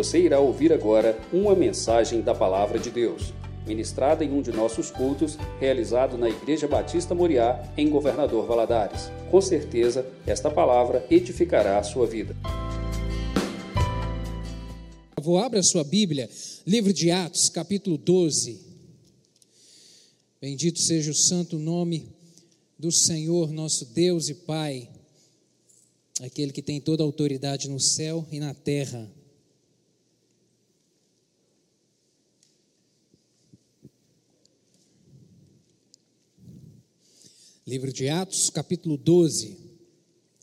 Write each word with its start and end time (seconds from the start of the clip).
Você 0.00 0.18
irá 0.18 0.40
ouvir 0.40 0.72
agora 0.72 1.20
uma 1.30 1.54
mensagem 1.54 2.22
da 2.22 2.34
Palavra 2.34 2.78
de 2.78 2.90
Deus, 2.90 3.34
ministrada 3.66 4.24
em 4.24 4.32
um 4.32 4.40
de 4.40 4.50
nossos 4.50 4.90
cultos, 4.90 5.36
realizado 5.60 6.16
na 6.16 6.26
Igreja 6.26 6.66
Batista 6.66 7.14
Moriá, 7.14 7.70
em 7.76 7.90
Governador 7.90 8.46
Valadares. 8.46 9.10
Com 9.30 9.42
certeza, 9.42 10.10
esta 10.26 10.50
palavra 10.50 11.06
edificará 11.10 11.78
a 11.78 11.82
sua 11.82 12.06
vida. 12.06 12.34
Vou 15.20 15.36
abrir 15.36 15.58
a 15.58 15.62
sua 15.62 15.84
Bíblia, 15.84 16.30
livro 16.66 16.94
de 16.94 17.10
Atos, 17.10 17.50
capítulo 17.50 17.98
12. 17.98 18.58
Bendito 20.40 20.78
seja 20.78 21.10
o 21.10 21.14
santo 21.14 21.58
nome 21.58 22.08
do 22.78 22.90
Senhor, 22.90 23.52
nosso 23.52 23.84
Deus 23.84 24.30
e 24.30 24.34
Pai, 24.34 24.88
aquele 26.22 26.52
que 26.52 26.62
tem 26.62 26.80
toda 26.80 27.02
a 27.02 27.06
autoridade 27.06 27.68
no 27.68 27.78
céu 27.78 28.26
e 28.32 28.40
na 28.40 28.54
terra. 28.54 29.19
Livro 37.66 37.92
de 37.92 38.08
Atos, 38.08 38.48
capítulo 38.48 38.96
12, 38.96 39.54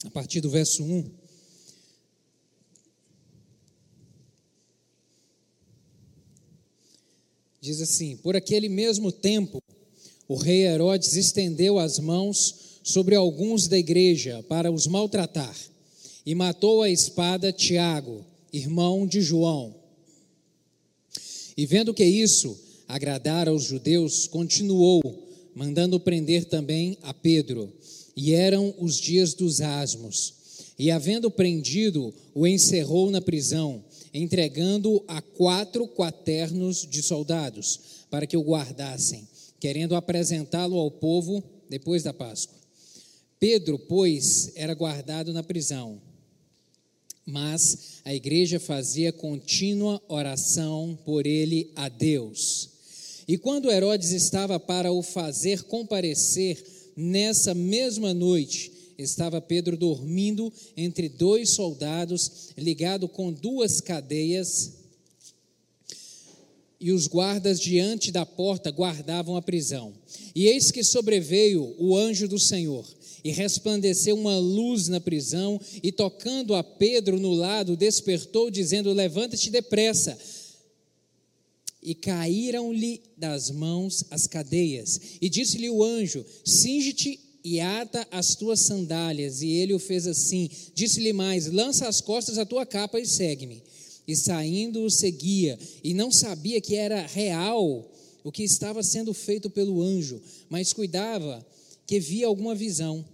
a 0.05 0.09
partir 0.11 0.39
do 0.39 0.51
verso 0.51 0.83
1. 0.83 1.09
Diz 7.59 7.81
assim: 7.81 8.15
Por 8.17 8.35
aquele 8.35 8.69
mesmo 8.69 9.11
tempo, 9.11 9.61
o 10.27 10.35
rei 10.35 10.67
Herodes 10.67 11.15
estendeu 11.15 11.79
as 11.79 11.97
mãos 11.97 12.79
sobre 12.83 13.15
alguns 13.15 13.67
da 13.67 13.77
igreja 13.77 14.43
para 14.47 14.71
os 14.71 14.85
maltratar 14.85 15.55
e 16.23 16.35
matou 16.35 16.83
a 16.83 16.89
espada 16.89 17.51
Tiago, 17.51 18.23
irmão 18.53 19.07
de 19.07 19.21
João. 19.21 19.75
E 21.57 21.65
vendo 21.65 21.95
que 21.95 22.05
isso 22.05 22.55
agradara 22.87 23.49
aos 23.49 23.63
judeus, 23.63 24.27
continuou, 24.27 25.26
mandando 25.57 25.99
prender 25.99 26.45
também 26.45 26.99
a 27.01 27.15
Pedro. 27.15 27.73
E 28.15 28.31
eram 28.33 28.75
os 28.77 28.99
dias 28.99 29.33
dos 29.33 29.59
asmos. 29.59 30.35
E 30.77 30.91
havendo 30.91 31.31
prendido, 31.31 32.13
o 32.35 32.45
encerrou 32.45 33.09
na 33.09 33.19
prisão, 33.19 33.83
entregando-o 34.13 35.03
a 35.07 35.19
quatro 35.19 35.87
quaternos 35.87 36.87
de 36.87 37.01
soldados, 37.01 37.79
para 38.11 38.27
que 38.27 38.37
o 38.37 38.43
guardassem 38.43 39.27
querendo 39.59 39.95
apresentá-lo 39.95 40.77
ao 40.77 40.91
povo 40.91 41.43
depois 41.67 42.03
da 42.03 42.13
Páscoa. 42.13 42.55
Pedro, 43.39 43.79
pois, 43.79 44.51
era 44.55 44.75
guardado 44.75 45.33
na 45.33 45.41
prisão, 45.41 45.99
mas 47.25 47.99
a 48.05 48.13
igreja 48.13 48.59
fazia 48.59 49.11
contínua 49.11 49.99
oração 50.07 50.97
por 51.03 51.25
ele 51.25 51.71
a 51.75 51.89
Deus. 51.89 52.76
E 53.27 53.37
quando 53.37 53.69
Herodes 53.69 54.11
estava 54.11 54.59
para 54.59 54.91
o 54.91 55.03
fazer 55.03 55.63
comparecer, 55.63 56.63
nessa 56.95 57.53
mesma 57.53 58.13
noite, 58.13 58.71
estava 58.97 59.41
Pedro 59.41 59.75
dormindo 59.75 60.51
entre 60.75 61.09
dois 61.09 61.49
soldados, 61.51 62.49
ligado 62.57 63.07
com 63.07 63.31
duas 63.31 63.81
cadeias 63.81 64.77
e 66.79 66.91
os 66.91 67.07
guardas 67.07 67.59
diante 67.59 68.11
da 68.11 68.25
porta 68.25 68.69
guardavam 68.71 69.35
a 69.35 69.41
prisão. 69.41 69.93
E 70.35 70.47
eis 70.47 70.71
que 70.71 70.83
sobreveio 70.83 71.75
o 71.79 71.97
anjo 71.97 72.27
do 72.27 72.39
Senhor, 72.39 72.85
e 73.23 73.31
resplandeceu 73.31 74.15
uma 74.15 74.37
luz 74.37 74.87
na 74.87 74.99
prisão, 74.99 75.59
e 75.81 75.91
tocando 75.91 76.53
a 76.55 76.63
Pedro 76.63 77.19
no 77.19 77.33
lado, 77.33 77.75
despertou, 77.75 78.51
dizendo: 78.51 78.93
Levanta-te 78.93 79.49
depressa. 79.49 80.17
E 81.87 81.95
caíram-lhe 81.95 83.01
das 83.17 83.49
mãos 83.49 84.03
as 84.11 84.27
cadeias. 84.27 84.99
E 85.21 85.29
disse-lhe 85.29 85.69
o 85.69 85.81
anjo: 85.83 86.25
Singe-te 86.43 87.17
e 87.43 87.61
ata 87.61 88.05
as 88.11 88.35
tuas 88.35 88.59
sandálias. 88.59 89.41
E 89.41 89.49
ele 89.51 89.73
o 89.73 89.79
fez 89.79 90.05
assim. 90.05 90.49
Disse-lhe 90.75 91.13
mais: 91.13 91.47
Lança 91.47 91.87
as 91.87 92.01
costas 92.01 92.37
a 92.37 92.45
tua 92.45 92.65
capa 92.65 92.99
e 92.99 93.05
segue-me 93.05 93.63
e 94.07 94.15
saindo 94.15 94.83
o 94.83 94.89
seguia, 94.89 95.59
e 95.83 95.93
não 95.93 96.09
sabia 96.09 96.61
que 96.61 96.75
era 96.75 97.05
real 97.05 97.91
o 98.23 98.31
que 98.31 98.43
estava 98.43 98.81
sendo 98.81 99.13
feito 99.13 99.49
pelo 99.49 99.81
anjo, 99.81 100.21
mas 100.49 100.71
cuidava 100.71 101.45
que 101.85 101.99
via 101.99 102.27
alguma 102.27 102.55
visão. 102.55 103.05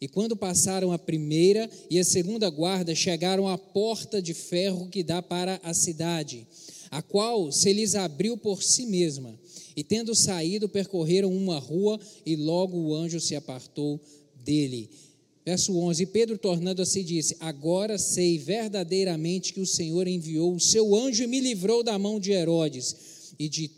E 0.00 0.08
quando 0.08 0.36
passaram 0.36 0.90
a 0.90 0.98
primeira 0.98 1.70
e 1.88 1.96
a 1.96 2.04
segunda 2.04 2.50
guarda, 2.50 2.92
chegaram 2.92 3.46
à 3.46 3.56
porta 3.56 4.20
de 4.20 4.34
ferro 4.34 4.88
que 4.88 5.04
dá 5.04 5.22
para 5.22 5.60
a 5.62 5.72
cidade, 5.72 6.44
a 6.92 7.00
qual 7.00 7.50
se 7.50 7.72
lhes 7.72 7.94
abriu 7.94 8.36
por 8.36 8.62
si 8.62 8.84
mesma. 8.84 9.34
E 9.74 9.82
tendo 9.82 10.14
saído, 10.14 10.68
percorreram 10.68 11.34
uma 11.34 11.58
rua, 11.58 11.98
e 12.26 12.36
logo 12.36 12.76
o 12.76 12.94
anjo 12.94 13.18
se 13.18 13.34
apartou 13.34 13.98
dele. 14.44 14.90
Verso 15.42 15.74
11: 15.74 16.04
Pedro, 16.06 16.36
tornando 16.36 16.84
se 16.84 17.02
disse: 17.02 17.34
Agora 17.40 17.96
sei 17.96 18.36
verdadeiramente 18.36 19.54
que 19.54 19.60
o 19.60 19.66
Senhor 19.66 20.06
enviou 20.06 20.54
o 20.54 20.60
seu 20.60 20.94
anjo 20.94 21.24
e 21.24 21.26
me 21.26 21.40
livrou 21.40 21.82
da 21.82 21.98
mão 21.98 22.20
de 22.20 22.30
Herodes 22.30 23.34
e 23.38 23.48
de 23.48 23.70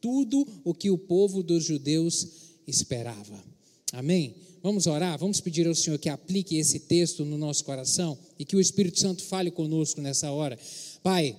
tudo 0.00 0.46
o 0.64 0.72
que 0.72 0.90
o 0.90 0.96
povo 0.96 1.42
dos 1.42 1.64
judeus 1.64 2.26
esperava. 2.66 3.42
Amém? 3.92 4.36
Vamos 4.62 4.86
orar, 4.86 5.18
vamos 5.18 5.40
pedir 5.40 5.66
ao 5.66 5.74
Senhor 5.74 5.98
que 5.98 6.08
aplique 6.08 6.56
esse 6.56 6.78
texto 6.78 7.24
no 7.24 7.36
nosso 7.36 7.64
coração 7.64 8.16
e 8.38 8.44
que 8.44 8.54
o 8.54 8.60
Espírito 8.60 9.00
Santo 9.00 9.24
fale 9.24 9.50
conosco 9.50 10.00
nessa 10.00 10.30
hora. 10.30 10.56
Pai, 11.02 11.36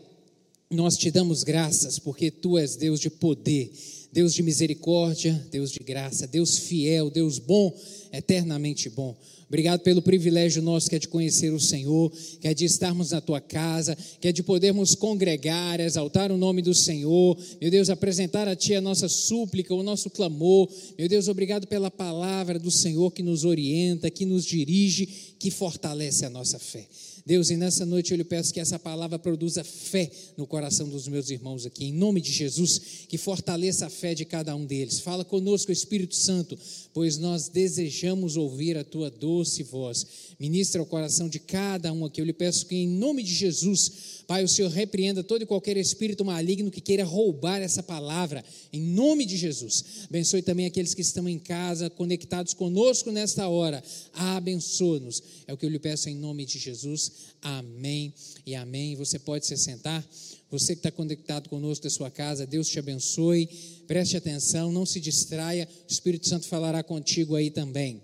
nós 0.72 0.98
te 0.98 1.12
damos 1.12 1.44
graças 1.44 2.00
porque 2.00 2.32
tu 2.32 2.58
és 2.58 2.76
Deus 2.76 3.00
de 3.00 3.10
poder, 3.10 3.72
Deus 4.12 4.34
de 4.34 4.42
misericórdia, 4.42 5.34
Deus 5.52 5.72
de 5.72 5.80
graça, 5.80 6.26
Deus 6.26 6.58
fiel, 6.58 7.10
Deus 7.10 7.38
bom, 7.38 7.76
eternamente 8.12 8.90
bom. 8.90 9.16
Obrigado 9.48 9.82
pelo 9.82 10.02
privilégio 10.02 10.62
nosso 10.62 10.90
que 10.90 10.96
é 10.96 11.00
de 11.00 11.10
conhecer 11.10 11.52
o 11.52 11.60
Senhor, 11.60 12.10
que 12.40 12.48
é 12.48 12.54
de 12.54 12.64
estarmos 12.64 13.12
na 13.12 13.20
tua 13.20 13.42
casa, 13.42 13.98
que 14.22 14.30
é 14.30 14.32
de 14.32 14.42
podermos 14.42 14.96
congregar, 14.96 15.78
exaltar 15.82 16.32
o 16.32 16.38
nome 16.38 16.62
do 16.62 16.74
Senhor. 16.74 17.38
Meu 17.60 17.70
Deus, 17.70 17.90
apresentar 17.90 18.48
a 18.48 18.56
Ti 18.56 18.76
a 18.76 18.82
nossa 18.82 19.10
súplica, 19.10 19.76
o 19.76 19.84
nosso 19.84 20.10
clamor. 20.10 20.70
Meu 20.98 21.10
Deus, 21.10 21.28
obrigado 21.28 21.68
pela 21.68 21.92
palavra 21.92 22.58
do 22.58 22.72
Senhor 22.72 23.12
que 23.12 23.22
nos 23.22 23.44
orienta, 23.44 24.10
que 24.10 24.26
nos 24.26 24.46
dirige, 24.46 25.06
que 25.38 25.52
fortalece 25.52 26.26
a 26.26 26.30
nossa 26.30 26.58
fé. 26.58 26.88
Deus, 27.26 27.50
e 27.50 27.58
nessa 27.58 27.86
noite 27.86 28.12
eu 28.12 28.18
lhe 28.18 28.24
peço 28.24 28.54
que 28.54 28.60
essa 28.60 28.80
palavra 28.80 29.20
produza 29.20 29.64
fé 29.64 30.10
no 30.36 30.48
coração 30.48 30.90
dos 30.90 31.08
meus 31.08 31.30
irmãos 31.30 31.66
aqui, 31.66 31.86
em 31.86 31.94
nome 31.94 32.20
de 32.22 32.32
Jesus, 32.32 32.82
que 33.08 33.18
fortaleça 33.18 33.86
a 33.86 33.90
fé 33.90 34.14
de 34.14 34.26
cada 34.26 34.56
um 34.56 34.66
deles. 34.66 35.00
Fala 35.00 35.24
conosco, 35.24 35.72
Espírito 35.72 36.16
Santo, 36.16 36.58
pois 36.94 37.18
nós 37.18 37.48
desejamos 37.48 38.38
ouvir 38.38 38.78
a 38.78 38.84
tua 38.84 39.10
doce 39.10 39.64
voz. 39.64 40.06
Ministra 40.40 40.82
o 40.82 40.86
coração 40.86 41.30
de 41.30 41.40
cada 41.40 41.94
um 41.94 42.06
aqui. 42.06 42.20
Eu 42.20 42.26
lhe 42.26 42.34
peço 42.34 42.66
que, 42.66 42.76
em 42.76 42.88
nome 42.88 43.22
de 43.24 43.34
Jesus, 43.34 44.22
Pai, 44.32 44.44
o 44.44 44.48
Senhor 44.48 44.72
repreenda 44.72 45.24
todo 45.24 45.42
e 45.42 45.46
qualquer 45.46 45.76
espírito 45.78 46.24
maligno 46.24 46.72
que 46.72 46.80
queira 46.80 47.04
roubar 47.04 47.62
essa 47.62 47.84
palavra, 47.84 48.44
em 48.72 48.82
nome 48.82 49.26
de 49.26 49.36
Jesus. 49.36 49.84
Abençoe 50.06 50.42
também 50.42 50.66
aqueles 50.66 50.94
que 50.94 51.02
estão 51.02 51.28
em 51.28 51.38
casa, 51.38 51.90
conectados 51.90 52.54
conosco 52.54 53.12
nesta 53.12 53.48
hora. 53.48 53.84
Abençoa-nos. 54.14 55.22
É 55.46 55.54
o 55.54 55.58
que 55.58 55.66
eu 55.66 55.70
lhe 55.70 55.80
peço 55.80 56.10
em 56.10 56.16
nome 56.16 56.46
de 56.46 56.60
Jesus. 56.60 57.11
Amém 57.42 58.14
e 58.46 58.56
amém. 58.56 58.96
Você 58.96 59.18
pode 59.18 59.46
se 59.46 59.58
sentar. 59.58 60.08
Você 60.50 60.76
que 60.76 60.80
está 60.80 60.92
conectado 60.92 61.50
conosco 61.50 61.84
da 61.84 61.90
sua 61.90 62.12
casa, 62.12 62.46
Deus 62.46 62.68
te 62.68 62.78
abençoe. 62.78 63.48
Preste 63.88 64.18
atenção, 64.18 64.72
não 64.72 64.86
se 64.86 65.00
distraia. 65.00 65.68
O 65.90 65.92
Espírito 65.92 66.28
Santo 66.28 66.48
falará 66.48 66.84
contigo 66.84 67.36
aí 67.36 67.50
também. 67.50 68.02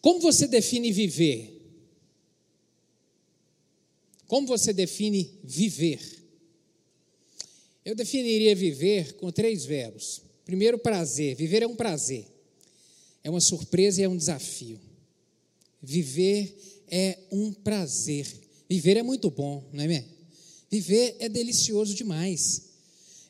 Como 0.00 0.20
você 0.20 0.46
define 0.46 0.90
viver? 0.90 1.60
Como 4.26 4.46
você 4.46 4.72
define 4.72 5.30
viver? 5.44 6.00
Eu 7.84 7.94
definiria 7.94 8.54
viver 8.54 9.14
com 9.14 9.30
três 9.30 9.64
verbos. 9.64 10.22
Primeiro, 10.44 10.78
prazer. 10.78 11.36
Viver 11.36 11.62
é 11.62 11.66
um 11.66 11.76
prazer, 11.76 12.26
é 13.22 13.30
uma 13.30 13.40
surpresa 13.40 14.00
e 14.00 14.04
é 14.04 14.08
um 14.08 14.16
desafio. 14.16 14.80
Viver 15.80 16.56
é 16.92 17.18
um 17.32 17.52
prazer. 17.52 18.26
Viver 18.68 18.98
é 18.98 19.02
muito 19.02 19.30
bom, 19.30 19.68
não 19.72 19.82
é 19.82 19.88
mesmo? 19.88 20.08
Viver 20.70 21.16
é 21.18 21.28
delicioso 21.28 21.94
demais. 21.94 22.70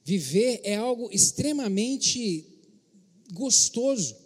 Viver 0.05 0.61
é 0.65 0.75
algo 0.75 1.09
extremamente 1.13 2.45
gostoso 3.33 4.21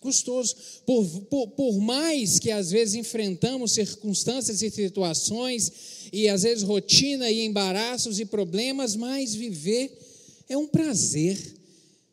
gostoso. 0.00 0.56
Por, 0.86 1.06
por, 1.26 1.48
por, 1.48 1.78
mais 1.78 2.38
que 2.38 2.50
às 2.50 2.70
vezes 2.70 2.94
enfrentamos 2.94 3.72
circunstâncias 3.72 4.62
e 4.62 4.70
situações, 4.70 5.70
e 6.12 6.28
às 6.28 6.42
vezes 6.42 6.64
rotina 6.64 7.30
e 7.30 7.44
embaraços 7.44 8.18
e 8.18 8.24
problemas, 8.24 8.96
mas 8.96 9.34
viver 9.34 9.96
é 10.48 10.56
um 10.56 10.66
prazer. 10.66 11.38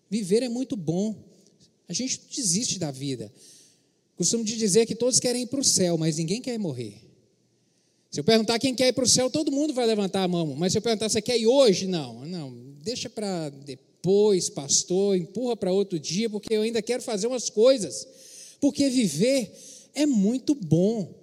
Viver 0.09 0.43
é 0.43 0.49
muito 0.49 0.75
bom. 0.75 1.15
A 1.87 1.93
gente 1.93 2.21
desiste 2.29 2.77
da 2.77 2.91
vida. 2.91 3.31
Costumo 4.17 4.43
de 4.43 4.57
dizer 4.57 4.87
que 4.87 4.95
todos 4.95 5.19
querem 5.19 5.43
ir 5.43 5.47
para 5.47 5.59
o 5.59 5.63
céu, 5.63 5.97
mas 5.97 6.17
ninguém 6.17 6.41
quer 6.41 6.57
morrer. 6.57 6.95
Se 8.09 8.19
eu 8.19 8.23
perguntar 8.23 8.57
quem 8.57 8.73
quer 8.73 8.87
ir 8.87 8.93
para 8.93 9.03
o 9.03 9.07
céu, 9.07 9.29
todo 9.29 9.51
mundo 9.51 9.73
vai 9.73 9.85
levantar 9.85 10.23
a 10.23 10.27
mão. 10.27 10.55
Mas 10.55 10.71
se 10.71 10.79
eu 10.79 10.81
perguntar, 10.81 11.07
você 11.07 11.21
quer 11.21 11.37
ir 11.37 11.45
hoje? 11.45 11.85
Não, 11.85 12.25
não. 12.25 12.51
Deixa 12.81 13.09
para 13.09 13.49
depois, 13.49 14.49
pastor, 14.49 15.15
empurra 15.15 15.55
para 15.55 15.71
outro 15.71 15.99
dia, 15.99 16.29
porque 16.29 16.53
eu 16.53 16.63
ainda 16.63 16.81
quero 16.81 17.03
fazer 17.03 17.27
umas 17.27 17.49
coisas. 17.49 18.07
Porque 18.59 18.89
viver 18.89 19.51
é 19.93 20.07
muito 20.07 20.55
bom. 20.55 21.13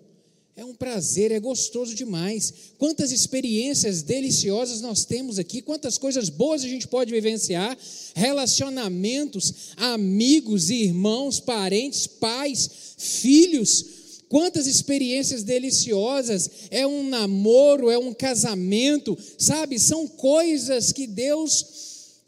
É 0.56 0.65
um 0.65 0.75
prazer, 0.75 1.33
é 1.33 1.41
gostoso 1.41 1.97
demais. 1.97 2.55
Quantas 2.79 3.11
experiências 3.11 4.03
deliciosas 4.03 4.81
nós 4.81 5.05
temos 5.05 5.37
aqui, 5.37 5.61
quantas 5.61 5.99
coisas 5.99 6.29
boas 6.29 6.62
a 6.62 6.69
gente 6.69 6.87
pode 6.87 7.11
vivenciar, 7.11 7.77
relacionamentos, 8.15 9.73
amigos, 9.77 10.71
irmãos, 10.71 11.41
parentes, 11.41 12.06
pais, 12.06 12.71
filhos. 12.97 13.85
Quantas 14.29 14.69
experiências 14.69 15.43
deliciosas, 15.43 16.49
é 16.71 16.87
um 16.87 17.09
namoro, 17.09 17.91
é 17.91 17.99
um 17.99 18.15
casamento, 18.15 19.19
sabe? 19.37 19.77
São 19.81 20.06
coisas 20.06 20.93
que 20.93 21.09
Deus 21.09 21.67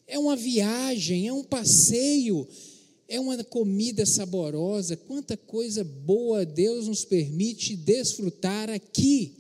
é 0.09 0.19
uma 0.19 0.35
viagem, 0.35 1.29
é 1.29 1.33
um 1.33 1.45
passeio, 1.45 2.47
é 3.09 3.21
uma 3.21 3.43
comida 3.45 4.05
saborosa, 4.05 4.97
quanta 4.97 5.37
coisa 5.37 5.85
boa 5.85 6.45
Deus 6.45 6.89
nos 6.89 7.05
permite 7.05 7.77
desfrutar 7.77 8.69
aqui. 8.69 9.33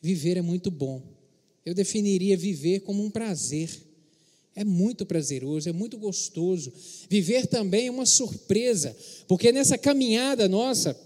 Viver 0.00 0.36
é 0.36 0.42
muito 0.42 0.70
bom. 0.70 1.02
Eu 1.64 1.74
definiria 1.74 2.36
viver 2.36 2.80
como 2.80 3.02
um 3.02 3.10
prazer. 3.10 3.70
É 4.54 4.62
muito 4.62 5.04
prazeroso, 5.04 5.68
é 5.68 5.72
muito 5.72 5.98
gostoso. 5.98 6.72
Viver 7.08 7.46
também 7.46 7.88
é 7.88 7.90
uma 7.90 8.06
surpresa, 8.06 8.96
porque 9.26 9.50
nessa 9.50 9.76
caminhada 9.76 10.48
nossa, 10.48 10.96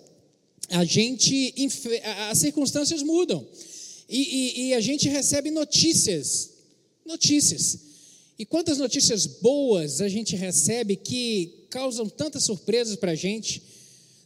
a 0.69 0.85
gente, 0.85 1.55
as 2.31 2.39
circunstâncias 2.39 3.03
mudam 3.03 3.47
e, 4.07 4.19
e, 4.19 4.63
e 4.67 4.75
a 4.75 4.81
gente 4.81 5.09
recebe 5.09 5.51
notícias, 5.51 6.51
notícias. 7.07 7.79
E 8.39 8.45
quantas 8.45 8.77
notícias 8.77 9.25
boas 9.25 10.03
a 10.03 10.09
gente 10.09 10.37
recebe 10.37 10.95
que 10.95 11.58
causam 11.71 12.09
tantas 12.09 12.45
surpresas 12.45 12.97
para 12.97 13.13
a 13.13 13.17
gente. 13.17 13.63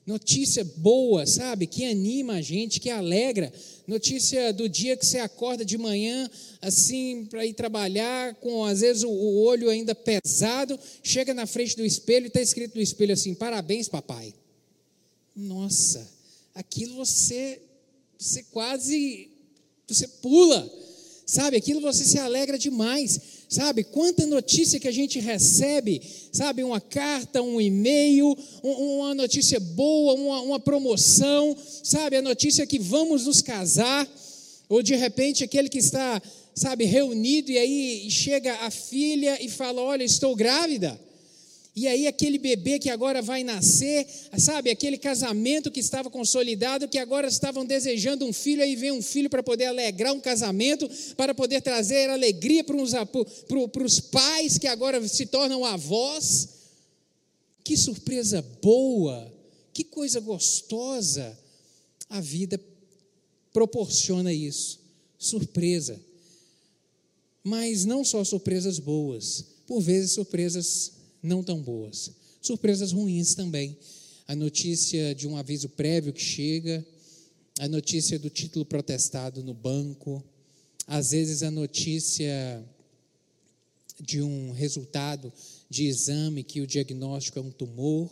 Notícia 0.05 0.65
boa, 0.77 1.27
sabe? 1.27 1.67
Que 1.67 1.85
anima 1.85 2.35
a 2.35 2.43
gente, 2.43 2.81
que 2.81 2.91
alegra. 2.91 3.53
Notícia 3.87 4.53
do 4.53 4.69
dia 4.69 4.97
que 4.97 5.07
você 5.07 5.19
acorda 5.19 5.65
de 5.65 5.79
manhã, 5.79 6.29
assim, 6.61 7.27
para 7.27 7.47
ir 7.47 7.55
trabalhar, 7.55 8.35
com 8.37 8.65
às 8.65 8.81
vezes 8.81 9.05
o, 9.05 9.11
o 9.11 9.43
olho 9.45 9.71
ainda 9.71 9.95
pesado, 9.95 10.79
chega 11.03 11.33
na 11.33 11.47
frente 11.47 11.77
do 11.77 11.85
espelho 11.85 12.27
e 12.27 12.29
está 12.29 12.41
escrito 12.41 12.75
no 12.75 12.83
espelho 12.83 13.13
assim: 13.13 13.35
parabéns, 13.35 13.89
papai. 13.89 14.35
Nossa, 15.37 16.09
aquilo 16.55 16.97
você, 16.97 17.61
você 18.19 18.43
quase, 18.45 19.31
você 19.87 20.09
pula, 20.09 20.71
sabe? 21.25 21.57
Aquilo 21.57 21.81
você 21.81 22.05
se 22.05 22.19
alegra 22.19 22.59
demais. 22.59 23.21
Sabe, 23.53 23.85
quanta 23.85 24.25
notícia 24.25 24.81
que 24.81 24.89
a 24.89 24.93
gente 24.93 25.21
recebe, 25.21 26.01
sabe, 26.33 26.65
uma 26.65 26.81
carta, 26.81 27.43
um 27.43 27.61
e-mail, 27.61 28.35
uma 28.63 29.15
notícia 29.15 29.61
boa, 29.61 30.15
uma, 30.15 30.41
uma 30.41 30.59
promoção, 30.59 31.55
sabe, 31.85 32.17
a 32.17 32.23
notícia 32.23 32.67
que 32.67 32.79
vamos 32.79 33.27
nos 33.27 33.43
casar, 33.43 34.09
ou 34.71 34.83
de 34.83 34.97
repente 34.97 35.45
aquele 35.45 35.69
que 35.69 35.77
está, 35.77 36.23
sabe, 36.55 36.87
reunido 36.87 37.51
e 37.51 37.59
aí 37.59 38.11
chega 38.11 38.55
a 38.55 38.71
filha 38.71 39.37
e 39.45 39.51
fala: 39.51 39.83
Olha, 39.83 40.03
estou 40.03 40.35
grávida. 40.35 40.99
E 41.75 41.89
aí, 41.89 42.07
aquele 42.07 42.37
bebê 42.37 42.79
que 42.79 42.91
agora 42.91 43.23
vai 43.23 43.43
nascer, 43.43 44.07
sabe, 44.39 44.71
aquele 44.71 44.99
casamento 44.99 45.71
que 45.71 45.81
estava 45.81 46.11
consolidado, 46.11 46.87
que 46.87 46.99
agora 46.99 47.27
estavam 47.27 47.65
desejando 47.65 48.27
um 48.27 48.33
filho, 48.33 48.63
aí 48.63 48.77
vem 48.77 48.93
um 48.93 49.01
filho 49.01 49.31
para 49.31 49.43
poder 49.43 49.67
alegrar 49.67 50.13
um 50.13 50.21
casamento, 50.21 50.87
para 51.17 51.35
poder 51.35 51.63
trazer 51.63 52.11
alegria 52.11 52.63
para 52.63 52.77
os, 52.77 52.93
para 53.73 53.85
os 53.85 54.01
pais 54.01 54.59
que 54.59 54.67
agora 54.67 55.07
se 55.09 55.25
tornam 55.25 55.65
avós. 55.65 56.49
Que 57.65 57.75
surpresa 57.77 58.43
boa, 58.61 59.33
que 59.73 59.83
coisa 59.83 60.21
gostosa. 60.21 61.39
A 62.11 62.21
vida 62.21 62.61
proporciona 63.51 64.31
isso, 64.31 64.79
surpresa. 65.19 65.99
Mas 67.43 67.87
não 67.87 68.05
só 68.05 68.23
surpresas 68.25 68.79
boas, 68.79 69.47
por 69.67 69.81
vezes 69.81 70.13
surpresas 70.13 71.02
não 71.23 71.43
tão 71.43 71.63
boas. 71.63 72.11
Surpresas 72.41 72.93
ruins 72.93 73.35
também. 73.35 73.77
A 74.27 74.35
notícia 74.35 75.15
de 75.15 75.29
um 75.29 75.37
aviso 75.37 75.69
prévio 75.69 76.13
que 76.13 76.23
chega, 76.23 76.85
a 77.59 77.69
notícia 77.69 78.19
do 78.19 78.31
título 78.31 78.65
protestado 78.65 79.43
no 79.43 79.55
banco, 79.55 80.23
às 80.87 81.11
vezes 81.11 81.43
a 81.43 81.51
notícia 81.51 82.65
de 84.01 84.21
um 84.21 84.53
resultado 84.53 85.33
de 85.71 85.85
exame 85.85 86.43
que 86.43 86.61
o 86.61 86.67
diagnóstico 86.67 87.39
é 87.39 87.43
um 87.43 87.51
tumor, 87.51 88.11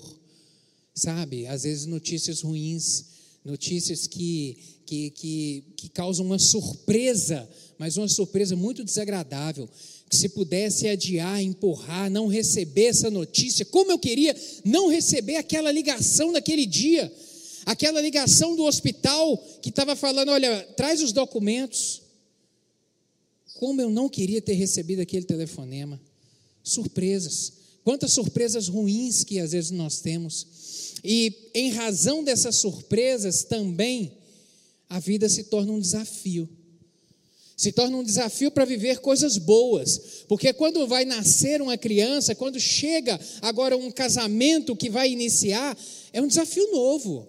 sabe? 0.94 1.46
Às 1.46 1.64
vezes 1.64 1.86
notícias 1.86 2.42
ruins, 2.42 3.06
notícias 3.44 4.06
que, 4.06 4.56
que, 4.86 5.10
que, 5.10 5.64
que 5.76 5.88
causam 5.88 6.26
uma 6.26 6.38
surpresa, 6.38 7.48
mas 7.78 7.96
uma 7.96 8.08
surpresa 8.08 8.54
muito 8.54 8.84
desagradável 8.84 9.68
que 10.10 10.16
se 10.16 10.28
pudesse 10.30 10.88
adiar, 10.88 11.40
empurrar, 11.40 12.10
não 12.10 12.26
receber 12.26 12.86
essa 12.86 13.08
notícia, 13.08 13.64
como 13.64 13.92
eu 13.92 13.98
queria 13.98 14.36
não 14.64 14.88
receber 14.88 15.36
aquela 15.36 15.70
ligação 15.70 16.32
daquele 16.32 16.66
dia, 16.66 17.10
aquela 17.64 18.00
ligação 18.00 18.56
do 18.56 18.64
hospital 18.64 19.38
que 19.62 19.68
estava 19.68 19.94
falando: 19.94 20.30
olha, 20.30 20.66
traz 20.76 21.00
os 21.00 21.12
documentos. 21.12 22.02
Como 23.54 23.80
eu 23.80 23.88
não 23.88 24.08
queria 24.08 24.42
ter 24.42 24.54
recebido 24.54 25.00
aquele 25.00 25.26
telefonema. 25.26 26.00
Surpresas. 26.64 27.52
Quantas 27.84 28.12
surpresas 28.12 28.66
ruins 28.68 29.22
que 29.22 29.38
às 29.38 29.52
vezes 29.52 29.70
nós 29.70 30.00
temos. 30.00 30.46
E 31.04 31.50
em 31.54 31.70
razão 31.70 32.24
dessas 32.24 32.56
surpresas 32.56 33.44
também, 33.44 34.12
a 34.88 34.98
vida 34.98 35.28
se 35.28 35.44
torna 35.44 35.72
um 35.72 35.80
desafio 35.80 36.48
se 37.60 37.72
torna 37.72 37.98
um 37.98 38.02
desafio 38.02 38.50
para 38.50 38.64
viver 38.64 39.00
coisas 39.00 39.36
boas, 39.36 40.24
porque 40.26 40.50
quando 40.50 40.86
vai 40.86 41.04
nascer 41.04 41.60
uma 41.60 41.76
criança, 41.76 42.34
quando 42.34 42.58
chega 42.58 43.20
agora 43.42 43.76
um 43.76 43.90
casamento 43.90 44.74
que 44.74 44.88
vai 44.88 45.10
iniciar, 45.10 45.76
é 46.10 46.22
um 46.22 46.26
desafio 46.26 46.72
novo. 46.72 47.28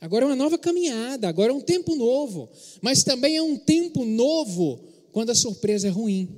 Agora 0.00 0.24
é 0.24 0.28
uma 0.28 0.36
nova 0.36 0.56
caminhada, 0.56 1.28
agora 1.28 1.52
é 1.52 1.54
um 1.54 1.60
tempo 1.60 1.94
novo, 1.94 2.48
mas 2.80 3.04
também 3.04 3.36
é 3.36 3.42
um 3.42 3.58
tempo 3.58 4.06
novo 4.06 4.80
quando 5.12 5.28
a 5.28 5.34
surpresa 5.34 5.88
é 5.88 5.90
ruim. 5.90 6.30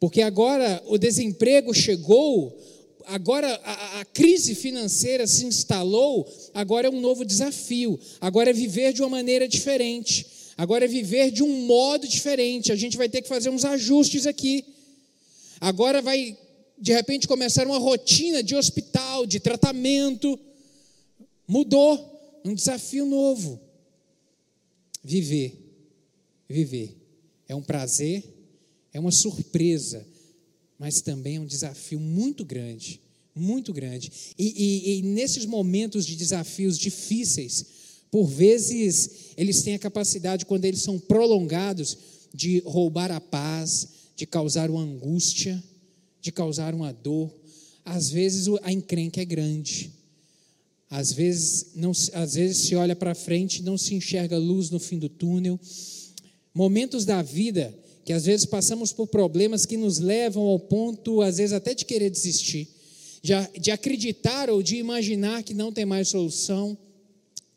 Porque 0.00 0.22
agora 0.22 0.82
o 0.86 0.96
desemprego 0.96 1.74
chegou, 1.74 2.58
agora 3.04 3.60
a, 3.62 4.00
a, 4.00 4.04
crise 4.06 4.54
financeira 4.54 5.26
se 5.26 5.44
instalou, 5.44 6.26
agora 6.54 6.86
é 6.86 6.90
um 6.90 6.98
novo 6.98 7.26
desafio, 7.26 8.00
agora 8.22 8.48
é 8.48 8.54
viver 8.54 8.94
de 8.94 9.02
uma 9.02 9.10
maneira 9.10 9.46
diferente. 9.46 10.35
Agora 10.56 10.86
é 10.86 10.88
viver 10.88 11.30
de 11.30 11.42
um 11.42 11.66
modo 11.66 12.08
diferente. 12.08 12.72
A 12.72 12.76
gente 12.76 12.96
vai 12.96 13.08
ter 13.08 13.22
que 13.22 13.28
fazer 13.28 13.50
uns 13.50 13.64
ajustes 13.64 14.26
aqui. 14.26 14.64
Agora 15.60 16.00
vai, 16.00 16.36
de 16.78 16.92
repente, 16.92 17.28
começar 17.28 17.66
uma 17.66 17.78
rotina 17.78 18.42
de 18.42 18.54
hospital, 18.54 19.26
de 19.26 19.38
tratamento. 19.38 20.38
Mudou. 21.46 22.14
Um 22.44 22.54
desafio 22.54 23.04
novo. 23.04 23.60
Viver. 25.02 25.52
Viver. 26.48 26.96
É 27.48 27.54
um 27.54 27.62
prazer, 27.62 28.24
é 28.92 28.98
uma 28.98 29.12
surpresa, 29.12 30.06
mas 30.78 31.00
também 31.00 31.36
é 31.36 31.40
um 31.40 31.46
desafio 31.46 32.00
muito 32.00 32.44
grande. 32.44 33.00
Muito 33.34 33.72
grande. 33.72 34.10
E, 34.38 34.46
e, 34.46 34.98
e 34.98 35.02
nesses 35.02 35.44
momentos 35.44 36.06
de 36.06 36.16
desafios 36.16 36.78
difíceis, 36.78 37.66
por 38.10 38.26
vezes, 38.26 39.32
eles 39.36 39.62
têm 39.62 39.74
a 39.74 39.78
capacidade, 39.78 40.46
quando 40.46 40.64
eles 40.64 40.80
são 40.80 40.98
prolongados, 40.98 41.98
de 42.32 42.60
roubar 42.66 43.10
a 43.10 43.20
paz, 43.20 43.88
de 44.14 44.26
causar 44.26 44.70
uma 44.70 44.82
angústia, 44.82 45.62
de 46.20 46.30
causar 46.30 46.74
uma 46.74 46.92
dor. 46.92 47.32
Às 47.84 48.10
vezes, 48.10 48.46
a 48.62 48.72
encrenca 48.72 49.20
é 49.20 49.24
grande. 49.24 49.92
Às 50.88 51.12
vezes, 51.12 51.68
não, 51.74 51.90
às 51.90 52.34
vezes 52.34 52.58
se 52.58 52.74
olha 52.76 52.94
para 52.94 53.14
frente 53.14 53.62
não 53.62 53.76
se 53.76 53.94
enxerga 53.94 54.38
luz 54.38 54.70
no 54.70 54.78
fim 54.78 54.98
do 54.98 55.08
túnel. 55.08 55.58
Momentos 56.54 57.04
da 57.04 57.22
vida 57.22 57.74
que 58.04 58.12
às 58.12 58.24
vezes 58.24 58.46
passamos 58.46 58.92
por 58.92 59.08
problemas 59.08 59.66
que 59.66 59.76
nos 59.76 59.98
levam 59.98 60.44
ao 60.44 60.60
ponto, 60.60 61.22
às 61.22 61.38
vezes, 61.38 61.52
até 61.52 61.74
de 61.74 61.84
querer 61.84 62.08
desistir, 62.08 62.68
de, 63.20 63.32
de 63.58 63.72
acreditar 63.72 64.48
ou 64.48 64.62
de 64.62 64.76
imaginar 64.76 65.42
que 65.42 65.52
não 65.52 65.72
tem 65.72 65.84
mais 65.84 66.06
solução 66.06 66.78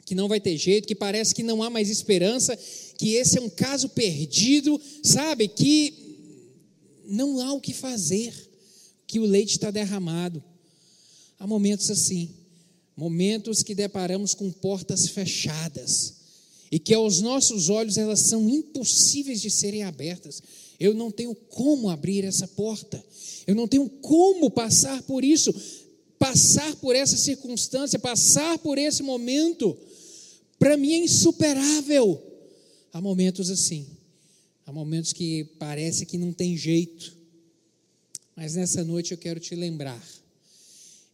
que 0.09 0.15
não 0.15 0.27
vai 0.27 0.39
ter 0.39 0.57
jeito, 0.57 0.87
que 0.87 0.95
parece 0.95 1.35
que 1.35 1.43
não 1.43 1.61
há 1.61 1.69
mais 1.69 1.87
esperança, 1.87 2.57
que 2.97 3.13
esse 3.13 3.37
é 3.37 3.41
um 3.41 3.47
caso 3.47 3.89
perdido, 3.89 4.81
sabe? 5.03 5.47
Que 5.47 5.93
não 7.05 7.39
há 7.39 7.53
o 7.53 7.61
que 7.61 7.71
fazer, 7.71 8.33
que 9.05 9.19
o 9.19 9.23
leite 9.23 9.51
está 9.51 9.69
derramado. 9.69 10.43
Há 11.37 11.45
momentos 11.45 11.91
assim, 11.91 12.31
momentos 12.97 13.61
que 13.61 13.75
deparamos 13.75 14.33
com 14.33 14.51
portas 14.51 15.07
fechadas. 15.09 16.15
e 16.71 16.79
que 16.79 16.93
aos 16.93 17.21
nossos 17.21 17.69
olhos 17.69 17.97
elas 17.97 18.19
são 18.19 18.49
impossíveis 18.49 19.41
de 19.41 19.51
serem 19.51 19.83
abertas. 19.83 20.41
Eu 20.79 20.95
não 20.95 21.11
tenho 21.11 21.35
como 21.35 21.87
abrir 21.87 22.23
essa 22.23 22.47
porta, 22.47 23.03
eu 23.45 23.53
não 23.53 23.67
tenho 23.67 23.87
como 23.87 24.49
passar 24.49 25.03
por 25.03 25.23
isso, 25.23 25.53
passar 26.17 26.75
por 26.77 26.95
essa 26.95 27.15
circunstância, 27.15 27.99
passar 27.99 28.57
por 28.59 28.77
esse 28.79 29.03
momento. 29.03 29.77
Para 30.59 30.75
mim 30.75 30.93
é 30.93 30.97
insuperável. 30.97 32.21
Há 32.91 32.99
momentos 32.99 33.49
assim, 33.49 33.87
há 34.65 34.71
momentos 34.71 35.13
que 35.13 35.45
parece 35.57 36.05
que 36.05 36.17
não 36.17 36.33
tem 36.33 36.57
jeito, 36.57 37.17
mas 38.35 38.55
nessa 38.55 38.83
noite 38.83 39.11
eu 39.11 39.17
quero 39.17 39.39
te 39.39 39.55
lembrar. 39.55 40.03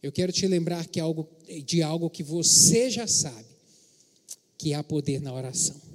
Eu 0.02 0.12
quero 0.12 0.32
te 0.32 0.46
lembrar 0.46 0.86
que 0.86 1.00
algo, 1.00 1.28
de 1.64 1.82
algo 1.82 2.10
que 2.10 2.22
você 2.22 2.90
já 2.90 3.06
sabe, 3.06 3.46
que 4.58 4.74
há 4.74 4.82
poder 4.82 5.20
na 5.20 5.32
oração. 5.32 5.86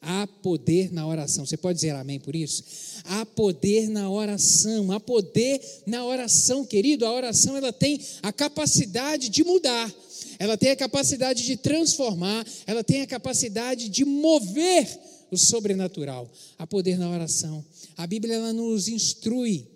Há 0.00 0.26
poder 0.26 0.92
na 0.92 1.06
oração. 1.06 1.44
Você 1.44 1.56
pode 1.56 1.76
dizer 1.76 1.90
amém 1.90 2.20
por 2.20 2.34
isso? 2.34 2.64
Há 3.04 3.26
poder 3.26 3.88
na 3.88 4.08
oração. 4.08 4.92
Há 4.92 5.00
poder 5.00 5.60
na 5.86 6.04
oração, 6.04 6.64
querido. 6.64 7.04
A 7.04 7.12
oração 7.12 7.56
ela 7.56 7.72
tem 7.72 8.00
a 8.22 8.32
capacidade 8.32 9.28
de 9.28 9.42
mudar. 9.42 9.92
Ela 10.38 10.56
tem 10.56 10.70
a 10.70 10.76
capacidade 10.76 11.44
de 11.44 11.56
transformar, 11.56 12.46
ela 12.66 12.84
tem 12.84 13.02
a 13.02 13.06
capacidade 13.06 13.88
de 13.88 14.04
mover 14.04 14.86
o 15.30 15.36
sobrenatural. 15.36 16.30
Há 16.58 16.66
poder 16.66 16.98
na 16.98 17.10
oração. 17.10 17.64
A 17.96 18.06
Bíblia 18.06 18.34
ela 18.34 18.52
nos 18.52 18.88
instrui 18.88 19.66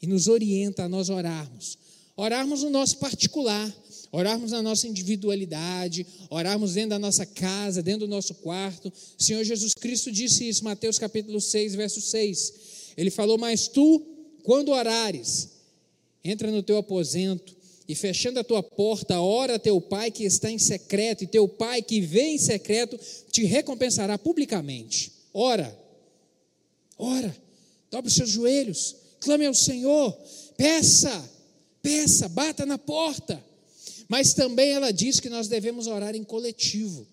e 0.00 0.06
nos 0.06 0.28
orienta 0.28 0.84
a 0.84 0.88
nós 0.88 1.08
orarmos. 1.08 1.78
Orarmos 2.16 2.62
no 2.62 2.70
nosso 2.70 2.98
particular, 2.98 3.74
orarmos 4.12 4.50
na 4.50 4.62
nossa 4.62 4.86
individualidade, 4.86 6.06
orarmos 6.28 6.74
dentro 6.74 6.90
da 6.90 6.98
nossa 6.98 7.24
casa, 7.24 7.82
dentro 7.82 8.00
do 8.00 8.10
nosso 8.10 8.34
quarto. 8.34 8.92
O 9.18 9.22
Senhor 9.22 9.42
Jesus 9.44 9.74
Cristo 9.74 10.12
disse 10.12 10.48
isso, 10.48 10.64
Mateus 10.64 10.98
capítulo 10.98 11.40
6, 11.40 11.74
verso 11.74 12.00
6. 12.00 12.52
Ele 12.96 13.10
falou: 13.10 13.38
Mas 13.38 13.68
tu, 13.68 14.02
quando 14.42 14.70
orares, 14.70 15.50
entra 16.22 16.50
no 16.50 16.62
teu 16.62 16.76
aposento 16.76 17.56
e 17.90 17.94
fechando 17.96 18.38
a 18.38 18.44
tua 18.44 18.62
porta, 18.62 19.20
ora 19.20 19.58
teu 19.58 19.80
pai 19.80 20.12
que 20.12 20.22
está 20.22 20.48
em 20.48 20.60
secreto, 20.60 21.24
e 21.24 21.26
teu 21.26 21.48
pai 21.48 21.82
que 21.82 22.00
vê 22.00 22.28
em 22.28 22.38
secreto 22.38 22.96
te 23.32 23.42
recompensará 23.42 24.16
publicamente. 24.16 25.12
Ora, 25.34 25.76
ora, 26.96 27.36
dobre 27.90 28.08
os 28.08 28.14
seus 28.14 28.30
joelhos, 28.30 28.94
clame 29.18 29.44
ao 29.44 29.54
Senhor, 29.54 30.16
peça, 30.56 31.28
peça, 31.82 32.28
bata 32.28 32.64
na 32.64 32.78
porta. 32.78 33.44
Mas 34.08 34.34
também 34.34 34.70
ela 34.70 34.92
diz 34.92 35.18
que 35.18 35.28
nós 35.28 35.48
devemos 35.48 35.88
orar 35.88 36.14
em 36.14 36.22
coletivo, 36.22 37.04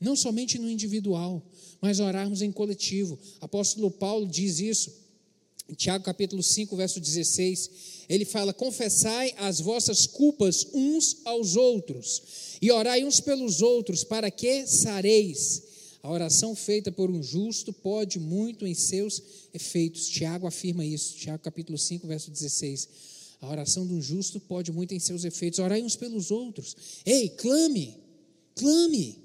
não 0.00 0.14
somente 0.14 0.60
no 0.60 0.70
individual, 0.70 1.42
mas 1.80 1.98
orarmos 1.98 2.40
em 2.40 2.52
coletivo. 2.52 3.18
Apóstolo 3.40 3.90
Paulo 3.90 4.28
diz 4.28 4.60
isso 4.60 4.92
Tiago 5.76 6.04
capítulo 6.04 6.42
5, 6.42 6.76
verso 6.76 7.00
16. 7.00 7.70
Ele 8.08 8.24
fala: 8.24 8.52
Confessai 8.52 9.34
as 9.36 9.60
vossas 9.60 10.06
culpas 10.06 10.66
uns 10.72 11.18
aos 11.24 11.56
outros, 11.56 12.22
e 12.60 12.70
orai 12.70 13.04
uns 13.04 13.20
pelos 13.20 13.62
outros, 13.62 14.04
para 14.04 14.30
que 14.30 14.66
sareis. 14.66 15.62
A 16.02 16.10
oração 16.10 16.56
feita 16.56 16.90
por 16.90 17.10
um 17.10 17.22
justo 17.22 17.72
pode 17.72 18.18
muito 18.18 18.66
em 18.66 18.74
seus 18.74 19.22
efeitos. 19.52 20.08
Tiago 20.08 20.46
afirma 20.46 20.84
isso, 20.84 21.14
Tiago 21.14 21.42
capítulo 21.42 21.76
5, 21.76 22.06
verso 22.06 22.30
16. 22.30 22.88
A 23.42 23.48
oração 23.50 23.86
de 23.86 23.94
um 23.94 24.00
justo 24.00 24.40
pode 24.40 24.72
muito 24.72 24.94
em 24.94 24.98
seus 24.98 25.24
efeitos. 25.24 25.58
Orai 25.58 25.82
uns 25.82 25.96
pelos 25.96 26.30
outros. 26.30 26.76
Ei, 27.04 27.28
clame, 27.28 27.96
clame, 28.54 29.18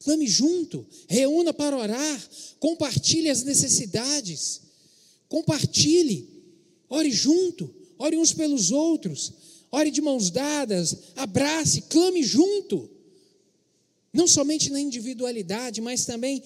clame 0.00 0.26
junto, 0.26 0.86
reúna 1.08 1.52
para 1.52 1.76
orar, 1.76 2.30
compartilhe 2.58 3.28
as 3.28 3.42
necessidades, 3.42 4.60
compartilhe, 5.32 6.28
ore 6.90 7.10
junto, 7.10 7.74
ore 7.98 8.18
uns 8.18 8.34
pelos 8.34 8.70
outros, 8.70 9.32
ore 9.70 9.90
de 9.90 10.02
mãos 10.02 10.30
dadas, 10.30 10.94
abrace, 11.16 11.80
clame 11.88 12.22
junto. 12.22 12.90
Não 14.12 14.28
somente 14.28 14.68
na 14.68 14.78
individualidade, 14.78 15.80
mas 15.80 16.04
também 16.04 16.42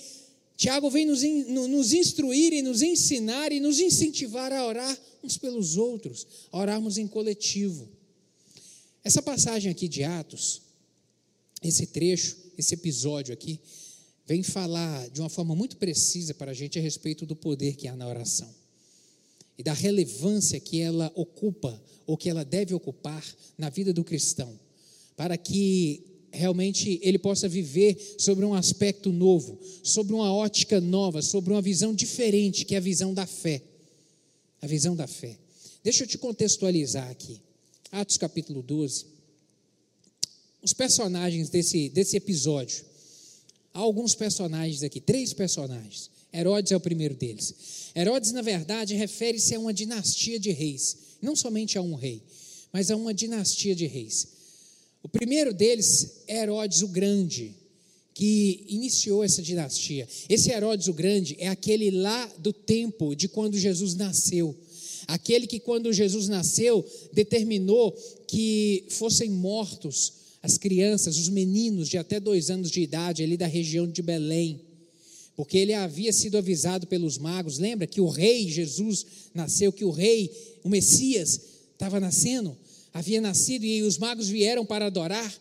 Tiago 0.56 0.88
vem 0.88 1.04
nos, 1.04 1.20
nos 1.68 1.92
instruir 1.92 2.52
e 2.52 2.62
nos 2.62 2.80
ensinar 2.80 3.50
e 3.50 3.58
nos 3.58 3.80
incentivar 3.80 4.52
a 4.52 4.64
orar 4.64 4.96
uns 5.20 5.36
pelos 5.36 5.76
outros, 5.76 6.24
a 6.52 6.56
orarmos 6.56 6.96
em 6.96 7.08
coletivo. 7.08 7.88
Essa 9.02 9.20
passagem 9.20 9.68
aqui 9.68 9.88
de 9.88 10.04
Atos, 10.04 10.62
esse 11.60 11.88
trecho, 11.88 12.36
esse 12.56 12.74
episódio 12.74 13.34
aqui, 13.34 13.58
vem 14.24 14.44
falar 14.44 15.10
de 15.10 15.20
uma 15.20 15.28
forma 15.28 15.56
muito 15.56 15.76
precisa 15.76 16.32
para 16.34 16.52
a 16.52 16.54
gente 16.54 16.78
a 16.78 16.82
respeito 16.82 17.26
do 17.26 17.34
poder 17.34 17.74
que 17.74 17.88
há 17.88 17.96
na 17.96 18.06
oração 18.06 18.65
e 19.58 19.62
da 19.62 19.72
relevância 19.72 20.60
que 20.60 20.80
ela 20.80 21.10
ocupa 21.14 21.80
ou 22.06 22.16
que 22.16 22.28
ela 22.28 22.44
deve 22.44 22.74
ocupar 22.74 23.24
na 23.58 23.68
vida 23.68 23.92
do 23.92 24.04
cristão, 24.04 24.58
para 25.16 25.36
que 25.36 26.04
realmente 26.30 27.00
ele 27.02 27.18
possa 27.18 27.48
viver 27.48 27.96
sobre 28.18 28.44
um 28.44 28.54
aspecto 28.54 29.10
novo, 29.10 29.58
sobre 29.82 30.14
uma 30.14 30.32
ótica 30.32 30.80
nova, 30.80 31.22
sobre 31.22 31.52
uma 31.52 31.62
visão 31.62 31.94
diferente, 31.94 32.64
que 32.64 32.74
é 32.74 32.78
a 32.78 32.80
visão 32.80 33.14
da 33.14 33.26
fé. 33.26 33.62
A 34.60 34.66
visão 34.66 34.94
da 34.94 35.06
fé. 35.06 35.38
Deixa 35.82 36.04
eu 36.04 36.06
te 36.06 36.18
contextualizar 36.18 37.08
aqui. 37.10 37.40
Atos 37.90 38.16
capítulo 38.16 38.62
12. 38.62 39.06
Os 40.62 40.72
personagens 40.72 41.48
desse, 41.48 41.88
desse 41.88 42.16
episódio. 42.16 42.84
Há 43.72 43.78
alguns 43.78 44.14
personagens 44.14 44.82
aqui, 44.82 45.00
três 45.00 45.32
personagens. 45.32 46.10
Herodes 46.32 46.72
é 46.72 46.76
o 46.76 46.80
primeiro 46.80 47.14
deles. 47.14 47.54
Herodes, 47.94 48.32
na 48.32 48.42
verdade, 48.42 48.94
refere-se 48.94 49.54
a 49.54 49.58
uma 49.58 49.72
dinastia 49.72 50.38
de 50.38 50.50
reis, 50.50 50.96
não 51.22 51.34
somente 51.34 51.78
a 51.78 51.82
um 51.82 51.94
rei, 51.94 52.22
mas 52.72 52.90
a 52.90 52.96
uma 52.96 53.14
dinastia 53.14 53.74
de 53.74 53.86
reis. 53.86 54.28
O 55.02 55.08
primeiro 55.08 55.54
deles 55.54 56.22
é 56.26 56.42
Herodes 56.42 56.82
o 56.82 56.88
Grande, 56.88 57.54
que 58.12 58.64
iniciou 58.68 59.22
essa 59.22 59.40
dinastia. 59.40 60.08
Esse 60.28 60.50
Herodes 60.50 60.88
o 60.88 60.92
Grande 60.92 61.36
é 61.38 61.48
aquele 61.48 61.90
lá 61.90 62.26
do 62.38 62.52
tempo 62.52 63.14
de 63.14 63.28
quando 63.28 63.56
Jesus 63.58 63.94
nasceu. 63.94 64.56
Aquele 65.06 65.46
que, 65.46 65.60
quando 65.60 65.92
Jesus 65.92 66.28
nasceu, 66.28 66.84
determinou 67.12 67.92
que 68.26 68.84
fossem 68.88 69.30
mortos 69.30 70.12
as 70.42 70.58
crianças, 70.58 71.16
os 71.16 71.28
meninos 71.28 71.88
de 71.88 71.98
até 71.98 72.18
dois 72.18 72.50
anos 72.50 72.70
de 72.70 72.80
idade, 72.80 73.22
ali 73.22 73.36
da 73.36 73.46
região 73.46 73.86
de 73.86 74.02
Belém. 74.02 74.60
Porque 75.36 75.58
ele 75.58 75.74
havia 75.74 76.12
sido 76.12 76.38
avisado 76.38 76.86
pelos 76.86 77.18
magos. 77.18 77.58
Lembra 77.58 77.86
que 77.86 78.00
o 78.00 78.08
rei 78.08 78.48
Jesus 78.48 79.06
nasceu, 79.34 79.70
que 79.70 79.84
o 79.84 79.90
rei, 79.90 80.32
o 80.64 80.68
Messias, 80.68 81.40
estava 81.74 82.00
nascendo? 82.00 82.56
havia 82.96 83.20
nascido 83.20 83.64
e 83.64 83.82
os 83.82 83.98
magos 83.98 84.26
vieram 84.28 84.64
para 84.64 84.86
adorar, 84.86 85.34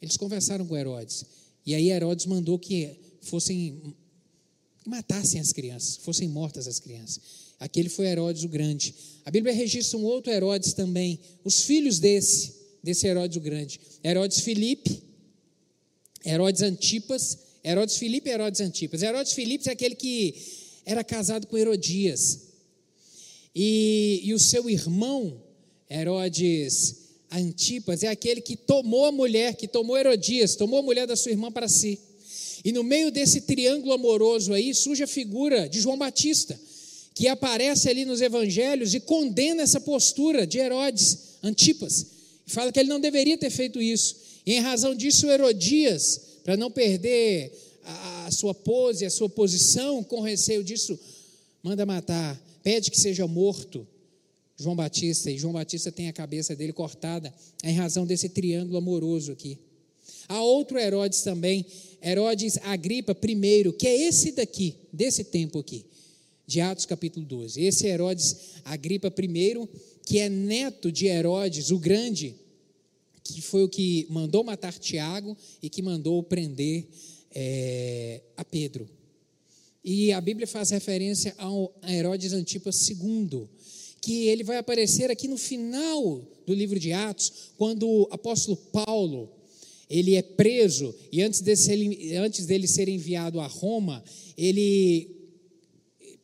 eles 0.00 0.18
conversaram 0.18 0.66
com 0.66 0.76
Herodes. 0.76 1.24
E 1.64 1.74
aí 1.74 1.90
Herodes 1.90 2.26
mandou 2.26 2.58
que 2.58 2.90
fossem 3.22 3.94
que 4.82 4.88
matassem 4.88 5.40
as 5.40 5.52
crianças, 5.54 5.96
fossem 5.96 6.28
mortas 6.28 6.66
as 6.66 6.78
crianças. 6.78 7.20
Aquele 7.58 7.88
foi 7.88 8.06
Herodes 8.06 8.44
o 8.44 8.48
Grande. 8.48 8.94
A 9.24 9.30
Bíblia 9.30 9.54
registra 9.54 9.98
um 9.98 10.04
outro 10.04 10.30
Herodes 10.30 10.74
também, 10.74 11.18
os 11.44 11.62
filhos 11.62 11.98
desse, 11.98 12.54
desse 12.82 13.06
Herodes 13.06 13.38
o 13.38 13.40
Grande. 13.40 13.80
Herodes 14.04 14.40
Filipe, 14.40 15.02
Herodes 16.24 16.60
Antipas, 16.60 17.38
Herodes 17.64 17.96
Filipe 17.96 18.28
e 18.28 18.32
Herodes 18.32 18.60
Antipas. 18.60 19.02
Herodes 19.02 19.32
Filipe 19.32 19.68
é 19.68 19.72
aquele 19.72 19.94
que 19.94 20.34
era 20.84 21.04
casado 21.04 21.46
com 21.46 21.56
Herodias. 21.56 22.40
E, 23.54 24.20
e 24.24 24.34
o 24.34 24.38
seu 24.38 24.70
irmão, 24.70 25.42
Herodes 25.90 26.96
Antipas 27.30 28.02
é 28.02 28.08
aquele 28.08 28.40
que 28.40 28.56
tomou 28.56 29.04
a 29.06 29.12
mulher, 29.12 29.54
que 29.54 29.68
tomou 29.68 29.96
Herodias, 29.96 30.56
tomou 30.56 30.80
a 30.80 30.82
mulher 30.82 31.06
da 31.06 31.16
sua 31.16 31.30
irmã 31.30 31.50
para 31.50 31.68
si. 31.68 31.98
E 32.64 32.72
no 32.72 32.82
meio 32.82 33.10
desse 33.10 33.42
triângulo 33.42 33.92
amoroso 33.92 34.52
aí 34.52 34.74
surge 34.74 35.02
a 35.02 35.06
figura 35.06 35.68
de 35.68 35.80
João 35.80 35.96
Batista, 35.96 36.58
que 37.14 37.28
aparece 37.28 37.88
ali 37.88 38.04
nos 38.04 38.20
evangelhos 38.20 38.94
e 38.94 39.00
condena 39.00 39.62
essa 39.62 39.80
postura 39.80 40.46
de 40.46 40.58
Herodes 40.58 41.18
Antipas. 41.42 42.06
Fala 42.46 42.72
que 42.72 42.80
ele 42.80 42.88
não 42.88 43.00
deveria 43.00 43.38
ter 43.38 43.50
feito 43.50 43.80
isso. 43.80 44.16
E 44.44 44.54
em 44.54 44.60
razão 44.60 44.94
disso, 44.94 45.30
Herodias, 45.30 46.20
para 46.44 46.56
não 46.56 46.70
perder 46.70 47.52
a, 48.26 48.30
sua 48.30 48.54
pose, 48.54 49.04
a 49.04 49.10
sua 49.10 49.28
posição, 49.28 50.02
com 50.02 50.20
receio 50.20 50.62
disso, 50.62 50.98
manda 51.62 51.84
matar, 51.86 52.40
pede 52.62 52.90
que 52.90 52.98
seja 52.98 53.26
morto 53.26 53.86
João 54.56 54.76
Batista, 54.76 55.30
e 55.30 55.38
João 55.38 55.54
Batista 55.54 55.90
tem 55.90 56.08
a 56.08 56.12
cabeça 56.12 56.54
dele 56.54 56.72
cortada 56.72 57.32
em 57.64 57.74
razão 57.74 58.06
desse 58.06 58.28
triângulo 58.28 58.76
amoroso 58.76 59.32
aqui. 59.32 59.58
Há 60.28 60.42
outro 60.42 60.78
Herodes 60.78 61.22
também, 61.22 61.64
Herodes 62.02 62.58
Agripa 62.62 63.16
I, 63.26 63.72
que 63.72 63.86
é 63.86 64.02
esse 64.08 64.32
daqui, 64.32 64.76
desse 64.92 65.24
tempo 65.24 65.58
aqui, 65.58 65.86
de 66.46 66.60
Atos 66.60 66.84
capítulo 66.84 67.24
12. 67.24 67.62
Esse 67.62 67.86
Herodes 67.86 68.36
Agripa 68.64 69.08
I, 69.08 69.68
que 70.04 70.18
é 70.18 70.28
neto 70.28 70.92
de 70.92 71.06
Herodes 71.06 71.70
o 71.70 71.78
Grande, 71.78 72.34
que 73.30 73.42
foi 73.42 73.62
o 73.62 73.68
que 73.68 74.06
mandou 74.10 74.44
matar 74.44 74.72
Tiago 74.72 75.36
e 75.62 75.68
que 75.68 75.82
mandou 75.82 76.22
prender 76.22 76.86
é, 77.34 78.22
a 78.36 78.44
Pedro. 78.44 78.88
E 79.84 80.12
a 80.12 80.20
Bíblia 80.20 80.46
faz 80.46 80.70
referência 80.70 81.34
ao 81.38 81.74
Herodes 81.88 82.32
Antipas 82.32 82.88
II, 82.88 83.48
que 84.00 84.28
ele 84.28 84.44
vai 84.44 84.58
aparecer 84.58 85.10
aqui 85.10 85.26
no 85.26 85.38
final 85.38 86.22
do 86.46 86.54
livro 86.54 86.78
de 86.78 86.92
Atos, 86.92 87.32
quando 87.56 87.88
o 87.88 88.08
apóstolo 88.10 88.56
Paulo 88.56 89.30
ele 89.88 90.14
é 90.14 90.22
preso 90.22 90.94
e 91.10 91.20
antes, 91.20 91.40
desse, 91.40 92.14
antes 92.14 92.46
dele 92.46 92.68
ser 92.68 92.88
enviado 92.88 93.40
a 93.40 93.46
Roma, 93.46 94.04
ele 94.36 95.19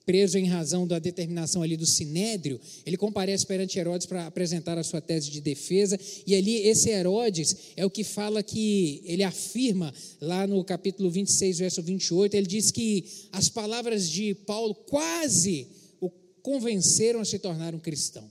preso 0.07 0.39
em 0.39 0.47
razão 0.47 0.87
da 0.87 1.01
determinação 1.01 1.63
ali 1.63 1.77
do 1.77 1.85
Sinédrio, 1.85 2.61
ele 2.87 2.97
comparece 2.97 3.45
perante 3.45 3.77
Herodes 3.77 4.07
para 4.07 4.27
apresentar 4.27 4.79
a 4.79 4.85
sua 4.85 5.01
tese 5.01 5.31
de 5.31 5.41
defesa, 5.41 5.99
e 6.25 6.37
ali 6.37 6.59
esse 6.59 6.89
Herodes 6.89 7.57
é 7.77 7.85
o 7.85 7.91
que 7.91 8.05
fala 8.05 8.41
que 8.41 9.03
ele 9.05 9.25
afirma 9.25 9.93
lá 10.21 10.47
no 10.47 10.65
capítulo 10.65 11.11
26, 11.11 11.59
verso 11.59 11.83
28, 11.83 12.35
ele 12.35 12.47
diz 12.47 12.71
que 12.71 13.05
as 13.33 13.49
palavras 13.49 14.09
de 14.09 14.33
Paulo 14.33 14.75
quase 14.75 15.67
o 16.01 16.09
convenceram 16.41 17.21
a 17.21 17.25
se 17.25 17.41
tornar 17.41 17.75
um 17.75 17.81
cristão. 17.81 18.31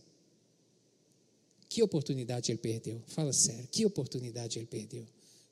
Que 1.68 1.84
oportunidade 1.84 2.54
ele 2.54 2.58
perdeu? 2.58 3.04
Fala 3.08 3.34
sério, 3.34 3.68
que 3.70 3.86
oportunidade 3.86 4.58
ele 4.58 4.66
perdeu? 4.66 5.06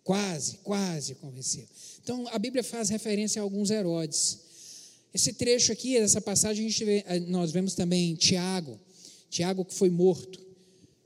Quase, 0.05 0.59
quase 0.63 1.15
convenceu. 1.15 1.65
Então 2.01 2.25
a 2.29 2.39
Bíblia 2.39 2.63
faz 2.63 2.87
referência 2.87 3.41
a 3.41 3.43
alguns 3.43 3.69
Herodes. 3.69 4.52
Esse 5.13 5.33
trecho 5.33 5.71
aqui, 5.71 5.95
essa 5.95 6.19
passagem, 6.19 6.67
vê, 6.69 7.03
eh, 7.05 7.19
nós 7.19 7.51
vemos 7.51 7.75
também 7.75 8.15
Tiago, 8.15 8.79
Tiago 9.29 9.63
que 9.63 9.73
foi 9.73 9.89
morto 9.89 10.41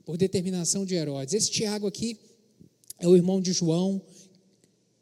por 0.04 0.16
determinação 0.16 0.86
de 0.86 0.94
Herodes. 0.94 1.34
Esse 1.34 1.50
Tiago 1.50 1.86
aqui 1.86 2.18
é 2.98 3.06
o 3.06 3.14
irmão 3.14 3.40
de 3.40 3.52
João, 3.52 4.00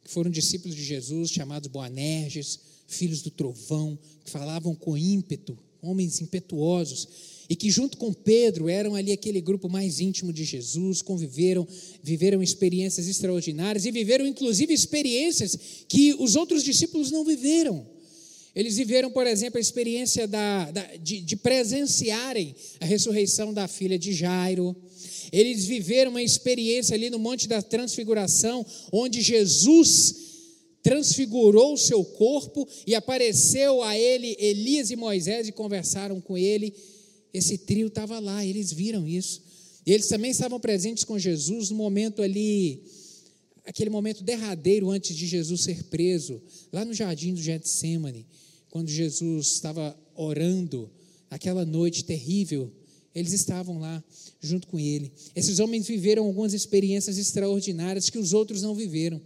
que 0.03 0.11
foram 0.11 0.31
discípulos 0.31 0.75
de 0.75 0.83
Jesus, 0.83 1.31
chamados 1.31 1.69
Boanerges, 1.69 2.59
filhos 2.89 3.23
do 3.23 3.31
trovão, 3.31 3.97
que 4.25 4.31
falavam 4.31 4.75
com 4.75 4.97
ímpeto, 4.97 5.57
homens 5.81 6.21
impetuosos, 6.21 7.09
e 7.49 7.55
que 7.55 7.71
junto 7.71 7.97
com 7.97 8.13
Pedro 8.13 8.69
eram 8.69 8.97
ali 8.97 9.13
aquele 9.13 9.41
grupo 9.41 9.69
mais 9.69 10.01
íntimo 10.01 10.33
de 10.33 10.45
Jesus, 10.45 11.01
conviveram, 11.01 11.67
viveram 12.03 12.43
experiências 12.43 13.07
extraordinárias 13.07 13.85
e 13.85 13.93
viveram 13.93 14.27
inclusive 14.27 14.75
experiências 14.75 15.57
que 15.89 16.13
os 16.15 16.35
outros 16.35 16.65
discípulos 16.65 17.13
não 17.13 17.25
viveram. 17.25 17.96
Eles 18.57 18.79
viveram, 18.79 19.11
por 19.11 19.27
exemplo, 19.27 19.59
a 19.59 19.61
experiência 19.61 20.27
da, 20.27 20.71
da, 20.71 20.97
de, 20.97 21.21
de 21.21 21.37
presenciarem 21.37 22.57
a 22.81 22.87
ressurreição 22.87 23.53
da 23.53 23.69
filha 23.69 23.99
de 23.99 24.15
Jairo. 24.15 24.75
Eles 25.31 25.67
viveram 25.67 26.13
uma 26.13 26.23
experiência 26.23 26.95
ali 26.95 27.11
no 27.11 27.19
Monte 27.19 27.47
da 27.47 27.61
Transfiguração, 27.61 28.65
onde 28.91 29.21
Jesus 29.21 30.25
transfigurou 30.83 31.75
o 31.75 31.77
seu 31.77 32.03
corpo 32.03 32.67
e 32.87 32.95
apareceu 32.95 33.83
a 33.83 33.99
ele 33.99 34.35
Elias 34.39 34.91
e 34.91 34.97
Moisés 34.97 35.47
e 35.47 35.53
conversaram 35.53 36.19
com 36.19 36.39
ele. 36.39 36.73
Esse 37.35 37.59
trio 37.59 37.89
estava 37.89 38.19
lá, 38.19 38.43
eles 38.43 38.73
viram 38.73 39.07
isso. 39.07 39.43
E 39.85 39.93
eles 39.93 40.09
também 40.09 40.31
estavam 40.31 40.59
presentes 40.59 41.05
com 41.05 41.19
Jesus 41.19 41.69
no 41.69 41.77
momento 41.77 42.23
ali, 42.23 42.85
aquele 43.67 43.91
momento 43.91 44.25
derradeiro 44.25 44.89
antes 44.89 45.15
de 45.15 45.27
Jesus 45.27 45.61
ser 45.61 45.85
preso, 45.85 46.41
lá 46.73 46.87
no 46.87 46.95
jardim 46.95 47.35
do 47.35 47.43
Getsemane 47.43 48.27
quando 48.71 48.89
Jesus 48.89 49.47
estava 49.49 49.97
orando, 50.15 50.91
aquela 51.31 51.65
noite 51.65 52.05
terrível, 52.05 52.71
eles 53.15 53.33
estavam 53.33 53.79
lá 53.79 54.03
junto 54.41 54.67
com 54.67 54.79
ele. 54.79 55.13
Esses 55.35 55.59
homens 55.59 55.87
viveram 55.87 56.25
algumas 56.27 56.53
experiências 56.53 57.17
extraordinárias 57.19 58.11
que 58.11 58.19
os 58.19 58.33
outros 58.33 58.63
não 58.63 58.75
viveram. 58.75 59.21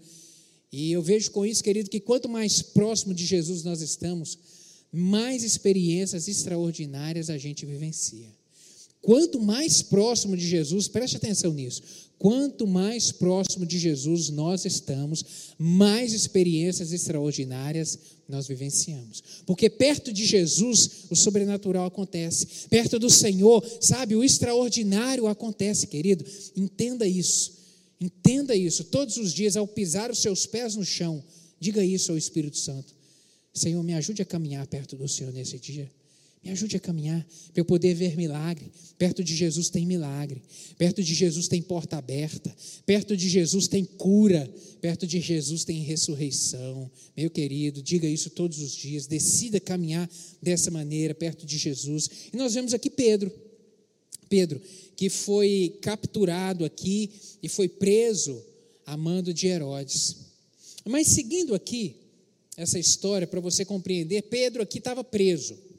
E 0.73 0.93
eu 0.93 1.03
vejo 1.03 1.31
com 1.33 1.45
isso, 1.45 1.65
querido, 1.65 1.91
que 1.91 1.99
quanto 1.99 2.29
mais 2.29 2.63
próximo 2.63 3.13
de 3.13 3.27
Jesus 3.27 3.65
nós 3.65 3.81
estamos, 3.81 4.39
mais 4.93 5.43
experiências 5.43 6.29
extraordinárias 6.29 7.31
a 7.31 7.37
gente 7.37 7.67
vivencia. 7.67 8.29
Quanto 9.03 9.41
mais 9.41 9.83
próximo 9.83 10.37
de 10.37 10.47
Jesus, 10.47 10.87
preste 10.87 11.17
atenção 11.17 11.53
nisso, 11.53 11.83
quanto 12.19 12.67
mais 12.67 13.11
próximo 13.11 13.65
de 13.65 13.79
Jesus 13.79 14.29
nós 14.29 14.65
estamos, 14.65 15.55
mais 15.59 16.13
experiências 16.13 16.93
extraordinárias 16.93 17.99
nós 18.31 18.47
vivenciamos. 18.47 19.23
Porque 19.45 19.69
perto 19.69 20.13
de 20.13 20.25
Jesus, 20.25 21.07
o 21.11 21.17
sobrenatural 21.17 21.87
acontece. 21.87 22.69
Perto 22.69 22.99
do 22.99 23.11
Senhor, 23.11 23.63
sabe, 23.81 24.17
o 24.17 24.25
extraordinário 24.25 25.27
acontece, 25.27 25.87
querido. 25.87 26.25
Entenda 26.57 27.07
isso. 27.07 27.53
Entenda 28.01 28.55
isso. 28.57 28.85
Todos 28.85 29.19
os 29.19 29.35
dias, 29.35 29.57
ao 29.57 29.67
pisar 29.67 30.11
os 30.11 30.21
seus 30.21 30.47
pés 30.47 30.75
no 30.75 30.85
chão, 30.85 31.23
diga 31.59 31.85
isso 31.85 32.11
ao 32.11 32.17
Espírito 32.17 32.57
Santo. 32.57 32.95
Senhor, 33.53 33.83
me 33.83 33.95
ajude 33.95 34.23
a 34.23 34.25
caminhar 34.25 34.67
perto 34.67 34.97
do 34.97 35.09
Senhor 35.09 35.33
nesse 35.33 35.59
dia. 35.59 35.91
Me 36.43 36.51
ajude 36.51 36.77
a 36.77 36.81
caminhar 36.81 37.27
para 37.53 37.61
eu 37.61 37.65
poder 37.65 37.95
ver 37.95 38.17
milagre. 38.17 38.71
Perto 38.97 39.23
de 39.23 39.37
Jesus 39.37 39.69
tem 39.69 39.85
milagre. 39.85 40.43
Perto 40.79 41.03
de 41.03 41.15
Jesus 41.15 41.49
tem 41.49 41.61
porta 41.61 41.99
aberta. 41.99 42.55
Perto 42.87 43.15
de 43.15 43.29
Jesus 43.29 43.69
tem 43.69 43.85
cura. 43.85 44.51
Perto 44.81 45.07
de 45.07 45.21
Jesus 45.21 45.65
tem 45.65 45.83
ressurreição. 45.83 46.91
Meu 47.15 47.29
querido, 47.29 47.83
diga 47.83 48.09
isso 48.09 48.31
todos 48.31 48.59
os 48.59 48.73
dias. 48.75 49.07
Decida 49.07 49.61
caminhar 49.61 50.09
dessa 50.41 50.71
maneira, 50.71 51.15
perto 51.15 51.45
de 51.45 51.59
Jesus. 51.59 52.09
E 52.33 52.37
nós 52.37 52.55
vemos 52.55 52.73
aqui 52.73 52.89
Pedro. 52.89 53.31
Pedro, 54.31 54.61
que 54.97 55.11
foi 55.11 55.79
capturado 55.83 56.65
aqui 56.65 57.11
e 57.43 57.49
foi 57.49 57.69
preso 57.69 58.43
a 58.87 58.97
mando 58.97 59.35
de 59.35 59.47
Herodes. 59.47 60.17
Mas 60.87 61.09
seguindo 61.09 61.55
aqui 61.55 61.97
essa 62.57 62.79
história, 62.79 63.27
para 63.27 63.41
você 63.41 63.65
compreender, 63.65 64.23
Pedro 64.23 64.63
aqui 64.63 64.79
estava 64.79 65.05
preso. 65.05 65.70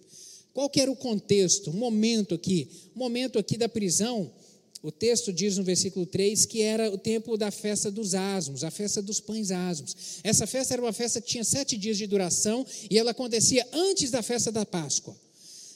Qual 0.54 0.70
que 0.70 0.82
era 0.82 0.92
o 0.92 0.96
contexto, 0.96 1.70
o 1.70 1.74
momento 1.74 2.36
aqui? 2.36 2.68
O 2.96 3.00
momento 3.00 3.40
aqui 3.40 3.58
da 3.58 3.70
prisão, 3.70 4.32
o 4.84 4.92
texto 4.92 5.32
diz 5.32 5.58
no 5.58 5.64
versículo 5.64 6.06
3 6.06 6.46
que 6.46 6.62
era 6.62 6.92
o 6.92 6.98
tempo 6.98 7.38
da 7.38 7.52
festa 7.52 7.92
dos 7.92 8.16
asmos, 8.16 8.64
a 8.64 8.72
festa 8.72 9.02
dos 9.02 9.20
pães 9.20 9.52
asmos. 9.52 10.20
Essa 10.24 10.48
festa 10.48 10.74
era 10.74 10.82
uma 10.82 10.94
festa 10.94 11.22
que 11.22 11.28
tinha 11.28 11.44
sete 11.44 11.78
dias 11.78 11.98
de 11.98 12.08
duração 12.08 12.66
e 12.90 12.98
ela 12.98 13.12
acontecia 13.12 13.66
antes 13.72 14.10
da 14.10 14.22
festa 14.22 14.52
da 14.52 14.66
Páscoa. 14.66 15.16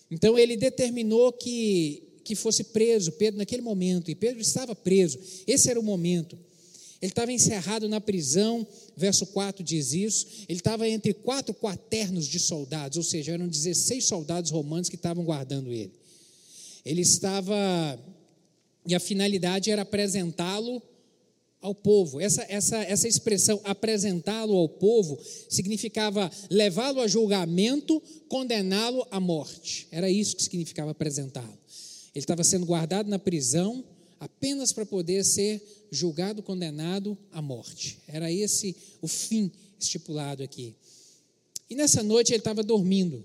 Então 0.10 0.38
ele 0.38 0.58
determinou 0.58 1.32
que, 1.32 2.04
que 2.24 2.36
fosse 2.36 2.66
preso, 2.66 3.12
Pedro, 3.14 3.38
naquele 3.38 3.62
momento, 3.62 4.10
e 4.10 4.16
Pedro 4.16 4.42
estava 4.42 4.76
preso, 4.76 5.20
esse 5.48 5.70
era 5.70 5.80
o 5.80 5.84
momento. 5.84 6.38
Ele 7.02 7.12
estava 7.12 7.32
encerrado 7.32 7.90
na 7.90 8.00
prisão, 8.00 8.66
verso 8.96 9.26
4 9.28 9.64
diz 9.64 9.94
isso. 9.94 10.28
Ele 10.48 10.60
estava 10.60 10.88
entre 10.88 11.14
quatro 11.14 11.54
quaternos 11.54 12.26
de 12.26 12.40
soldados, 12.40 12.98
ou 12.98 13.04
seja, 13.04 13.34
eram 13.34 13.48
16 13.48 14.06
soldados 14.06 14.52
romanos 14.52 14.90
que 14.90 14.96
estavam 14.96 15.24
guardando 15.24 15.72
ele. 15.72 15.92
Ele 16.86 17.02
estava, 17.02 17.56
e 18.88 18.96
a 18.96 19.00
finalidade 19.00 19.70
era 19.70 19.82
apresentá-lo 19.82 20.82
ao 21.62 21.74
povo. 21.74 22.22
Essa, 22.22 22.46
essa, 22.48 22.78
essa 22.78 23.08
expressão, 23.08 23.60
apresentá-lo 23.64 24.56
ao 24.56 24.70
povo, 24.70 25.20
significava 25.50 26.32
levá-lo 26.50 27.02
a 27.02 27.08
julgamento, 27.08 28.02
condená-lo 28.30 29.06
à 29.10 29.20
morte. 29.20 29.88
Era 29.92 30.10
isso 30.10 30.36
que 30.36 30.44
significava 30.44 30.92
apresentá-lo. 30.92 31.58
Ele 32.14 32.24
estava 32.24 32.44
sendo 32.44 32.66
guardado 32.66 33.10
na 33.10 33.20
prisão 33.20 33.84
apenas 34.20 34.72
para 34.72 34.86
poder 34.86 35.24
ser 35.24 35.62
julgado, 35.92 36.44
condenado 36.44 37.18
à 37.32 37.42
morte. 37.42 38.00
Era 38.08 38.32
esse 38.32 38.76
o 39.02 39.08
fim 39.08 39.52
estipulado 39.80 40.44
aqui. 40.44 40.76
E 41.70 41.76
nessa 41.76 42.04
noite 42.04 42.32
ele 42.32 42.40
estava 42.40 42.64
dormindo. 42.64 43.24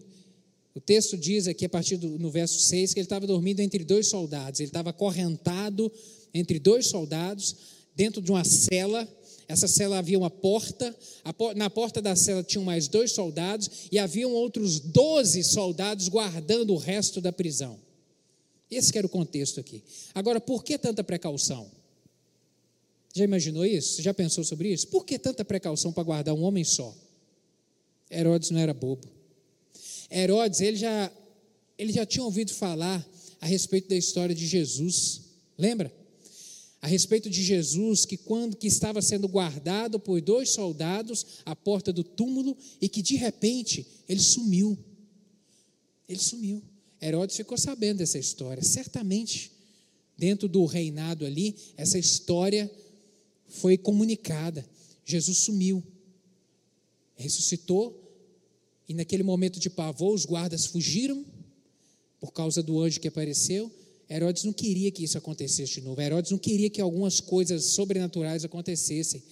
O 0.74 0.80
texto 0.80 1.16
diz 1.16 1.46
aqui, 1.46 1.64
a 1.64 1.68
partir 1.68 1.96
do 1.96 2.18
no 2.18 2.30
verso 2.30 2.60
6, 2.60 2.94
que 2.94 3.00
ele 3.00 3.06
estava 3.06 3.26
dormindo 3.26 3.60
entre 3.60 3.84
dois 3.84 4.06
soldados. 4.06 4.60
Ele 4.60 4.68
estava 4.68 4.90
acorrentado 4.90 5.90
entre 6.32 6.58
dois 6.58 6.86
soldados, 6.86 7.56
dentro 7.94 8.22
de 8.22 8.30
uma 8.30 8.44
cela. 8.44 9.06
Essa 9.48 9.66
cela 9.66 9.98
havia 9.98 10.16
uma 10.16 10.30
porta. 10.30 10.94
Na 11.56 11.68
porta 11.68 12.00
da 12.00 12.14
cela 12.14 12.42
tinham 12.42 12.64
mais 12.64 12.86
dois 12.86 13.12
soldados. 13.12 13.68
E 13.90 13.98
haviam 13.98 14.32
outros 14.32 14.78
doze 14.78 15.42
soldados 15.42 16.08
guardando 16.08 16.72
o 16.72 16.78
resto 16.78 17.20
da 17.20 17.32
prisão. 17.32 17.78
Esse 18.70 18.96
era 18.96 19.06
o 19.06 19.10
contexto 19.10 19.58
aqui. 19.58 19.82
Agora, 20.14 20.40
por 20.40 20.62
que 20.62 20.78
tanta 20.78 21.02
precaução? 21.02 21.70
Já 23.12 23.24
imaginou 23.24 23.66
isso? 23.66 24.00
Já 24.00 24.14
pensou 24.14 24.44
sobre 24.44 24.72
isso? 24.72 24.86
Por 24.88 25.04
que 25.04 25.18
tanta 25.18 25.44
precaução 25.44 25.92
para 25.92 26.04
guardar 26.04 26.34
um 26.34 26.42
homem 26.42 26.62
só? 26.62 26.94
Herodes 28.10 28.50
não 28.50 28.60
era 28.60 28.72
bobo. 28.72 29.08
Herodes, 30.10 30.60
ele 30.60 30.76
já, 30.76 31.12
ele 31.76 31.92
já 31.92 32.06
tinha 32.06 32.24
ouvido 32.24 32.52
falar 32.52 33.04
a 33.40 33.46
respeito 33.46 33.88
da 33.88 33.96
história 33.96 34.34
de 34.34 34.46
Jesus. 34.46 35.22
Lembra? 35.58 35.92
A 36.82 36.86
respeito 36.86 37.28
de 37.28 37.42
Jesus, 37.42 38.04
que 38.04 38.16
quando 38.16 38.56
que 38.56 38.66
estava 38.66 39.02
sendo 39.02 39.28
guardado 39.28 40.00
por 40.00 40.20
dois 40.20 40.50
soldados 40.50 41.26
à 41.44 41.54
porta 41.54 41.92
do 41.92 42.02
túmulo 42.02 42.56
e 42.80 42.88
que 42.88 43.02
de 43.02 43.16
repente 43.16 43.86
ele 44.08 44.20
sumiu. 44.20 44.78
Ele 46.08 46.18
sumiu. 46.18 46.62
Herodes 47.00 47.36
ficou 47.36 47.56
sabendo 47.56 47.98
dessa 47.98 48.18
história. 48.18 48.62
Certamente, 48.62 49.52
dentro 50.16 50.46
do 50.46 50.64
reinado 50.66 51.24
ali, 51.24 51.56
essa 51.76 51.98
história 51.98 52.70
foi 53.48 53.78
comunicada. 53.78 54.64
Jesus 55.04 55.38
sumiu. 55.38 55.82
ressuscitou, 57.16 58.00
e 58.88 58.94
naquele 58.94 59.22
momento 59.22 59.60
de 59.60 59.70
pavor, 59.70 60.14
os 60.14 60.24
guardas 60.24 60.66
fugiram 60.66 61.24
por 62.18 62.32
causa 62.32 62.62
do 62.62 62.80
anjo 62.80 62.98
que 63.00 63.08
apareceu. 63.08 63.70
Herodes 64.08 64.42
não 64.42 64.52
queria 64.52 64.90
que 64.90 65.04
isso 65.04 65.16
acontecesse 65.16 65.74
de 65.74 65.80
novo. 65.82 66.00
Herodes 66.00 66.32
não 66.32 66.38
queria 66.38 66.68
que 66.68 66.80
algumas 66.80 67.20
coisas 67.20 67.66
sobrenaturais 67.66 68.44
acontecessem. 68.44 69.22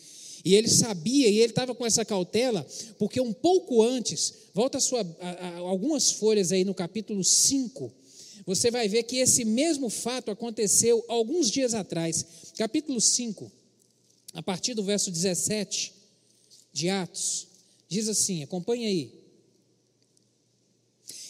E 0.44 0.54
ele 0.54 0.68
sabia, 0.68 1.28
e 1.28 1.38
ele 1.38 1.52
estava 1.52 1.74
com 1.74 1.84
essa 1.84 2.04
cautela, 2.04 2.66
porque 2.98 3.20
um 3.20 3.32
pouco 3.32 3.82
antes, 3.82 4.34
volta 4.54 4.78
a 4.78 4.80
sua, 4.80 5.00
a, 5.20 5.30
a, 5.30 5.56
algumas 5.58 6.10
folhas 6.12 6.52
aí 6.52 6.64
no 6.64 6.74
capítulo 6.74 7.24
5, 7.24 7.92
você 8.46 8.70
vai 8.70 8.88
ver 8.88 9.02
que 9.02 9.16
esse 9.16 9.44
mesmo 9.44 9.90
fato 9.90 10.30
aconteceu 10.30 11.04
alguns 11.08 11.50
dias 11.50 11.74
atrás. 11.74 12.24
Capítulo 12.56 13.00
5, 13.00 13.50
a 14.32 14.42
partir 14.42 14.74
do 14.74 14.82
verso 14.82 15.10
17 15.10 15.92
de 16.72 16.88
Atos, 16.88 17.46
diz 17.88 18.08
assim: 18.08 18.42
acompanhe 18.42 18.86
aí. 18.86 19.18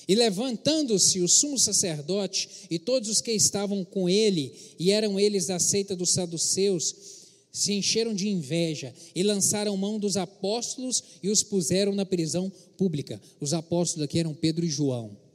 E 0.07 0.15
levantando-se 0.15 1.21
o 1.21 1.29
sumo 1.29 1.59
sacerdote 1.59 2.49
e 2.71 2.79
todos 2.79 3.11
os 3.11 3.21
que 3.21 3.33
estavam 3.33 3.85
com 3.85 4.09
ele, 4.09 4.55
e 4.79 4.91
eram 4.91 5.21
eles 5.21 5.47
da 5.47 5.59
seita 5.59 5.95
dos 5.95 6.11
saduceus, 6.13 7.18
se 7.53 7.73
encheram 7.73 8.15
de 8.15 8.29
inveja 8.29 8.95
e 9.15 9.23
lançaram 9.23 9.77
mão 9.77 9.99
dos 9.99 10.17
apóstolos 10.17 11.03
e 11.23 11.29
os 11.29 11.43
puseram 11.43 11.95
na 11.95 12.05
prisão 12.05 12.51
pública. 12.77 13.21
Os 13.41 13.53
apóstolos 13.53 14.05
aqui 14.05 14.19
eram 14.19 14.35
Pedro 14.35 14.65
e 14.65 14.69
João. 14.69 15.28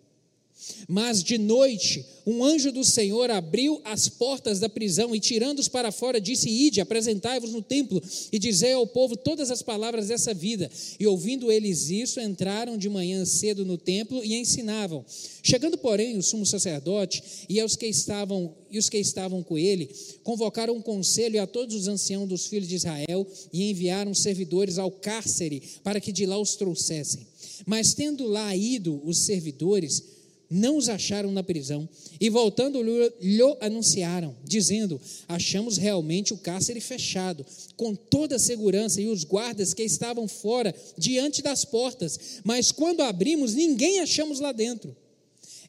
Mas 0.87 1.23
de 1.23 1.37
noite, 1.37 2.05
um 2.25 2.43
anjo 2.43 2.71
do 2.71 2.83
Senhor 2.83 3.29
abriu 3.29 3.81
as 3.83 4.07
portas 4.07 4.59
da 4.59 4.69
prisão 4.69 5.13
e, 5.13 5.19
tirando-os 5.19 5.67
para 5.67 5.91
fora, 5.91 6.21
disse: 6.21 6.49
Ide, 6.49 6.81
apresentai-vos 6.81 7.51
no 7.51 7.61
templo 7.61 8.01
e 8.31 8.39
dizei 8.39 8.73
ao 8.73 8.87
povo 8.87 9.17
todas 9.17 9.51
as 9.51 9.61
palavras 9.61 10.07
dessa 10.07 10.33
vida. 10.33 10.69
E 10.99 11.05
ouvindo 11.05 11.51
eles 11.51 11.89
isso, 11.89 12.19
entraram 12.19 12.77
de 12.77 12.89
manhã 12.89 13.25
cedo 13.25 13.65
no 13.65 13.77
templo 13.77 14.23
e 14.23 14.35
ensinavam. 14.35 15.05
Chegando, 15.41 15.77
porém, 15.77 16.17
o 16.17 16.23
sumo 16.23 16.45
sacerdote 16.45 17.21
e 17.49 17.61
os 17.61 17.75
que 17.75 17.87
estavam 17.87 18.55
e 18.71 18.79
os 18.79 18.89
que 18.89 18.97
estavam 18.97 19.43
com 19.43 19.55
ele, 19.55 19.87
convocaram 20.23 20.75
um 20.75 20.81
conselho 20.81 21.39
a 21.39 21.45
todos 21.45 21.75
os 21.75 21.87
anciãos 21.87 22.27
dos 22.27 22.47
filhos 22.47 22.67
de 22.67 22.75
Israel 22.75 23.27
e 23.51 23.69
enviaram 23.69 24.15
servidores 24.15 24.79
ao 24.79 24.89
cárcere 24.89 25.61
para 25.83 26.01
que 26.01 26.11
de 26.11 26.25
lá 26.25 26.39
os 26.39 26.55
trouxessem. 26.55 27.27
Mas 27.67 27.93
tendo 27.93 28.25
lá 28.25 28.55
ido 28.55 28.99
os 29.05 29.19
servidores, 29.19 30.03
não 30.49 30.77
os 30.77 30.87
acharam 30.87 31.31
na 31.31 31.43
prisão 31.43 31.87
e 32.19 32.29
voltando 32.29 32.81
lhe 32.81 33.41
anunciaram, 33.59 34.35
dizendo: 34.43 34.99
Achamos 35.27 35.77
realmente 35.77 36.33
o 36.33 36.37
cárcere 36.37 36.79
fechado, 36.79 37.45
com 37.75 37.95
toda 37.95 38.35
a 38.35 38.39
segurança 38.39 39.01
e 39.01 39.07
os 39.07 39.23
guardas 39.23 39.73
que 39.73 39.83
estavam 39.83 40.27
fora, 40.27 40.73
diante 40.97 41.41
das 41.41 41.65
portas, 41.65 42.41
mas 42.43 42.71
quando 42.71 43.01
abrimos, 43.01 43.53
ninguém 43.53 43.99
achamos 43.99 44.39
lá 44.39 44.51
dentro. 44.51 44.95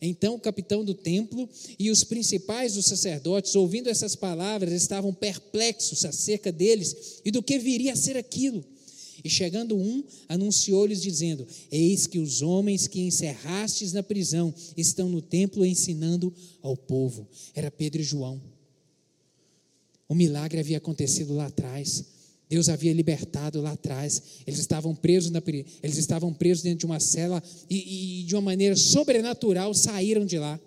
Então 0.00 0.34
o 0.34 0.40
capitão 0.40 0.84
do 0.84 0.92
templo 0.92 1.48
e 1.78 1.90
os 1.90 2.04
principais 2.04 2.74
dos 2.74 2.86
sacerdotes, 2.86 3.54
ouvindo 3.54 3.88
essas 3.88 4.14
palavras, 4.14 4.72
estavam 4.72 5.14
perplexos 5.14 6.04
acerca 6.04 6.52
deles 6.52 7.20
e 7.24 7.30
do 7.30 7.42
que 7.42 7.58
viria 7.58 7.92
a 7.92 7.96
ser 7.96 8.16
aquilo. 8.16 8.64
E 9.24 9.30
chegando 9.30 9.74
um, 9.74 10.04
anunciou-lhes, 10.28 11.00
dizendo: 11.00 11.46
Eis 11.72 12.06
que 12.06 12.18
os 12.18 12.42
homens 12.42 12.86
que 12.86 13.00
encerrastes 13.00 13.94
na 13.94 14.02
prisão 14.02 14.54
estão 14.76 15.08
no 15.08 15.22
templo 15.22 15.64
ensinando 15.64 16.30
ao 16.60 16.76
povo. 16.76 17.26
Era 17.54 17.70
Pedro 17.70 18.02
e 18.02 18.04
João. 18.04 18.40
O 20.06 20.14
milagre 20.14 20.60
havia 20.60 20.76
acontecido 20.76 21.34
lá 21.34 21.46
atrás. 21.46 22.04
Deus 22.50 22.68
havia 22.68 22.92
libertado 22.92 23.62
lá 23.62 23.72
atrás. 23.72 24.22
Eles 24.46 24.60
estavam 24.60 24.94
presos, 24.94 25.30
na, 25.30 25.42
eles 25.82 25.96
estavam 25.96 26.32
presos 26.34 26.62
dentro 26.62 26.80
de 26.80 26.86
uma 26.86 27.00
cela 27.00 27.42
e, 27.70 28.20
e 28.20 28.24
de 28.24 28.34
uma 28.34 28.42
maneira 28.42 28.76
sobrenatural 28.76 29.72
saíram 29.72 30.26
de 30.26 30.38
lá. 30.38 30.60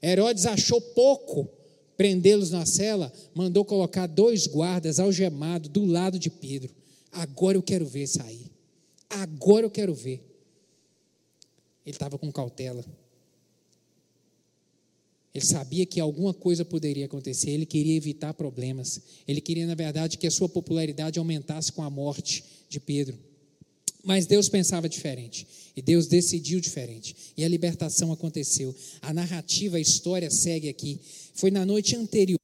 Herodes 0.00 0.46
achou 0.46 0.80
pouco 0.80 1.48
prendê-los 1.96 2.50
na 2.50 2.64
cela, 2.64 3.12
mandou 3.34 3.64
colocar 3.64 4.06
dois 4.06 4.46
guardas 4.46 5.00
algemados 5.00 5.68
do 5.68 5.84
lado 5.84 6.18
de 6.18 6.30
Pedro. 6.30 6.81
Agora 7.12 7.58
eu 7.58 7.62
quero 7.62 7.84
ver 7.84 8.06
sair. 8.06 8.50
Agora 9.08 9.66
eu 9.66 9.70
quero 9.70 9.94
ver. 9.94 10.24
Ele 11.84 11.94
estava 11.94 12.18
com 12.18 12.32
cautela. 12.32 12.84
Ele 15.34 15.44
sabia 15.44 15.86
que 15.86 16.00
alguma 16.00 16.34
coisa 16.34 16.64
poderia 16.64 17.06
acontecer, 17.06 17.50
ele 17.50 17.64
queria 17.64 17.96
evitar 17.96 18.34
problemas. 18.34 19.00
Ele 19.26 19.40
queria, 19.40 19.66
na 19.66 19.74
verdade, 19.74 20.18
que 20.18 20.26
a 20.26 20.30
sua 20.30 20.48
popularidade 20.48 21.18
aumentasse 21.18 21.72
com 21.72 21.82
a 21.82 21.90
morte 21.90 22.44
de 22.68 22.78
Pedro. 22.78 23.18
Mas 24.04 24.26
Deus 24.26 24.48
pensava 24.48 24.88
diferente. 24.88 25.46
E 25.76 25.80
Deus 25.80 26.06
decidiu 26.06 26.60
diferente. 26.60 27.14
E 27.36 27.44
a 27.44 27.48
libertação 27.48 28.12
aconteceu. 28.12 28.74
A 29.00 29.12
narrativa, 29.14 29.76
a 29.76 29.80
história 29.80 30.30
segue 30.30 30.68
aqui. 30.68 31.00
Foi 31.34 31.50
na 31.50 31.64
noite 31.64 31.96
anterior 31.96 32.38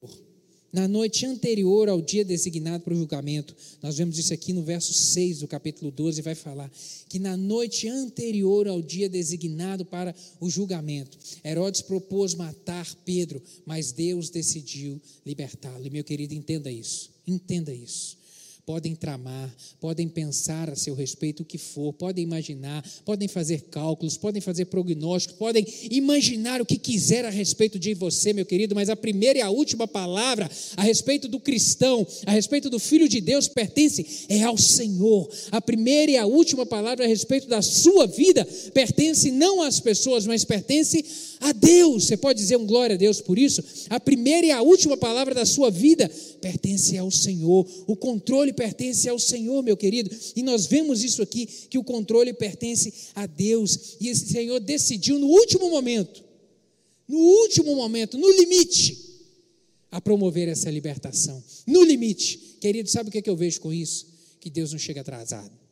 na 0.71 0.87
noite 0.87 1.25
anterior 1.25 1.89
ao 1.89 2.01
dia 2.01 2.23
designado 2.23 2.83
para 2.83 2.93
o 2.93 2.97
julgamento, 2.97 3.55
nós 3.81 3.97
vemos 3.97 4.17
isso 4.19 4.33
aqui 4.33 4.53
no 4.53 4.63
verso 4.63 4.93
6 4.93 5.39
do 5.39 5.47
capítulo 5.47 5.89
12, 5.91 6.21
vai 6.21 6.35
falar 6.35 6.71
que 7.07 7.17
na 7.17 7.35
noite 7.35 7.87
anterior 7.87 8.67
ao 8.67 8.81
dia 8.81 9.09
designado 9.09 9.83
para 9.83 10.13
o 10.39 10.49
julgamento, 10.49 11.17
Herodes 11.43 11.81
propôs 11.81 12.35
matar 12.35 12.87
Pedro, 13.03 13.41
mas 13.65 13.91
Deus 13.91 14.29
decidiu 14.29 15.01
libertá-lo. 15.25 15.85
E 15.85 15.89
meu 15.89 16.03
querido, 16.03 16.33
entenda 16.35 16.71
isso, 16.71 17.09
entenda 17.25 17.73
isso 17.73 18.18
podem 18.69 18.93
tramar, 18.93 19.51
podem 19.81 20.07
pensar 20.07 20.69
a 20.69 20.75
seu 20.75 20.93
respeito 20.93 21.41
o 21.41 21.45
que 21.45 21.57
for, 21.57 21.91
podem 21.91 22.23
imaginar, 22.23 22.87
podem 23.03 23.27
fazer 23.27 23.61
cálculos, 23.61 24.15
podem 24.15 24.39
fazer 24.43 24.65
prognósticos, 24.65 25.39
podem 25.39 25.65
imaginar 25.89 26.61
o 26.61 26.65
que 26.67 26.77
quiser 26.77 27.25
a 27.25 27.31
respeito 27.31 27.79
de 27.79 27.95
você, 27.95 28.31
meu 28.31 28.45
querido, 28.45 28.75
mas 28.75 28.87
a 28.87 28.95
primeira 28.95 29.39
e 29.39 29.41
a 29.41 29.49
última 29.49 29.87
palavra 29.87 30.47
a 30.77 30.83
respeito 30.83 31.27
do 31.27 31.39
cristão, 31.39 32.05
a 32.27 32.31
respeito 32.31 32.69
do 32.69 32.77
filho 32.77 33.09
de 33.09 33.19
Deus 33.19 33.47
pertence 33.47 34.27
é 34.29 34.43
ao 34.43 34.55
Senhor. 34.55 35.27
A 35.49 35.59
primeira 35.59 36.11
e 36.11 36.17
a 36.17 36.27
última 36.27 36.63
palavra 36.63 37.05
a 37.05 37.07
respeito 37.07 37.47
da 37.47 37.63
sua 37.63 38.05
vida 38.05 38.47
pertence 38.71 39.31
não 39.31 39.63
às 39.63 39.79
pessoas, 39.79 40.27
mas 40.27 40.45
pertence 40.45 41.03
a 41.39 41.51
Deus. 41.51 42.05
Você 42.05 42.17
pode 42.17 42.39
dizer 42.39 42.57
um 42.57 42.65
glória 42.65 42.95
a 42.95 42.97
Deus 42.97 43.21
por 43.21 43.37
isso? 43.37 43.63
A 43.89 43.99
primeira 43.99 44.47
e 44.47 44.51
a 44.51 44.61
última 44.61 44.97
palavra 44.97 45.33
da 45.33 45.45
sua 45.45 45.71
vida 45.71 46.09
pertence 46.41 46.97
ao 46.97 47.09
Senhor. 47.09 47.67
O 47.87 47.95
controle 47.95 48.51
pertence 48.53 49.07
ao 49.07 49.17
Senhor, 49.17 49.63
meu 49.63 49.77
querido. 49.77 50.15
E 50.35 50.43
nós 50.43 50.65
vemos 50.65 51.03
isso 51.03 51.21
aqui, 51.21 51.45
que 51.45 51.77
o 51.77 51.83
controle 51.83 52.33
pertence 52.33 52.93
a 53.15 53.25
Deus. 53.25 53.97
E 53.99 54.09
esse 54.09 54.27
Senhor 54.27 54.59
decidiu 54.59 55.17
no 55.17 55.27
último 55.27 55.69
momento, 55.69 56.23
no 57.07 57.17
último 57.17 57.75
momento, 57.75 58.17
no 58.17 58.31
limite, 58.31 59.09
a 59.91 59.99
promover 59.99 60.47
essa 60.47 60.69
libertação. 60.69 61.43
No 61.65 61.83
limite. 61.83 62.57
Querido, 62.59 62.89
sabe 62.89 63.09
o 63.09 63.11
que, 63.11 63.19
é 63.19 63.21
que 63.21 63.29
eu 63.29 63.35
vejo 63.35 63.61
com 63.61 63.73
isso? 63.73 64.07
Que 64.39 64.49
Deus 64.49 64.71
não 64.71 64.79
chega 64.79 65.01
atrasado. 65.01 65.68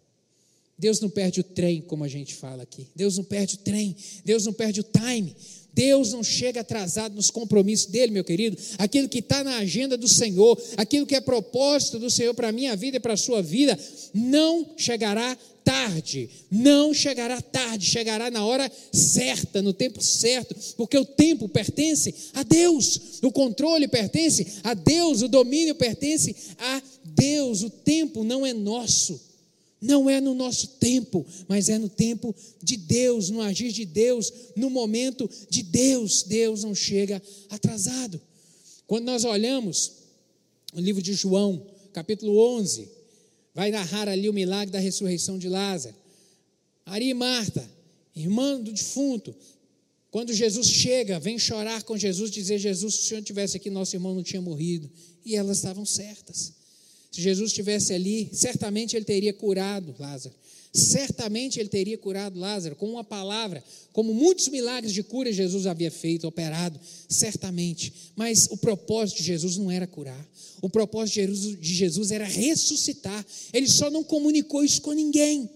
Deus 0.77 0.99
não 0.99 1.09
perde 1.09 1.39
o 1.39 1.43
trem, 1.43 1.81
como 1.81 2.03
a 2.03 2.07
gente 2.07 2.35
fala 2.35 2.63
aqui. 2.63 2.87
Deus 2.95 3.17
não 3.17 3.23
perde 3.23 3.55
o 3.55 3.57
trem. 3.57 3.95
Deus 4.23 4.45
não 4.45 4.53
perde 4.53 4.81
o 4.81 4.83
time. 4.83 5.35
Deus 5.73 6.11
não 6.11 6.23
chega 6.23 6.61
atrasado 6.61 7.15
nos 7.15 7.29
compromissos 7.29 7.85
dele, 7.87 8.11
meu 8.11 8.23
querido. 8.23 8.57
Aquilo 8.79 9.07
que 9.07 9.19
está 9.19 9.43
na 9.43 9.57
agenda 9.57 9.95
do 9.95 10.07
Senhor, 10.07 10.59
aquilo 10.75 11.05
que 11.05 11.15
é 11.15 11.21
propósito 11.21 11.99
do 11.99 12.09
Senhor 12.09 12.33
para 12.33 12.49
a 12.49 12.51
minha 12.51 12.75
vida 12.75 12.97
e 12.97 12.99
para 12.99 13.13
a 13.13 13.17
sua 13.17 13.43
vida, 13.43 13.77
não 14.13 14.73
chegará 14.75 15.37
tarde. 15.63 16.29
Não 16.49 16.93
chegará 16.93 17.41
tarde, 17.41 17.85
chegará 17.85 18.31
na 18.31 18.45
hora 18.45 18.71
certa, 18.91 19.61
no 19.61 19.73
tempo 19.73 20.01
certo, 20.01 20.55
porque 20.77 20.97
o 20.97 21.05
tempo 21.05 21.49
pertence 21.49 22.13
a 22.33 22.41
Deus, 22.41 23.19
o 23.21 23.31
controle 23.31 23.87
pertence 23.87 24.47
a 24.63 24.73
Deus, 24.73 25.21
o 25.21 25.27
domínio 25.27 25.75
pertence 25.75 26.35
a 26.57 26.81
Deus. 27.03 27.61
O 27.63 27.69
tempo 27.69 28.23
não 28.23 28.45
é 28.45 28.53
nosso. 28.53 29.26
Não 29.79 30.09
é 30.09 30.19
no 30.19 30.33
nosso 30.33 30.67
tempo, 30.79 31.25
mas 31.47 31.69
é 31.69 31.77
no 31.77 31.87
tempo 31.87 32.35
de 32.63 32.77
Deus, 32.77 33.29
no 33.29 33.41
agir 33.41 33.71
de 33.71 33.85
Deus, 33.85 34.33
no 34.55 34.69
momento 34.69 35.29
de 35.49 35.61
Deus. 35.61 36.23
Deus 36.23 36.63
não 36.63 36.73
chega 36.73 37.21
atrasado. 37.49 38.19
Quando 38.87 39.05
nós 39.05 39.23
olhamos 39.23 39.93
o 40.73 40.79
livro 40.79 41.01
de 41.01 41.13
João, 41.13 41.65
capítulo 41.93 42.39
11, 42.57 42.89
vai 43.53 43.69
narrar 43.69 44.07
ali 44.09 44.29
o 44.29 44.33
milagre 44.33 44.71
da 44.71 44.79
ressurreição 44.79 45.37
de 45.37 45.47
Lázaro. 45.47 45.95
Maria 46.85 47.11
e 47.11 47.13
Marta, 47.13 47.69
irmã 48.15 48.59
do 48.59 48.71
defunto, 48.71 49.35
quando 50.09 50.33
Jesus 50.33 50.67
chega, 50.67 51.19
vem 51.19 51.37
chorar 51.37 51.83
com 51.83 51.97
Jesus, 51.97 52.31
dizer: 52.31 52.57
Jesus, 52.57 52.95
se 52.95 53.01
o 53.01 53.03
Senhor 53.03 53.21
tivesse 53.21 53.57
aqui, 53.57 53.69
nosso 53.69 53.95
irmão 53.95 54.15
não 54.15 54.23
tinha 54.23 54.41
morrido. 54.41 54.89
E 55.23 55.35
elas 55.35 55.57
estavam 55.57 55.85
certas. 55.85 56.53
Se 57.11 57.21
Jesus 57.21 57.49
estivesse 57.51 57.93
ali, 57.93 58.29
certamente 58.33 58.95
ele 58.95 59.05
teria 59.05 59.33
curado 59.33 59.95
Lázaro. 59.97 60.35
Certamente 60.73 61.59
ele 61.59 61.69
teria 61.69 61.97
curado 61.97 62.39
Lázaro 62.39 62.75
com 62.75 62.87
uma 62.91 63.03
palavra, 63.03 63.63
como 63.91 64.13
muitos 64.13 64.47
milagres 64.49 64.93
de 64.93 65.01
cura 65.01 65.31
Jesus 65.31 65.65
havia 65.65 65.89
feito, 65.89 66.27
operado, 66.27 66.79
certamente. 67.09 67.91
Mas 68.15 68.47
o 68.51 68.57
propósito 68.57 69.17
de 69.17 69.23
Jesus 69.23 69.57
não 69.57 69.71
era 69.71 69.87
curar. 69.87 70.29
O 70.61 70.69
propósito 70.69 71.35
de 71.57 71.73
Jesus 71.73 72.11
era 72.11 72.25
ressuscitar. 72.25 73.25
Ele 73.51 73.67
só 73.67 73.89
não 73.89 74.03
comunicou 74.03 74.63
isso 74.63 74.81
com 74.81 74.91
ninguém. 74.91 75.49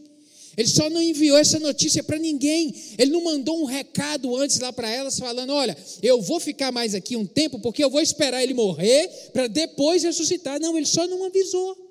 Ele 0.58 0.68
só 0.68 0.90
não 0.90 1.02
enviou 1.02 1.38
essa 1.38 1.60
notícia 1.60 2.04
para 2.04 2.18
ninguém. 2.18 2.74
Ele 2.98 3.12
não 3.12 3.24
mandou 3.24 3.62
um 3.62 3.66
recado 3.66 4.36
antes 4.36 4.60
lá 4.60 4.74
para 4.74 4.90
elas, 4.90 5.18
falando: 5.18 5.52
Olha, 5.52 5.78
eu 6.02 6.22
vou 6.22 6.40
ficar 6.40 6.72
mais 6.72 6.94
aqui 6.94 7.16
um 7.16 7.26
tempo, 7.26 7.60
porque 7.60 7.84
eu 7.84 7.90
vou 7.90 8.02
esperar 8.02 8.44
ele 8.44 8.54
morrer 8.54 9.08
para 9.32 9.48
depois 9.48 10.04
ressuscitar. 10.04 10.60
Não, 10.60 10.78
ele 10.78 10.86
só 10.86 11.08
não 11.08 11.24
avisou. 11.24 11.90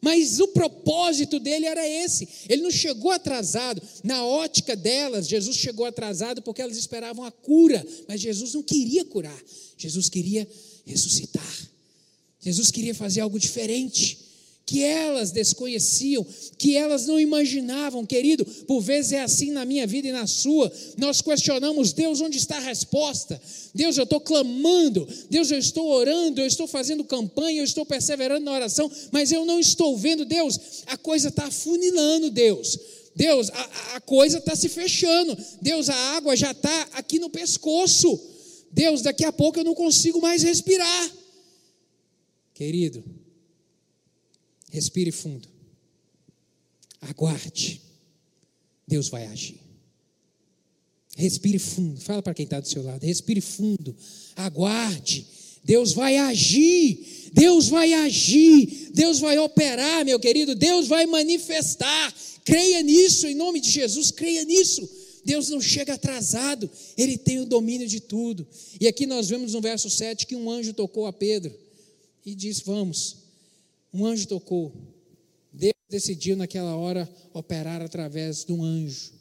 Mas 0.00 0.40
o 0.40 0.48
propósito 0.48 1.38
dele 1.38 1.64
era 1.64 1.86
esse. 1.86 2.28
Ele 2.48 2.62
não 2.62 2.72
chegou 2.72 3.12
atrasado. 3.12 3.80
Na 4.02 4.26
ótica 4.26 4.74
delas, 4.74 5.28
Jesus 5.28 5.56
chegou 5.56 5.86
atrasado 5.86 6.42
porque 6.42 6.60
elas 6.60 6.76
esperavam 6.76 7.24
a 7.24 7.30
cura. 7.30 7.86
Mas 8.08 8.20
Jesus 8.20 8.52
não 8.52 8.64
queria 8.64 9.04
curar. 9.04 9.42
Jesus 9.78 10.08
queria 10.08 10.46
ressuscitar. 10.84 11.68
Jesus 12.40 12.72
queria 12.72 12.94
fazer 12.94 13.20
algo 13.20 13.38
diferente 13.38 14.31
que 14.64 14.82
elas 14.82 15.30
desconheciam, 15.32 16.24
que 16.56 16.76
elas 16.76 17.06
não 17.06 17.18
imaginavam, 17.18 18.06
querido. 18.06 18.44
Por 18.66 18.80
vezes 18.80 19.12
é 19.12 19.20
assim 19.20 19.50
na 19.50 19.64
minha 19.64 19.86
vida 19.86 20.08
e 20.08 20.12
na 20.12 20.26
sua. 20.26 20.72
Nós 20.96 21.20
questionamos, 21.20 21.92
Deus, 21.92 22.20
onde 22.20 22.38
está 22.38 22.56
a 22.56 22.60
resposta? 22.60 23.40
Deus, 23.74 23.96
eu 23.96 24.04
estou 24.04 24.20
clamando, 24.20 25.06
Deus, 25.28 25.50
eu 25.50 25.58
estou 25.58 25.88
orando, 25.88 26.40
eu 26.40 26.46
estou 26.46 26.66
fazendo 26.66 27.04
campanha, 27.04 27.60
eu 27.60 27.64
estou 27.64 27.84
perseverando 27.84 28.44
na 28.44 28.52
oração, 28.52 28.90
mas 29.10 29.32
eu 29.32 29.44
não 29.44 29.58
estou 29.58 29.96
vendo, 29.96 30.24
Deus, 30.24 30.58
a 30.86 30.96
coisa 30.96 31.28
está 31.28 31.46
afunilando, 31.46 32.30
Deus. 32.30 32.78
Deus, 33.14 33.50
a, 33.50 33.96
a 33.96 34.00
coisa 34.00 34.38
está 34.38 34.56
se 34.56 34.68
fechando. 34.68 35.36
Deus, 35.60 35.88
a 35.88 35.96
água 36.16 36.34
já 36.36 36.52
está 36.52 36.88
aqui 36.92 37.18
no 37.18 37.28
pescoço. 37.28 38.18
Deus, 38.70 39.02
daqui 39.02 39.24
a 39.24 39.32
pouco 39.32 39.58
eu 39.60 39.64
não 39.64 39.74
consigo 39.74 40.20
mais 40.20 40.42
respirar. 40.42 41.10
Querido, 42.54 43.04
Respire 44.72 45.12
fundo. 45.12 45.46
Aguarde. 46.98 47.82
Deus 48.88 49.08
vai 49.10 49.26
agir. 49.26 49.60
Respire 51.14 51.58
fundo. 51.58 52.00
Fala 52.00 52.22
para 52.22 52.32
quem 52.32 52.44
está 52.44 52.58
do 52.58 52.66
seu 52.66 52.82
lado. 52.82 53.04
Respire 53.04 53.42
fundo. 53.42 53.94
Aguarde. 54.34 55.26
Deus 55.62 55.92
vai 55.92 56.16
agir. 56.16 57.30
Deus 57.34 57.68
vai 57.68 57.92
agir. 57.92 58.90
Deus 58.94 59.20
vai 59.20 59.38
operar, 59.38 60.06
meu 60.06 60.18
querido. 60.18 60.54
Deus 60.54 60.88
vai 60.88 61.04
manifestar. 61.04 62.14
Creia 62.42 62.82
nisso, 62.82 63.26
em 63.26 63.34
nome 63.34 63.60
de 63.60 63.70
Jesus. 63.70 64.10
Creia 64.10 64.42
nisso. 64.42 64.88
Deus 65.22 65.50
não 65.50 65.60
chega 65.60 65.92
atrasado. 65.92 66.68
Ele 66.96 67.18
tem 67.18 67.40
o 67.40 67.46
domínio 67.46 67.86
de 67.86 68.00
tudo. 68.00 68.48
E 68.80 68.88
aqui 68.88 69.04
nós 69.04 69.28
vemos 69.28 69.52
no 69.52 69.60
verso 69.60 69.90
7 69.90 70.26
que 70.26 70.34
um 70.34 70.50
anjo 70.50 70.72
tocou 70.72 71.04
a 71.04 71.12
Pedro 71.12 71.54
e 72.24 72.34
disse: 72.34 72.62
Vamos 72.64 73.21
um 73.92 74.06
anjo 74.06 74.26
tocou. 74.26 74.72
Deus 75.52 75.74
decidiu 75.88 76.36
naquela 76.36 76.74
hora 76.76 77.08
operar 77.32 77.82
através 77.82 78.44
de 78.44 78.52
um 78.52 78.62
anjo. 78.62 79.12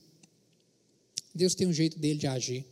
Deus 1.34 1.56
tem 1.56 1.68
um 1.68 1.74
jeito 1.74 2.00
dele 2.00 2.20
de 2.20 2.28
agir. 2.28 2.66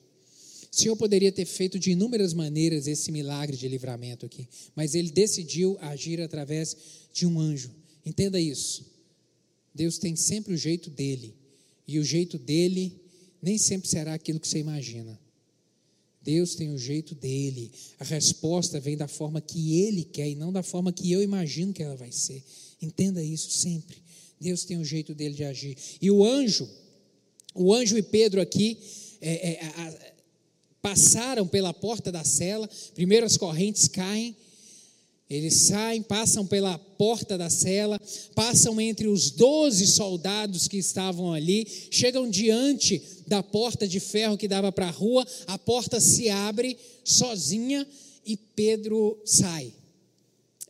O 0.72 0.76
Senhor 0.76 0.96
poderia 0.96 1.32
ter 1.32 1.46
feito 1.46 1.80
de 1.80 1.92
inúmeras 1.92 2.34
maneiras 2.34 2.88
esse 2.88 3.12
milagre 3.12 3.58
de 3.58 3.68
livramento 3.68 4.26
aqui, 4.26 4.48
mas 4.76 4.94
ele 4.94 5.10
decidiu 5.10 5.78
agir 5.82 6.22
através 6.22 6.78
de 7.12 7.26
um 7.26 7.40
anjo. 7.40 7.72
Entenda 8.06 8.40
isso. 8.40 8.86
Deus 9.74 9.98
tem 9.98 10.16
sempre 10.16 10.54
o 10.54 10.58
jeito 10.58 10.90
dele, 10.90 11.34
e 11.88 12.00
o 12.00 12.04
jeito 12.04 12.38
dele 12.38 13.02
nem 13.42 13.58
sempre 13.58 13.90
será 13.90 14.14
aquilo 14.14 14.40
que 14.40 14.48
você 14.48 14.60
imagina. 14.60 15.20
Deus 16.30 16.54
tem 16.54 16.72
o 16.72 16.78
jeito 16.78 17.16
dele. 17.16 17.72
A 18.00 18.04
resposta 18.04 18.80
vem 18.80 18.96
da 18.96 19.08
forma 19.08 19.42
que 19.42 19.80
ele 19.80 20.04
quer 20.04 20.30
e 20.30 20.36
não 20.36 20.54
da 20.54 20.62
forma 20.62 20.94
que 20.94 21.12
eu 21.12 21.24
imagino 21.24 21.74
que 21.74 21.82
ela 21.82 21.96
vai 21.96 22.12
ser. 22.12 22.44
Entenda 22.80 23.24
isso 23.24 23.50
sempre. 23.50 23.98
Deus 24.40 24.64
tem 24.64 24.78
o 24.78 24.86
jeito 24.86 25.16
dele 25.16 25.34
de 25.34 25.44
agir. 25.44 25.76
E 26.00 26.12
o 26.12 26.24
anjo, 26.24 26.70
o 27.56 27.74
anjo 27.74 27.98
e 27.98 28.04
Pedro 28.04 28.40
aqui 28.40 28.78
é, 29.20 29.54
é, 29.54 29.66
a, 29.66 30.14
passaram 30.84 31.48
pela 31.48 31.74
porta 31.74 32.12
da 32.12 32.24
cela. 32.24 32.70
Primeiro 32.94 33.26
as 33.26 33.36
correntes 33.36 33.88
caem 33.88 34.38
eles 35.30 35.54
saem, 35.54 36.02
passam 36.02 36.46
pela 36.46 36.80
porta 36.80 37.38
da 37.38 37.52
cela, 37.52 38.02
passam 38.34 38.82
entre 38.82 39.08
os 39.08 39.30
doze 39.30 39.86
soldados 39.86 40.68
que 40.68 40.78
estavam 40.78 41.32
ali, 41.32 41.68
chegam 41.92 42.28
diante 42.28 43.00
da 43.28 43.44
porta 43.44 43.88
de 43.88 44.00
ferro 44.00 44.38
que 44.38 44.48
dava 44.48 44.72
para 44.72 44.88
a 44.88 44.92
rua, 44.92 45.26
a 45.46 45.56
porta 45.58 46.02
se 46.02 46.30
abre 46.30 46.76
sozinha 47.04 47.88
e 48.26 48.36
Pedro 48.36 49.22
sai. 49.24 49.72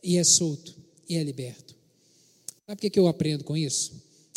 E 0.02 0.18
é 0.18 0.24
solto, 0.24 0.76
e 1.08 1.16
é 1.16 1.22
liberto. 1.22 1.74
Sabe 2.66 2.86
o 2.86 2.90
que 2.90 3.00
eu 3.00 3.08
aprendo 3.08 3.44
com 3.44 3.56
isso? 3.56 3.94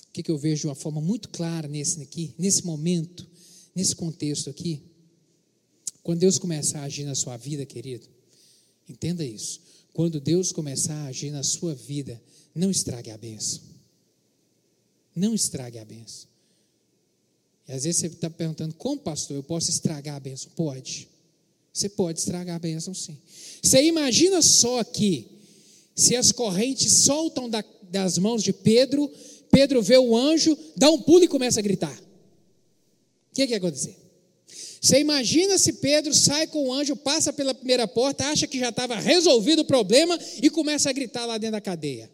O 0.07 0.13
que 0.13 0.31
eu 0.31 0.37
vejo 0.37 0.61
de 0.61 0.67
uma 0.67 0.75
forma 0.75 1.01
muito 1.01 1.27
clara 1.29 1.67
nesse, 1.67 2.01
aqui, 2.01 2.33
nesse 2.37 2.65
momento, 2.65 3.27
nesse 3.75 3.93
contexto 3.93 4.49
aqui? 4.49 4.81
Quando 6.01 6.19
Deus 6.19 6.39
começar 6.39 6.79
a 6.79 6.83
agir 6.83 7.03
na 7.03 7.15
sua 7.15 7.35
vida, 7.35 7.65
querido, 7.65 8.07
entenda 8.87 9.23
isso 9.25 9.72
quando 9.93 10.19
Deus 10.19 10.51
começar 10.51 10.95
a 10.95 11.05
agir 11.05 11.31
na 11.31 11.43
sua 11.43 11.75
vida, 11.75 12.21
não 12.53 12.71
estrague 12.71 13.11
a 13.11 13.17
benção. 13.17 13.61
Não 15.15 15.35
estrague 15.35 15.77
a 15.77 15.85
benção. 15.85 16.27
E 17.67 17.71
às 17.71 17.83
vezes 17.83 18.01
você 18.01 18.07
está 18.07 18.29
perguntando, 18.29 18.73
como 18.73 18.99
pastor, 18.99 19.37
eu 19.37 19.43
posso 19.43 19.69
estragar 19.69 20.15
a 20.15 20.19
benção? 20.19 20.51
Pode. 20.55 21.07
Você 21.71 21.87
pode 21.87 22.19
estragar 22.19 22.55
a 22.55 22.59
benção 22.59 22.93
sim. 22.93 23.17
Você 23.61 23.83
imagina 23.83 24.41
só 24.41 24.79
aqui, 24.79 25.27
se 25.95 26.15
as 26.15 26.31
correntes 26.31 26.91
soltam 27.03 27.49
da, 27.49 27.63
das 27.83 28.17
mãos 28.17 28.43
de 28.43 28.51
Pedro, 28.51 29.09
Pedro 29.51 29.81
vê 29.81 29.97
o 29.97 30.17
anjo, 30.17 30.57
dá 30.75 30.89
um 30.89 31.01
pulo 31.01 31.23
e 31.23 31.27
começa 31.27 31.59
a 31.59 31.63
gritar. 31.63 31.95
O 31.95 33.35
que, 33.35 33.45
que 33.45 33.53
ia 33.53 33.57
acontecer? 33.57 34.02
Você 34.83 34.99
imagina 34.99 35.57
se 35.57 35.71
Pedro 35.71 36.13
sai 36.13 36.45
com 36.45 36.67
o 36.67 36.73
anjo, 36.73 36.93
passa 36.93 37.31
pela 37.31 37.53
primeira 37.53 37.87
porta, 37.87 38.25
acha 38.25 38.45
que 38.45 38.59
já 38.59 38.67
estava 38.67 38.95
resolvido 38.99 39.59
o 39.59 39.65
problema 39.65 40.19
e 40.41 40.49
começa 40.49 40.89
a 40.89 40.91
gritar 40.91 41.25
lá 41.25 41.37
dentro 41.37 41.53
da 41.53 41.61
cadeia. 41.61 42.11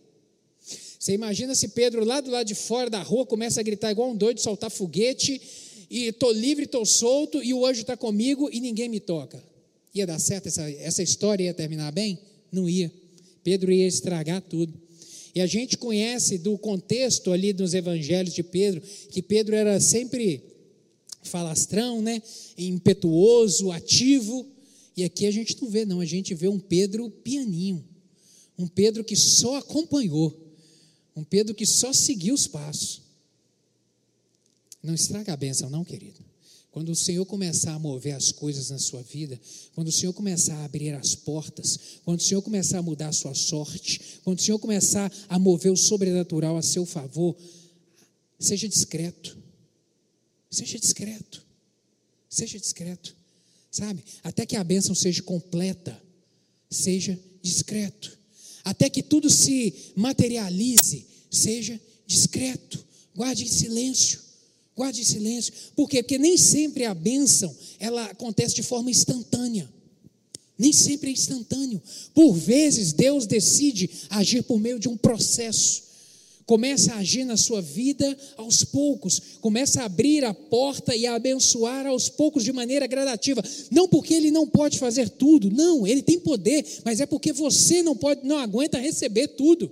Você 0.99 1.13
imagina 1.13 1.55
se 1.55 1.69
Pedro, 1.69 2.05
lá 2.05 2.21
do 2.21 2.29
lado 2.29 2.45
de 2.45 2.53
fora 2.53 2.87
da 2.87 3.01
rua, 3.01 3.25
começa 3.25 3.59
a 3.59 3.63
gritar 3.63 3.89
igual 3.89 4.11
um 4.11 4.15
doido, 4.15 4.39
soltar 4.39 4.69
foguete, 4.69 5.41
e 5.89 6.05
estou 6.09 6.31
livre, 6.31 6.65
estou 6.65 6.85
solto, 6.85 7.43
e 7.43 7.55
o 7.55 7.65
anjo 7.65 7.81
está 7.81 7.97
comigo 7.97 8.47
e 8.53 8.59
ninguém 8.59 8.87
me 8.87 8.99
toca. 8.99 9.43
Ia 9.95 10.05
dar 10.05 10.19
certo 10.19 10.45
essa, 10.45 10.69
essa 10.69 11.01
história, 11.01 11.45
ia 11.45 11.53
terminar 11.55 11.91
bem? 11.91 12.19
Não 12.51 12.69
ia. 12.69 12.93
Pedro 13.43 13.71
ia 13.71 13.87
estragar 13.87 14.43
tudo. 14.43 14.71
E 15.33 15.41
a 15.41 15.47
gente 15.47 15.75
conhece 15.75 16.37
do 16.37 16.55
contexto 16.55 17.31
ali 17.31 17.51
dos 17.51 17.73
evangelhos 17.73 18.35
de 18.35 18.43
Pedro, 18.43 18.79
que 19.09 19.23
Pedro 19.23 19.55
era 19.55 19.79
sempre 19.79 20.43
falastrão, 21.21 22.01
né? 22.01 22.21
impetuoso, 22.57 23.71
ativo. 23.71 24.45
E 24.95 25.03
aqui 25.03 25.25
a 25.25 25.31
gente 25.31 25.61
não 25.61 25.69
vê, 25.69 25.85
não, 25.85 25.99
a 25.99 26.05
gente 26.05 26.33
vê 26.33 26.47
um 26.47 26.59
Pedro 26.59 27.09
pianinho, 27.09 27.83
um 28.57 28.67
Pedro 28.67 29.03
que 29.03 29.15
só 29.15 29.57
acompanhou, 29.57 30.37
um 31.15 31.23
Pedro 31.23 31.55
que 31.55 31.65
só 31.65 31.93
seguiu 31.93 32.33
os 32.33 32.47
passos. 32.47 33.01
Não 34.81 34.93
estraga 34.93 35.33
a 35.33 35.37
bênção, 35.37 35.69
não, 35.69 35.83
querido. 35.83 36.19
Quando 36.71 36.89
o 36.89 36.95
Senhor 36.95 37.25
começar 37.25 37.73
a 37.73 37.79
mover 37.79 38.15
as 38.15 38.31
coisas 38.31 38.69
na 38.69 38.77
sua 38.77 39.01
vida, 39.01 39.39
quando 39.73 39.87
o 39.87 39.91
Senhor 39.91 40.13
começar 40.13 40.55
a 40.55 40.65
abrir 40.65 40.93
as 40.93 41.15
portas, 41.15 41.79
quando 42.05 42.19
o 42.19 42.23
Senhor 42.23 42.41
começar 42.41 42.77
a 42.77 42.81
mudar 42.81 43.07
a 43.09 43.13
sua 43.13 43.33
sorte, 43.33 44.19
quando 44.23 44.39
o 44.39 44.41
Senhor 44.41 44.59
começar 44.59 45.11
a 45.27 45.39
mover 45.39 45.71
o 45.71 45.77
sobrenatural 45.77 46.57
a 46.57 46.61
seu 46.61 46.85
favor, 46.85 47.35
seja 48.39 48.67
discreto. 48.69 49.37
Seja 50.49 50.79
discreto. 50.79 51.45
Seja 52.29 52.59
discreto. 52.59 53.15
Sabe? 53.71 54.03
Até 54.23 54.45
que 54.45 54.55
a 54.55 54.63
bênção 54.63 54.95
seja 54.95 55.21
completa. 55.21 56.01
Seja 56.69 57.19
discreto. 57.41 58.17
Até 58.63 58.89
que 58.89 59.03
tudo 59.03 59.29
se 59.29 59.73
materialize. 59.95 61.05
Seja 61.29 61.79
discreto. 62.05 62.83
Guarde 63.15 63.43
em 63.43 63.47
silêncio. 63.47 64.19
Guarde 64.75 65.01
em 65.01 65.05
silêncio. 65.05 65.53
Por 65.75 65.89
quê? 65.89 66.01
Porque 66.01 66.17
nem 66.17 66.37
sempre 66.37 66.85
a 66.85 66.93
bênção 66.93 67.55
ela 67.79 68.05
acontece 68.05 68.55
de 68.55 68.63
forma 68.63 68.89
instantânea. 68.89 69.69
Nem 70.57 70.73
sempre 70.73 71.09
é 71.09 71.13
instantâneo. 71.13 71.81
Por 72.13 72.33
vezes 72.33 72.91
Deus 72.91 73.25
decide 73.25 73.89
agir 74.09 74.43
por 74.43 74.59
meio 74.59 74.79
de 74.79 74.89
um 74.89 74.97
processo 74.97 75.88
começa 76.49 76.93
a 76.93 76.97
agir 76.97 77.25
na 77.25 77.37
sua 77.37 77.61
vida 77.61 78.17
aos 78.35 78.63
poucos, 78.63 79.21
começa 79.39 79.83
a 79.83 79.85
abrir 79.85 80.25
a 80.25 80.33
porta 80.33 80.95
e 80.95 81.05
a 81.05 81.13
abençoar 81.13 81.85
aos 81.85 82.09
poucos 82.09 82.43
de 82.43 82.51
maneira 82.51 82.87
gradativa. 82.87 83.43
Não 83.69 83.87
porque 83.87 84.15
ele 84.15 84.31
não 84.31 84.47
pode 84.47 84.79
fazer 84.79 85.09
tudo, 85.09 85.51
não, 85.51 85.85
ele 85.85 86.01
tem 86.01 86.19
poder, 86.19 86.65
mas 86.83 86.99
é 86.99 87.05
porque 87.05 87.31
você 87.31 87.83
não 87.83 87.95
pode, 87.95 88.25
não 88.25 88.39
aguenta 88.39 88.79
receber 88.79 89.27
tudo. 89.27 89.69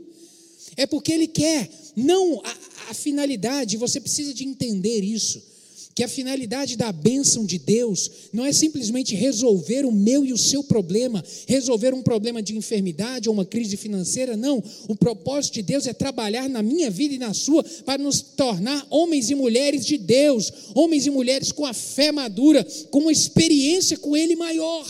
É 0.75 0.85
porque 0.85 1.11
ele 1.11 1.25
quer, 1.25 1.67
não 1.95 2.43
a, 2.45 2.91
a 2.91 2.93
finalidade, 2.93 3.75
você 3.75 3.99
precisa 3.99 4.31
de 4.31 4.43
entender 4.43 5.03
isso 5.03 5.56
que 5.97 6.03
a 6.03 6.07
finalidade 6.07 6.77
da 6.77 6.91
bênção 6.91 7.43
de 7.43 7.57
Deus 7.57 8.11
não 8.31 8.45
é 8.45 8.53
simplesmente 8.53 9.15
resolver 9.15 9.83
o 9.83 9.91
meu 9.91 10.23
e 10.23 10.31
o 10.31 10.37
seu 10.37 10.63
problema, 10.63 11.25
resolver 11.47 11.91
um 11.91 12.03
problema 12.03 12.39
de 12.39 12.55
enfermidade 12.55 13.27
ou 13.27 13.33
uma 13.33 13.43
crise 13.43 13.75
financeira, 13.75 14.37
não. 14.37 14.63
O 14.87 14.95
propósito 14.95 15.55
de 15.55 15.63
Deus 15.63 15.87
é 15.87 15.93
trabalhar 15.93 16.47
na 16.47 16.61
minha 16.61 16.91
vida 16.91 17.15
e 17.15 17.17
na 17.17 17.33
sua 17.33 17.63
para 17.83 17.97
nos 17.97 18.21
tornar 18.21 18.85
homens 18.91 19.31
e 19.31 19.33
mulheres 19.33 19.87
de 19.87 19.97
Deus, 19.97 20.53
homens 20.75 21.07
e 21.07 21.09
mulheres 21.09 21.51
com 21.51 21.65
a 21.65 21.73
fé 21.73 22.11
madura, 22.11 22.63
com 22.91 22.99
uma 22.99 23.11
experiência 23.11 23.97
com 23.97 24.15
Ele 24.15 24.35
maior. 24.35 24.87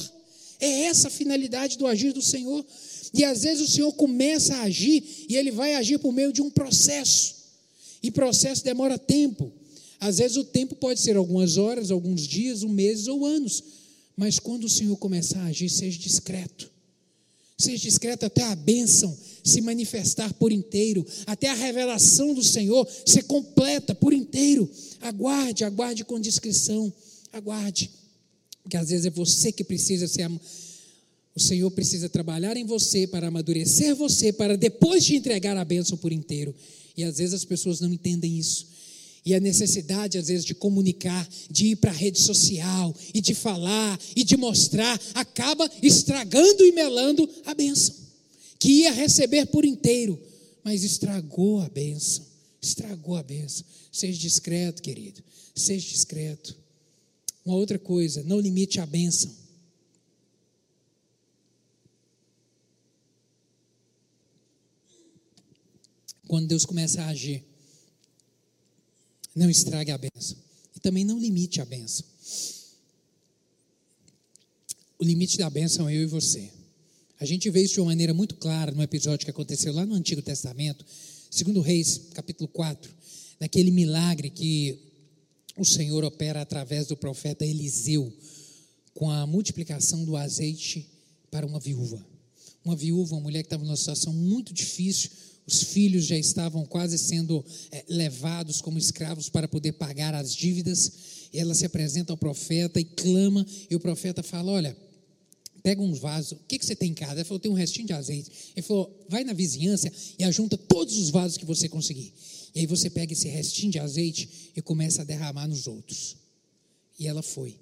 É 0.60 0.88
essa 0.88 1.08
a 1.08 1.10
finalidade 1.10 1.78
do 1.78 1.88
agir 1.88 2.12
do 2.12 2.22
Senhor. 2.22 2.65
E 3.13 3.24
às 3.24 3.43
vezes 3.43 3.62
o 3.62 3.72
Senhor 3.72 3.93
começa 3.93 4.58
a 4.58 4.63
agir 4.63 5.02
e 5.30 5.38
Ele 5.38 5.52
vai 5.52 5.76
agir 5.76 6.00
por 6.00 6.12
meio 6.12 6.34
de 6.34 6.41
um 6.41 6.50
processo. 6.50 7.34
E 8.04 8.12
processo 8.12 8.62
demora 8.62 9.00
tempo. 9.00 9.54
Às 10.00 10.20
vezes 10.20 10.38
o 10.38 10.44
tempo 10.44 10.76
pode 10.76 11.00
ser 11.00 11.16
algumas 11.18 11.58
horas, 11.58 11.92
alguns 11.92 12.28
dias, 12.28 12.64
um 12.64 12.70
mês 12.70 13.08
ou 13.08 13.26
anos. 13.26 13.64
Mas 14.16 14.40
quando 14.40 14.66
o 14.66 14.70
Senhor 14.70 14.96
começar 14.98 15.42
a 15.42 15.48
agir, 15.48 15.70
seja 15.70 15.98
discreto. 15.98 16.72
Seja 17.58 17.84
discreto 17.84 18.26
até 18.26 18.44
a 18.44 18.56
bênção 18.56 19.18
se 19.44 19.62
manifestar 19.62 20.32
por 20.34 20.52
inteiro, 20.52 21.06
até 21.26 21.50
a 21.50 21.54
revelação 21.54 22.34
do 22.34 22.44
Senhor 22.44 22.88
ser 23.06 23.24
completa 23.24 23.96
por 23.96 24.14
inteiro. 24.14 24.70
Aguarde, 25.02 25.64
aguarde 25.64 26.04
com 26.04 26.20
discrição. 26.20 26.94
Aguarde. 27.34 27.90
Porque 28.62 28.78
às 28.78 28.90
vezes 28.90 29.06
é 29.06 29.10
você 29.10 29.52
que 29.52 29.64
precisa 29.64 30.08
ser. 30.08 30.30
O 31.34 31.40
Senhor 31.40 31.72
precisa 31.72 32.10
trabalhar 32.10 32.58
em 32.58 32.66
você 32.66 33.08
para 33.08 33.28
amadurecer 33.28 33.96
você, 33.96 34.34
para 34.34 34.58
depois 34.58 35.06
te 35.06 35.16
entregar 35.16 35.56
a 35.56 35.66
bênção 35.66 35.98
por 35.98 36.12
inteiro. 36.12 36.54
E 36.96 37.04
às 37.04 37.18
vezes 37.18 37.34
as 37.34 37.46
pessoas 37.46 37.80
não 37.80 37.92
entendem 37.94 38.38
isso. 38.38 38.68
E 39.28 39.36
a 39.36 39.42
necessidade, 39.42 40.18
às 40.18 40.30
vezes, 40.30 40.46
de 40.46 40.56
comunicar, 40.56 41.28
de 41.52 41.72
ir 41.72 41.76
para 41.76 41.92
a 41.92 41.94
rede 41.94 42.18
social, 42.18 42.96
e 43.13 43.20
de 43.20 43.36
falar, 43.36 44.00
e 44.16 44.24
de 44.24 44.38
mostrar, 44.38 44.98
acaba 45.13 45.70
estragando 45.84 46.66
e 46.66 46.72
melando 46.72 47.30
a 47.46 47.54
bênção, 47.54 47.94
que 48.58 48.70
ia 48.70 48.92
receber 48.94 49.48
por 49.48 49.66
inteiro, 49.66 50.18
mas 50.63 50.82
estragou 50.86 51.60
a 51.60 51.68
bênção, 51.68 52.26
estragou 52.62 53.18
a 53.18 53.24
bênção. 53.24 53.66
Seja 53.92 54.18
discreto, 54.18 54.82
querido, 54.82 55.22
seja 55.54 55.86
discreto. 55.86 56.56
Uma 57.46 57.58
outra 57.58 57.78
coisa, 57.78 58.24
não 58.24 58.40
limite 58.40 58.80
a 58.80 58.86
bênção. 58.86 59.30
Quando 66.30 66.48
Deus 66.48 66.63
começa 66.63 67.02
a 67.02 67.08
agir, 67.08 67.44
não 69.38 69.50
estrague 69.50 69.91
a 69.91 69.97
benção. 69.97 70.38
E 70.76 70.80
também 70.80 71.06
não 71.06 71.19
limite 71.19 71.62
a 71.62 71.65
benção. 71.65 72.06
O 75.00 75.04
limite 75.04 75.38
da 75.38 75.50
benção 75.50 75.88
é 75.88 75.95
eu 75.95 76.04
e 76.04 76.08
você. 76.08 76.50
A 77.19 77.26
gente 77.26 77.50
vê 77.50 77.62
isso 77.62 77.76
de 77.76 77.80
uma 77.80 77.88
maneira 77.88 78.13
muito 78.13 78.36
clara 78.36 78.71
no 78.71 78.82
episódio 78.82 79.26
que 79.26 79.32
aconteceu 79.32 79.73
lá 79.73 79.86
no 79.86 79.93
Antigo 79.93 80.21
Testamento, 80.21 80.86
segundo 81.30 81.62
Reis, 81.62 82.10
capítulo 82.13 82.47
4, 82.47 82.91
naquele 83.39 83.71
milagre 83.71 84.30
que 84.30 84.80
o 85.56 85.65
Senhor 85.65 86.04
opera 86.04 86.41
através 86.41 86.88
do 86.88 86.97
profeta 86.97 87.45
Eliseu, 87.45 88.12
com 88.93 89.10
a 89.10 89.26
multiplicação 89.26 90.04
do 90.04 90.15
azeite 90.15 90.88
para 91.30 91.45
uma 91.45 91.60
viúva. 91.60 92.04
Uma 92.68 92.76
viúva, 92.76 93.16
uma 93.16 93.22
mulher 93.22 93.44
que 93.44 93.48
estava 93.48 93.64
numa 93.64 93.78
situação 93.78 94.12
muito 94.12 94.54
difícil, 94.54 95.10
os 95.48 95.64
filhos 95.64 96.06
já 96.06 96.18
estavam 96.18 96.66
quase 96.66 96.98
sendo 96.98 97.44
é, 97.72 97.86
levados 97.88 98.60
como 98.60 98.78
escravos 98.78 99.30
para 99.30 99.48
poder 99.48 99.72
pagar 99.72 100.14
as 100.14 100.36
dívidas. 100.36 100.92
Ela 101.34 101.56
se 101.56 101.66
apresenta 101.66 102.12
ao 102.12 102.18
profeta 102.18 102.78
e 102.78 102.84
clama, 102.84 103.48
e 103.70 103.76
o 103.78 103.80
profeta 103.80 104.22
fala: 104.22 104.52
Olha, 104.52 104.76
pega 105.64 105.82
um 105.82 105.94
vaso, 105.94 106.36
o 106.36 106.40
que, 106.40 106.60
que 106.60 106.66
você 106.66 106.76
tem 106.76 106.92
em 106.92 106.94
casa? 106.94 107.14
Ela 107.14 107.24
falou: 107.24 107.40
Tem 107.40 107.50
um 107.50 107.56
restinho 107.56 107.88
de 107.88 107.94
azeite. 107.94 108.30
Ele 108.54 108.62
falou: 108.62 109.06
Vai 109.08 109.24
na 109.24 109.32
vizinhança 109.32 109.90
e 110.20 110.26
ajunta 110.26 110.58
todos 110.58 110.98
os 110.98 111.10
vasos 111.10 111.38
que 111.38 111.46
você 111.46 111.70
conseguir. 111.70 112.14
E 112.54 112.60
aí 112.60 112.66
você 112.66 112.90
pega 112.90 113.14
esse 113.14 113.30
restinho 113.30 113.72
de 113.72 113.80
azeite 113.80 114.52
e 114.58 114.62
começa 114.62 115.04
a 115.04 115.06
derramar 115.06 115.48
nos 115.48 115.68
outros. 115.68 116.18
E 117.00 117.08
ela 117.08 117.22
foi. 117.22 117.58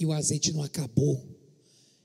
E 0.00 0.06
o 0.06 0.12
azeite 0.12 0.50
não 0.50 0.62
acabou. 0.62 1.41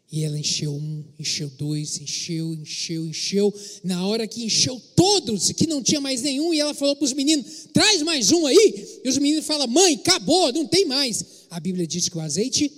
E 0.09 0.23
ela 0.23 0.39
encheu 0.39 0.73
um, 0.73 1.03
encheu 1.19 1.49
dois, 1.57 1.99
encheu, 1.99 2.53
encheu, 2.53 3.05
encheu. 3.05 3.53
Na 3.83 4.07
hora 4.07 4.25
que 4.25 4.45
encheu 4.45 4.81
todos, 4.95 5.51
que 5.51 5.67
não 5.67 5.83
tinha 5.83 5.99
mais 5.99 6.21
nenhum, 6.21 6.53
e 6.53 6.59
ela 6.59 6.73
falou 6.73 6.95
para 6.95 7.03
os 7.03 7.13
meninos: 7.13 7.67
traz 7.73 8.01
mais 8.01 8.31
um 8.31 8.45
aí. 8.45 8.99
E 9.03 9.09
os 9.09 9.17
meninos 9.17 9.45
falam: 9.45 9.67
mãe, 9.67 9.95
acabou, 9.95 10.53
não 10.53 10.65
tem 10.65 10.85
mais. 10.85 11.25
A 11.49 11.59
Bíblia 11.59 11.85
diz 11.85 12.07
que 12.07 12.17
o 12.17 12.21
azeite 12.21 12.71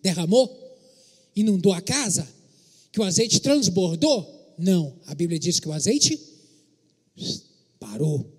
derramou, 0.00 0.56
inundou 1.34 1.72
a 1.72 1.80
casa, 1.80 2.28
que 2.92 3.00
o 3.00 3.04
azeite 3.04 3.40
transbordou. 3.40 4.54
Não, 4.56 4.96
a 5.06 5.14
Bíblia 5.14 5.40
diz 5.40 5.58
que 5.58 5.68
o 5.68 5.72
azeite 5.72 6.20
parou. 7.80 8.35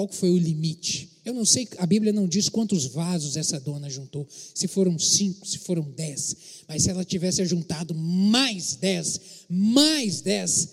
Qual 0.00 0.08
foi 0.08 0.30
o 0.30 0.38
limite? 0.38 1.10
Eu 1.26 1.34
não 1.34 1.44
sei, 1.44 1.68
a 1.76 1.84
Bíblia 1.84 2.10
não 2.10 2.26
diz 2.26 2.48
quantos 2.48 2.86
vasos 2.86 3.36
essa 3.36 3.60
dona 3.60 3.90
juntou, 3.90 4.26
se 4.54 4.66
foram 4.66 4.98
cinco, 4.98 5.46
se 5.46 5.58
foram 5.58 5.82
dez, 5.94 6.34
mas 6.66 6.84
se 6.84 6.90
ela 6.90 7.04
tivesse 7.04 7.44
juntado 7.44 7.94
mais 7.94 8.76
dez, 8.76 9.20
mais 9.46 10.22
dez, 10.22 10.68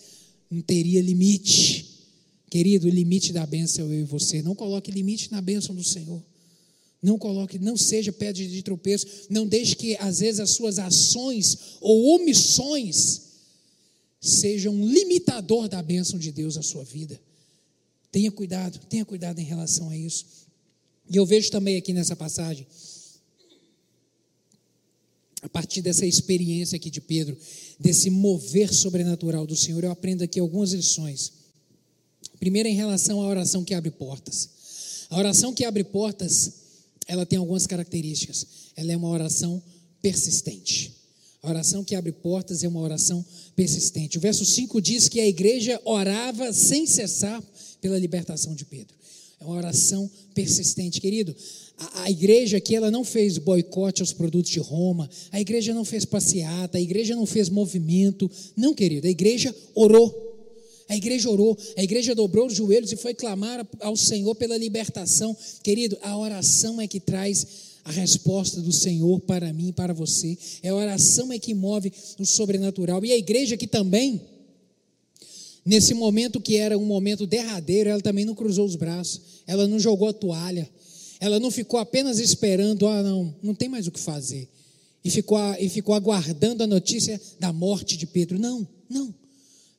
não 0.50 0.62
teria 0.62 1.02
limite. 1.02 2.06
Querido, 2.50 2.88
o 2.88 2.90
limite 2.90 3.34
da 3.34 3.46
bênção 3.46 3.84
é 3.84 3.88
eu 3.90 4.00
e 4.00 4.04
você. 4.04 4.42
Não 4.42 4.56
coloque 4.56 4.92
limite 4.92 5.30
na 5.30 5.42
bênção 5.42 5.76
do 5.76 5.84
Senhor. 5.84 6.24
Não 7.04 7.18
coloque, 7.18 7.60
não 7.60 7.76
seja 7.76 8.14
pedra 8.14 8.48
de 8.48 8.64
tropeço. 8.64 9.06
Não 9.30 9.46
deixe 9.46 9.76
que, 9.76 9.98
às 9.98 10.20
vezes, 10.20 10.40
as 10.40 10.52
suas 10.52 10.80
ações 10.80 11.58
ou 11.82 12.16
omissões 12.16 13.24
sejam 14.22 14.74
um 14.74 14.88
limitador 14.88 15.68
da 15.68 15.84
bênção 15.84 16.18
de 16.18 16.32
Deus 16.32 16.56
na 16.56 16.64
sua 16.64 16.86
vida. 16.86 17.20
Tenha 18.12 18.32
cuidado, 18.32 18.80
tenha 18.88 19.06
cuidado 19.06 19.40
em 19.40 19.44
relação 19.44 19.90
a 19.90 19.98
isso. 19.98 20.26
E 21.10 21.16
eu 21.16 21.26
vejo 21.26 21.50
também 21.52 21.78
aqui 21.78 21.94
nessa 21.94 22.16
passagem, 22.16 22.68
a 25.42 25.50
partir 25.50 25.82
dessa 25.82 26.06
experiência 26.06 26.76
aqui 26.76 26.90
de 26.90 27.00
Pedro, 27.00 27.38
desse 27.80 28.10
mover 28.10 28.74
sobrenatural 28.74 29.46
do 29.46 29.56
Senhor, 29.56 29.84
eu 29.84 29.92
aprendo 29.92 30.24
aqui 30.24 30.40
algumas 30.40 30.74
lições. 30.74 31.32
Primeiro, 32.40 32.68
em 32.68 32.76
relação 32.76 33.22
à 33.22 33.28
oração 33.28 33.64
que 33.64 33.74
abre 33.74 33.92
portas. 33.92 34.50
A 35.10 35.18
oração 35.18 35.54
que 35.54 35.64
abre 35.64 35.84
portas, 35.84 36.54
ela 37.08 37.26
tem 37.26 37.40
algumas 37.40 37.66
características. 37.66 38.46
Ela 38.76 38.92
é 38.92 38.98
uma 38.98 39.10
oração 39.10 39.62
persistente. 40.02 40.94
A 41.42 41.50
oração 41.50 41.84
que 41.84 41.96
abre 41.96 42.12
portas 42.12 42.64
é 42.64 42.68
uma 42.68 42.82
oração 42.82 43.26
persistente. 43.56 44.18
O 44.18 44.22
verso 44.22 44.44
5 44.44 44.82
diz 44.82 45.08
que 45.08 45.20
a 45.20 45.28
igreja 45.28 45.80
orava 45.86 46.52
sem 46.52 46.86
cessar 46.86 47.42
pela 47.82 47.98
libertação 47.98 48.54
de 48.54 48.66
Pedro. 48.66 48.96
É 49.40 49.46
uma 49.46 49.56
oração 49.56 50.10
persistente, 50.34 51.00
querido. 51.00 51.36
A, 51.78 52.04
a, 52.04 52.12
igreja 52.12 52.58
aqui 52.58 52.76
ela 52.76 52.90
não 52.90 53.04
fez 53.04 53.38
boicote 53.38 54.02
aos 54.02 54.12
produtos 54.12 54.52
de 54.52 54.60
Roma, 54.60 55.10
a 55.32 55.40
igreja 55.40 55.74
não 55.74 55.86
fez 55.86 56.06
passeata, 56.06 56.78
a 56.78 56.82
igreja 56.82 57.16
não 57.16 57.26
fez 57.26 57.50
movimento. 57.50 58.30
Não, 58.56 58.74
querido, 58.74 59.06
a 59.08 59.10
igreja 59.10 59.56
orou. 59.76 60.26
A 60.90 60.96
igreja 60.96 61.30
orou, 61.30 61.58
a 61.76 61.84
igreja 61.84 62.16
dobrou 62.16 62.48
os 62.48 62.56
joelhos 62.56 62.94
e 62.94 62.96
foi 62.96 63.14
clamar 63.14 63.68
ao 63.82 63.98
Senhor 63.98 64.34
pela 64.36 64.58
libertação. 64.58 65.36
Querido, 65.62 65.98
a 66.02 66.18
oração 66.18 66.80
é 66.80 66.88
que 66.88 67.00
traz 67.00 67.46
a 67.84 67.92
resposta 67.92 68.62
do 68.62 68.72
Senhor 68.72 69.20
para 69.20 69.52
mim 69.52 69.74
para 69.74 69.94
você. 69.94 70.38
É 70.64 70.70
a 70.70 70.76
oração 70.76 71.32
é 71.32 71.38
que 71.38 71.54
move 71.54 71.92
o 72.18 72.26
sobrenatural. 72.26 73.04
E 73.04 73.12
a 73.12 73.18
igreja 73.18 73.56
aqui 73.56 73.68
também 73.68 74.22
Nesse 75.68 75.94
momento 75.94 76.40
que 76.40 76.56
era 76.56 76.78
um 76.78 76.86
momento 76.86 77.28
derradeiro, 77.28 77.90
ela 77.90 78.00
também 78.00 78.24
não 78.24 78.34
cruzou 78.34 78.66
os 78.66 78.78
braços, 78.78 79.20
ela 79.46 79.68
não 79.68 79.78
jogou 79.78 80.08
a 80.08 80.14
toalha, 80.14 80.70
ela 81.20 81.42
não 81.42 81.52
ficou 81.52 81.78
apenas 81.78 82.20
esperando, 82.20 82.88
ah, 82.88 83.04
não, 83.04 83.36
não 83.44 83.54
tem 83.54 83.68
mais 83.68 83.86
o 83.86 83.92
que 83.92 84.00
fazer, 84.00 84.48
e 85.04 85.10
ficou, 85.10 85.38
e 85.60 85.68
ficou 85.68 85.94
aguardando 85.94 86.64
a 86.64 86.68
notícia 86.68 87.20
da 87.38 87.52
morte 87.52 87.98
de 87.98 88.08
Pedro. 88.08 88.40
Não, 88.40 88.66
não. 88.90 89.14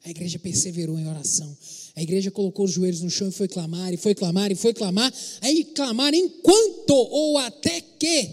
A 0.05 0.11
igreja 0.11 0.39
perseverou 0.39 0.99
em 0.99 1.09
oração. 1.09 1.57
A 1.97 2.03
igreja 2.03 2.30
colocou 2.30 2.66
os 2.66 2.72
joelhos 2.72 3.01
no 3.01 3.09
chão 3.09 3.28
e 3.28 3.32
foi 3.32 3.49
clamar, 3.49 3.91
e 3.91 3.97
foi 3.97 4.14
clamar, 4.14 4.53
e 4.53 4.55
foi 4.55 4.74
clamar, 4.74 5.11
aí 5.41 5.64
clamar 5.64 6.12
enquanto 6.12 6.91
ou 6.91 7.39
até 7.39 7.80
que 7.80 8.28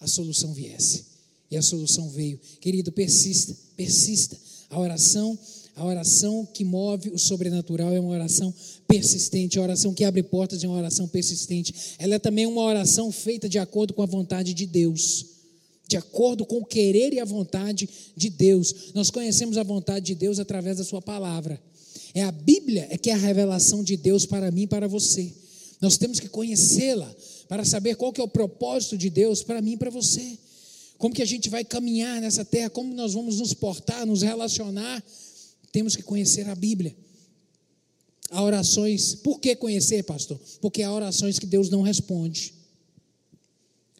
a 0.00 0.08
solução 0.08 0.52
viesse. 0.52 1.04
E 1.48 1.56
a 1.56 1.62
solução 1.62 2.08
veio. 2.10 2.40
Querido, 2.60 2.90
persista, 2.90 3.56
persista. 3.76 4.36
A 4.68 4.78
oração 4.80 5.38
a 5.78 5.84
oração 5.84 6.44
que 6.52 6.64
move 6.64 7.10
o 7.10 7.18
sobrenatural 7.18 7.94
é 7.94 8.00
uma 8.00 8.10
oração 8.10 8.52
persistente. 8.88 9.58
A 9.58 9.62
oração 9.62 9.94
que 9.94 10.04
abre 10.04 10.24
portas 10.24 10.62
é 10.64 10.66
uma 10.66 10.76
oração 10.76 11.06
persistente. 11.06 11.72
Ela 11.98 12.16
é 12.16 12.18
também 12.18 12.46
uma 12.46 12.62
oração 12.62 13.12
feita 13.12 13.48
de 13.48 13.60
acordo 13.60 13.94
com 13.94 14.02
a 14.02 14.06
vontade 14.06 14.52
de 14.52 14.66
Deus. 14.66 15.24
De 15.86 15.96
acordo 15.96 16.44
com 16.44 16.58
o 16.58 16.64
querer 16.64 17.12
e 17.12 17.20
a 17.20 17.24
vontade 17.24 17.88
de 18.16 18.28
Deus. 18.28 18.92
Nós 18.92 19.08
conhecemos 19.08 19.56
a 19.56 19.62
vontade 19.62 20.06
de 20.06 20.14
Deus 20.16 20.40
através 20.40 20.78
da 20.78 20.84
Sua 20.84 21.00
palavra. 21.00 21.60
É 22.12 22.24
a 22.24 22.32
Bíblia 22.32 22.88
é 22.90 22.98
que 22.98 23.10
é 23.10 23.14
a 23.14 23.16
revelação 23.16 23.84
de 23.84 23.96
Deus 23.96 24.26
para 24.26 24.50
mim 24.50 24.62
e 24.62 24.66
para 24.66 24.88
você. 24.88 25.32
Nós 25.80 25.96
temos 25.96 26.18
que 26.18 26.28
conhecê-la 26.28 27.08
para 27.48 27.64
saber 27.64 27.94
qual 27.94 28.12
que 28.12 28.20
é 28.20 28.24
o 28.24 28.28
propósito 28.28 28.98
de 28.98 29.08
Deus 29.08 29.44
para 29.44 29.62
mim 29.62 29.72
e 29.74 29.76
para 29.76 29.90
você. 29.90 30.38
Como 30.98 31.14
que 31.14 31.22
a 31.22 31.26
gente 31.26 31.48
vai 31.48 31.64
caminhar 31.64 32.20
nessa 32.20 32.44
terra, 32.44 32.68
como 32.68 32.92
nós 32.92 33.14
vamos 33.14 33.38
nos 33.38 33.54
portar, 33.54 34.04
nos 34.04 34.22
relacionar. 34.22 35.02
Temos 35.72 35.94
que 35.96 36.02
conhecer 36.02 36.48
a 36.48 36.54
Bíblia. 36.54 36.96
Há 38.30 38.42
orações, 38.42 39.14
por 39.14 39.40
que 39.40 39.56
conhecer, 39.56 40.02
pastor? 40.04 40.38
Porque 40.60 40.82
há 40.82 40.92
orações 40.92 41.38
que 41.38 41.46
Deus 41.46 41.70
não 41.70 41.82
responde. 41.82 42.54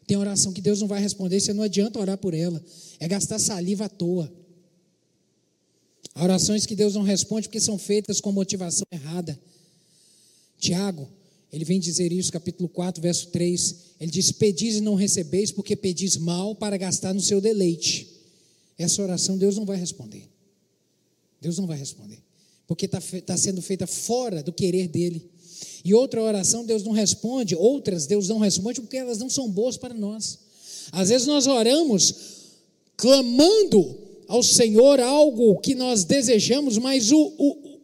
Tem 0.05 0.17
oração 0.17 0.51
que 0.51 0.61
Deus 0.61 0.81
não 0.81 0.87
vai 0.87 1.01
responder, 1.01 1.39
você 1.39 1.53
não 1.53 1.63
adianta 1.63 1.99
orar 1.99 2.17
por 2.17 2.33
ela, 2.33 2.63
é 2.99 3.07
gastar 3.07 3.37
saliva 3.37 3.85
à 3.85 3.89
toa. 3.89 4.31
Há 6.15 6.23
orações 6.23 6.65
que 6.65 6.75
Deus 6.75 6.95
não 6.95 7.03
responde 7.03 7.47
porque 7.47 7.59
são 7.59 7.77
feitas 7.77 8.19
com 8.19 8.31
motivação 8.31 8.85
errada. 8.91 9.39
Tiago, 10.59 11.07
ele 11.51 11.65
vem 11.65 11.79
dizer 11.79 12.11
isso, 12.11 12.31
capítulo 12.31 12.67
4, 12.69 13.01
verso 13.01 13.27
3. 13.27 13.75
Ele 13.99 14.11
diz: 14.11 14.31
Pedis 14.31 14.75
e 14.75 14.81
não 14.81 14.95
recebeis, 14.95 15.51
porque 15.51 15.75
pedis 15.75 16.17
mal 16.17 16.55
para 16.55 16.77
gastar 16.77 17.13
no 17.13 17.21
seu 17.21 17.39
deleite. 17.39 18.07
Essa 18.77 19.01
oração 19.01 19.37
Deus 19.37 19.57
não 19.57 19.65
vai 19.65 19.77
responder. 19.77 20.27
Deus 21.41 21.57
não 21.57 21.67
vai 21.67 21.77
responder. 21.77 22.19
Porque 22.67 22.85
está 22.85 22.99
tá 23.25 23.37
sendo 23.37 23.61
feita 23.61 23.87
fora 23.87 24.43
do 24.43 24.53
querer 24.53 24.87
dele. 24.87 25.29
E 25.83 25.93
outra 25.93 26.21
oração 26.21 26.65
Deus 26.65 26.83
não 26.83 26.91
responde, 26.91 27.55
outras 27.55 28.05
Deus 28.05 28.27
não 28.27 28.37
responde 28.37 28.81
porque 28.81 28.97
elas 28.97 29.17
não 29.17 29.29
são 29.29 29.49
boas 29.49 29.77
para 29.77 29.93
nós. 29.93 30.39
Às 30.91 31.09
vezes 31.09 31.27
nós 31.27 31.47
oramos 31.47 32.15
clamando 32.97 33.97
ao 34.27 34.43
Senhor 34.43 34.99
algo 34.99 35.59
que 35.59 35.73
nós 35.73 36.03
desejamos, 36.03 36.77
mas 36.77 37.11
o, 37.11 37.33
o, 37.37 37.79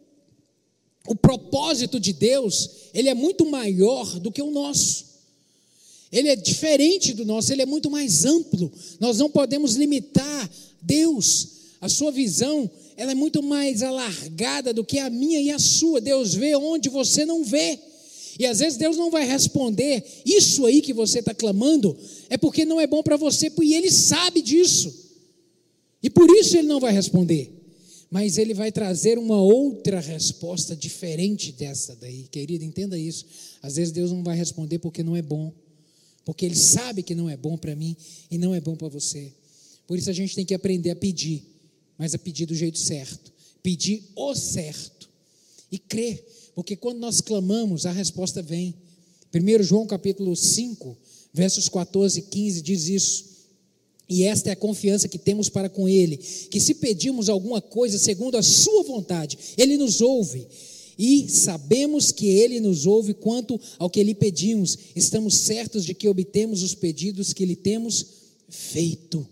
o 1.08 1.16
propósito 1.16 1.98
de 1.98 2.12
Deus, 2.12 2.70
ele 2.94 3.08
é 3.08 3.14
muito 3.14 3.44
maior 3.46 4.20
do 4.20 4.30
que 4.30 4.42
o 4.42 4.50
nosso. 4.50 5.06
Ele 6.12 6.28
é 6.28 6.36
diferente 6.36 7.12
do 7.12 7.24
nosso, 7.24 7.52
ele 7.52 7.62
é 7.62 7.66
muito 7.66 7.90
mais 7.90 8.24
amplo. 8.24 8.70
Nós 9.00 9.18
não 9.18 9.28
podemos 9.28 9.74
limitar 9.74 10.50
Deus. 10.80 11.48
A 11.80 11.88
sua 11.88 12.10
visão, 12.10 12.70
ela 12.96 13.12
é 13.12 13.14
muito 13.14 13.42
mais 13.42 13.82
alargada 13.82 14.72
do 14.72 14.84
que 14.84 14.98
a 14.98 15.10
minha 15.10 15.40
e 15.40 15.50
a 15.50 15.58
sua. 15.58 16.00
Deus 16.00 16.34
vê 16.34 16.56
onde 16.56 16.88
você 16.88 17.24
não 17.24 17.44
vê. 17.44 17.78
E 18.38 18.46
às 18.46 18.58
vezes 18.58 18.78
Deus 18.78 18.96
não 18.96 19.10
vai 19.10 19.26
responder. 19.26 20.04
Isso 20.24 20.66
aí 20.66 20.80
que 20.80 20.92
você 20.92 21.20
está 21.20 21.34
clamando 21.34 21.96
é 22.28 22.36
porque 22.36 22.64
não 22.64 22.80
é 22.80 22.86
bom 22.86 23.02
para 23.02 23.16
você, 23.16 23.52
e 23.62 23.74
Ele 23.74 23.90
sabe 23.90 24.42
disso. 24.42 24.94
E 26.02 26.10
por 26.10 26.28
isso 26.30 26.56
Ele 26.56 26.68
não 26.68 26.80
vai 26.80 26.92
responder 26.92 27.56
mas 28.10 28.38
ele 28.38 28.54
vai 28.54 28.70
trazer 28.70 29.18
uma 29.18 29.40
outra 29.40 30.00
resposta 30.00 30.76
diferente 30.76 31.52
dessa 31.52 31.96
daí, 31.96 32.28
querido, 32.30 32.64
entenda 32.64 32.98
isso. 32.98 33.26
Às 33.62 33.76
vezes 33.76 33.92
Deus 33.92 34.12
não 34.12 34.22
vai 34.22 34.36
responder 34.36 34.78
porque 34.78 35.02
não 35.02 35.16
é 35.16 35.22
bom, 35.22 35.52
porque 36.24 36.46
ele 36.46 36.56
sabe 36.56 37.02
que 37.02 37.14
não 37.14 37.28
é 37.28 37.36
bom 37.36 37.56
para 37.56 37.74
mim 37.74 37.96
e 38.30 38.38
não 38.38 38.54
é 38.54 38.60
bom 38.60 38.76
para 38.76 38.88
você. 38.88 39.32
Por 39.86 39.98
isso 39.98 40.10
a 40.10 40.12
gente 40.12 40.34
tem 40.34 40.44
que 40.44 40.54
aprender 40.54 40.90
a 40.90 40.96
pedir, 40.96 41.42
mas 41.98 42.14
a 42.14 42.18
pedir 42.18 42.46
do 42.46 42.54
jeito 42.54 42.78
certo, 42.78 43.32
pedir 43.62 44.04
o 44.14 44.34
certo 44.34 45.08
e 45.70 45.78
crer, 45.78 46.24
porque 46.54 46.76
quando 46.76 46.98
nós 46.98 47.20
clamamos, 47.20 47.86
a 47.86 47.92
resposta 47.92 48.42
vem. 48.42 48.74
1 49.34 49.62
João 49.62 49.86
capítulo 49.86 50.34
5, 50.34 50.96
versos 51.32 51.68
14 51.68 52.20
e 52.20 52.22
15 52.22 52.62
diz 52.62 52.88
isso. 52.88 53.24
E 54.08 54.22
esta 54.22 54.50
é 54.50 54.52
a 54.52 54.56
confiança 54.56 55.08
que 55.08 55.18
temos 55.18 55.48
para 55.48 55.68
com 55.68 55.88
Ele, 55.88 56.16
que 56.16 56.60
se 56.60 56.74
pedimos 56.74 57.28
alguma 57.28 57.60
coisa 57.60 57.98
segundo 57.98 58.36
a 58.36 58.42
Sua 58.42 58.84
vontade, 58.84 59.36
Ele 59.58 59.76
nos 59.76 60.00
ouve. 60.00 60.46
E 60.98 61.28
sabemos 61.28 62.10
que 62.10 62.26
Ele 62.26 62.60
nos 62.60 62.86
ouve 62.86 63.12
quanto 63.12 63.60
ao 63.78 63.90
que 63.90 64.02
lhe 64.02 64.14
pedimos. 64.14 64.78
Estamos 64.94 65.34
certos 65.34 65.84
de 65.84 65.92
que 65.92 66.08
obtemos 66.08 66.62
os 66.62 66.74
pedidos 66.74 67.32
que 67.32 67.44
lhe 67.44 67.56
temos 67.56 68.06
feito. 68.48 69.26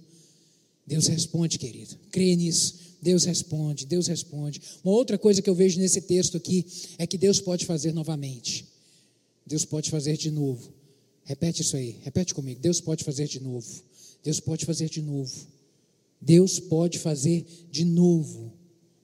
Deus 0.87 1.07
responde, 1.07 1.59
querido. 1.59 1.97
Crê 2.11 2.37
nisso. 2.37 2.85
Deus 3.05 3.25
responde, 3.25 3.85
Deus 3.85 4.07
responde. 4.07 4.63
Uma 4.83 4.95
outra 4.95 5.19
coisa 5.19 5.43
que 5.43 5.51
eu 5.51 5.55
vejo 5.55 5.79
nesse 5.79 6.01
texto 6.01 6.39
aqui 6.39 6.65
é 6.97 7.07
que 7.07 7.19
Deus 7.19 7.39
pode 7.39 7.67
fazer 7.67 7.93
novamente. 7.93 8.67
Deus 9.47 9.67
pode 9.67 9.91
fazer 9.91 10.17
de 10.17 10.31
novo. 10.31 10.73
Repete 11.23 11.61
isso 11.61 11.77
aí, 11.77 11.97
repete 12.03 12.35
comigo. 12.35 12.61
Deus 12.61 12.81
pode 12.81 13.05
fazer 13.05 13.29
de 13.29 13.41
novo. 13.41 13.69
Deus 14.23 14.41
pode 14.41 14.65
fazer 14.65 14.89
de 14.89 15.03
novo. 15.03 15.35
Deus 16.19 16.59
pode 16.59 16.99
fazer 16.99 17.45
de 17.71 17.85
novo. 17.85 18.51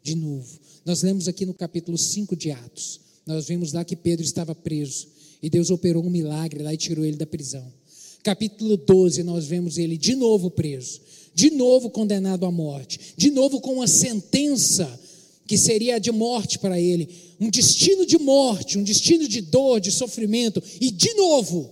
De 0.03 0.15
novo. 0.15 0.59
Nós 0.83 1.03
lemos 1.03 1.29
aqui 1.29 1.45
no 1.45 1.53
capítulo 1.53 1.99
5 1.99 2.35
de 2.35 2.51
Atos. 2.51 3.01
Nós 3.27 3.47
vimos 3.49 3.75
lá 3.75 3.85
que 3.85 3.95
Pedro 3.95 4.25
estava 4.25 4.55
preso. 4.55 5.09
E 5.43 5.51
Deus 5.51 5.71
operou 5.71 6.03
um 6.03 6.11
milagre 6.11 6.63
lá 6.63 6.73
e 6.73 6.79
tirou 6.79 7.05
ele 7.05 7.19
da 7.19 7.27
prisão. 7.27 7.71
Capítulo 8.23 8.79
12, 8.79 9.23
nós 9.23 9.47
vemos 9.47 9.77
ele 9.77 9.99
de 9.99 10.15
novo 10.15 10.51
preso. 10.51 11.01
De 11.35 11.51
novo 11.51 11.91
condenado 11.91 12.45
à 12.47 12.51
morte. 12.51 13.15
De 13.17 13.31
novo 13.31 13.61
com 13.61 13.75
uma 13.75 13.87
sentença 13.87 15.01
que 15.47 15.59
seria 15.59 15.99
de 15.99 16.13
morte 16.13 16.59
para 16.59 16.81
ele. 16.81 17.09
Um 17.41 17.51
destino 17.51 18.07
de 18.07 18.19
morte, 18.19 18.79
um 18.79 18.85
destino 18.85 19.27
de 19.27 19.41
dor, 19.41 19.81
de 19.81 19.91
sofrimento. 19.91 20.63
E 20.81 20.91
de 20.91 21.13
novo, 21.15 21.71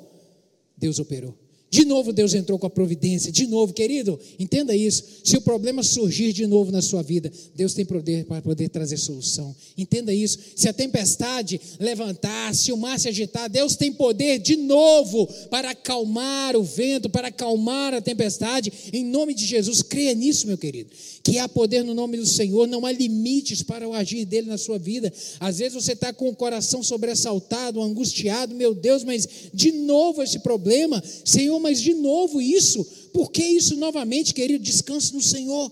Deus 0.76 0.98
operou. 0.98 1.34
De 1.70 1.84
novo 1.84 2.12
Deus 2.12 2.32
entrou 2.32 2.58
com 2.58 2.66
a 2.66 2.70
providência, 2.70 3.30
de 3.30 3.46
novo, 3.46 3.74
querido, 3.74 4.18
entenda 4.38 4.74
isso. 4.74 5.04
Se 5.22 5.36
o 5.36 5.40
problema 5.40 5.82
surgir 5.82 6.32
de 6.32 6.46
novo 6.46 6.72
na 6.72 6.80
sua 6.80 7.02
vida, 7.02 7.30
Deus 7.54 7.74
tem 7.74 7.84
poder 7.84 8.24
para 8.24 8.40
poder 8.40 8.70
trazer 8.70 8.96
solução. 8.96 9.54
Entenda 9.76 10.12
isso. 10.14 10.38
Se 10.56 10.66
a 10.66 10.72
tempestade 10.72 11.60
levantar, 11.78 12.54
se 12.54 12.72
o 12.72 12.76
mar 12.76 12.98
se 12.98 13.08
agitar, 13.08 13.50
Deus 13.50 13.76
tem 13.76 13.92
poder 13.92 14.38
de 14.38 14.56
novo 14.56 15.26
para 15.50 15.70
acalmar 15.70 16.56
o 16.56 16.62
vento, 16.62 17.10
para 17.10 17.28
acalmar 17.28 17.92
a 17.92 18.00
tempestade. 18.00 18.72
Em 18.90 19.04
nome 19.04 19.34
de 19.34 19.44
Jesus, 19.44 19.82
creia 19.82 20.14
nisso, 20.14 20.46
meu 20.46 20.56
querido. 20.56 20.88
Que 21.22 21.36
há 21.36 21.46
poder 21.46 21.84
no 21.84 21.94
nome 21.94 22.16
do 22.16 22.26
Senhor, 22.26 22.66
não 22.66 22.86
há 22.86 22.92
limites 22.92 23.62
para 23.62 23.86
o 23.86 23.92
agir 23.92 24.24
dele 24.24 24.46
na 24.46 24.56
sua 24.56 24.78
vida. 24.78 25.12
Às 25.38 25.58
vezes 25.58 25.74
você 25.74 25.92
está 25.92 26.14
com 26.14 26.30
o 26.30 26.34
coração 26.34 26.82
sobressaltado, 26.82 27.82
angustiado, 27.82 28.54
meu 28.54 28.74
Deus, 28.74 29.04
mas 29.04 29.28
de 29.52 29.70
novo 29.70 30.22
esse 30.22 30.38
problema, 30.38 31.02
Senhor 31.24 31.57
Senhor, 31.58 31.60
mas 31.60 31.80
de 31.80 31.94
novo 31.94 32.40
isso? 32.40 32.84
Por 33.12 33.30
que 33.30 33.44
isso 33.44 33.76
novamente, 33.76 34.32
querido? 34.32 34.62
Descanse 34.62 35.12
no 35.12 35.22
Senhor. 35.22 35.70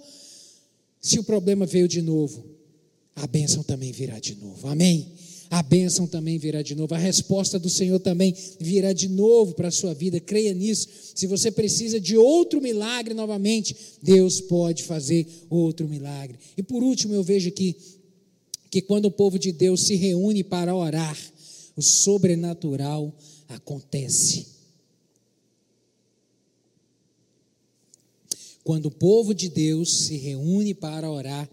Se 1.00 1.18
o 1.18 1.24
problema 1.24 1.64
veio 1.64 1.86
de 1.86 2.02
novo, 2.02 2.44
a 3.14 3.26
bênção 3.26 3.62
também 3.62 3.92
virá 3.92 4.18
de 4.18 4.34
novo. 4.34 4.68
Amém? 4.68 5.12
A 5.48 5.62
bênção 5.62 6.06
também 6.08 6.38
virá 6.38 6.60
de 6.60 6.74
novo. 6.74 6.94
A 6.94 6.98
resposta 6.98 7.58
do 7.58 7.70
Senhor 7.70 8.00
também 8.00 8.34
virá 8.58 8.92
de 8.92 9.08
novo 9.08 9.54
para 9.54 9.68
a 9.68 9.70
sua 9.70 9.94
vida. 9.94 10.18
Creia 10.18 10.52
nisso. 10.52 10.88
Se 11.14 11.26
você 11.26 11.50
precisa 11.50 12.00
de 12.00 12.16
outro 12.16 12.60
milagre 12.60 13.14
novamente, 13.14 13.76
Deus 14.02 14.40
pode 14.40 14.82
fazer 14.82 15.26
outro 15.48 15.88
milagre. 15.88 16.38
E 16.56 16.62
por 16.62 16.82
último, 16.82 17.14
eu 17.14 17.22
vejo 17.22 17.48
aqui 17.48 17.76
que 18.68 18.82
quando 18.82 19.04
o 19.06 19.10
povo 19.10 19.38
de 19.38 19.52
Deus 19.52 19.82
se 19.82 19.94
reúne 19.94 20.42
para 20.42 20.74
orar, 20.74 21.16
o 21.76 21.82
sobrenatural 21.82 23.16
acontece. 23.48 24.55
Quando 28.66 28.86
o 28.86 28.90
povo 28.90 29.32
de 29.32 29.48
Deus 29.48 30.06
se 30.06 30.16
reúne 30.16 30.74
para 30.74 31.08
orar, 31.08 31.48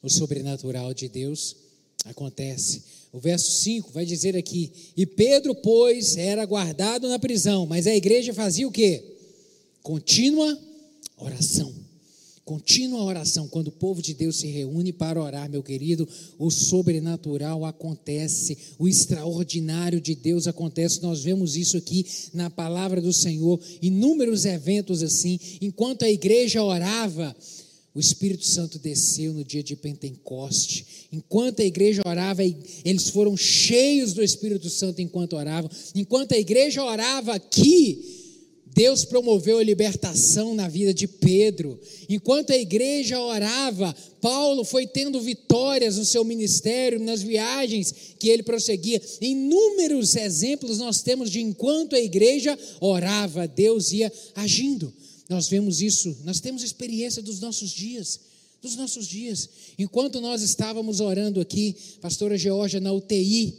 o 0.00 0.08
sobrenatural 0.08 0.94
de 0.94 1.08
Deus 1.08 1.56
acontece. 2.04 2.84
O 3.12 3.18
verso 3.18 3.50
5 3.50 3.90
vai 3.90 4.06
dizer 4.06 4.36
aqui: 4.36 4.70
E 4.96 5.04
Pedro, 5.04 5.52
pois, 5.56 6.16
era 6.16 6.46
guardado 6.46 7.08
na 7.08 7.18
prisão, 7.18 7.66
mas 7.66 7.88
a 7.88 7.96
igreja 7.96 8.32
fazia 8.32 8.68
o 8.68 8.70
quê? 8.70 9.02
Contínua 9.82 10.56
oração. 11.16 11.74
Contínua 12.44 13.02
oração, 13.02 13.48
quando 13.48 13.68
o 13.68 13.72
povo 13.72 14.02
de 14.02 14.12
Deus 14.12 14.36
se 14.36 14.46
reúne 14.48 14.92
para 14.92 15.22
orar, 15.22 15.48
meu 15.48 15.62
querido, 15.62 16.06
o 16.38 16.50
sobrenatural 16.50 17.64
acontece, 17.64 18.58
o 18.78 18.86
extraordinário 18.86 19.98
de 19.98 20.14
Deus 20.14 20.46
acontece. 20.46 21.02
Nós 21.02 21.22
vemos 21.22 21.56
isso 21.56 21.78
aqui 21.78 22.04
na 22.34 22.50
palavra 22.50 23.00
do 23.00 23.14
Senhor, 23.14 23.58
inúmeros 23.80 24.44
eventos 24.44 25.02
assim. 25.02 25.40
Enquanto 25.62 26.04
a 26.04 26.10
igreja 26.10 26.62
orava, 26.62 27.34
o 27.94 28.00
Espírito 28.00 28.44
Santo 28.44 28.78
desceu 28.78 29.32
no 29.32 29.42
dia 29.42 29.62
de 29.62 29.74
Pentecoste. 29.74 31.08
Enquanto 31.10 31.60
a 31.60 31.64
igreja 31.64 32.02
orava, 32.04 32.42
eles 32.42 33.08
foram 33.08 33.38
cheios 33.38 34.12
do 34.12 34.22
Espírito 34.22 34.68
Santo 34.68 35.00
enquanto 35.00 35.34
oravam. 35.34 35.70
Enquanto 35.94 36.32
a 36.32 36.38
igreja 36.38 36.84
orava 36.84 37.34
aqui, 37.34 38.23
Deus 38.74 39.04
promoveu 39.04 39.58
a 39.58 39.62
libertação 39.62 40.52
na 40.52 40.66
vida 40.66 40.92
de 40.92 41.06
Pedro. 41.06 41.78
Enquanto 42.08 42.50
a 42.50 42.58
igreja 42.58 43.20
orava, 43.20 43.94
Paulo 44.20 44.64
foi 44.64 44.84
tendo 44.84 45.20
vitórias 45.20 45.96
no 45.96 46.04
seu 46.04 46.24
ministério, 46.24 46.98
nas 46.98 47.22
viagens 47.22 47.94
que 48.18 48.28
ele 48.28 48.42
prosseguia. 48.42 49.00
Inúmeros 49.20 50.16
exemplos 50.16 50.78
nós 50.78 51.02
temos 51.02 51.30
de 51.30 51.40
enquanto 51.40 51.94
a 51.94 52.00
igreja 52.00 52.58
orava, 52.80 53.46
Deus 53.46 53.92
ia 53.92 54.12
agindo. 54.34 54.92
Nós 55.28 55.48
vemos 55.48 55.80
isso, 55.80 56.16
nós 56.24 56.40
temos 56.40 56.64
experiência 56.64 57.22
dos 57.22 57.38
nossos 57.38 57.70
dias, 57.70 58.18
dos 58.60 58.74
nossos 58.74 59.06
dias. 59.06 59.48
Enquanto 59.78 60.20
nós 60.20 60.42
estávamos 60.42 60.98
orando 60.98 61.40
aqui, 61.40 61.76
pastora 62.00 62.36
Georgia 62.36 62.80
na 62.80 62.92
UTI, 62.92 63.54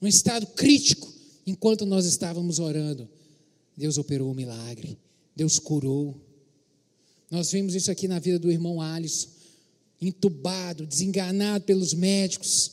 num 0.00 0.06
estado 0.06 0.46
crítico, 0.46 1.12
enquanto 1.44 1.84
nós 1.84 2.06
estávamos 2.06 2.60
orando, 2.60 3.08
Deus 3.76 3.98
operou 3.98 4.28
o 4.28 4.32
um 4.32 4.34
milagre, 4.34 4.98
Deus 5.34 5.58
curou. 5.58 6.14
Nós 7.30 7.50
vimos 7.50 7.74
isso 7.74 7.90
aqui 7.90 8.06
na 8.06 8.18
vida 8.18 8.38
do 8.38 8.50
irmão 8.50 8.80
Alisson, 8.80 9.28
entubado, 10.00 10.86
desenganado 10.86 11.64
pelos 11.64 11.94
médicos, 11.94 12.72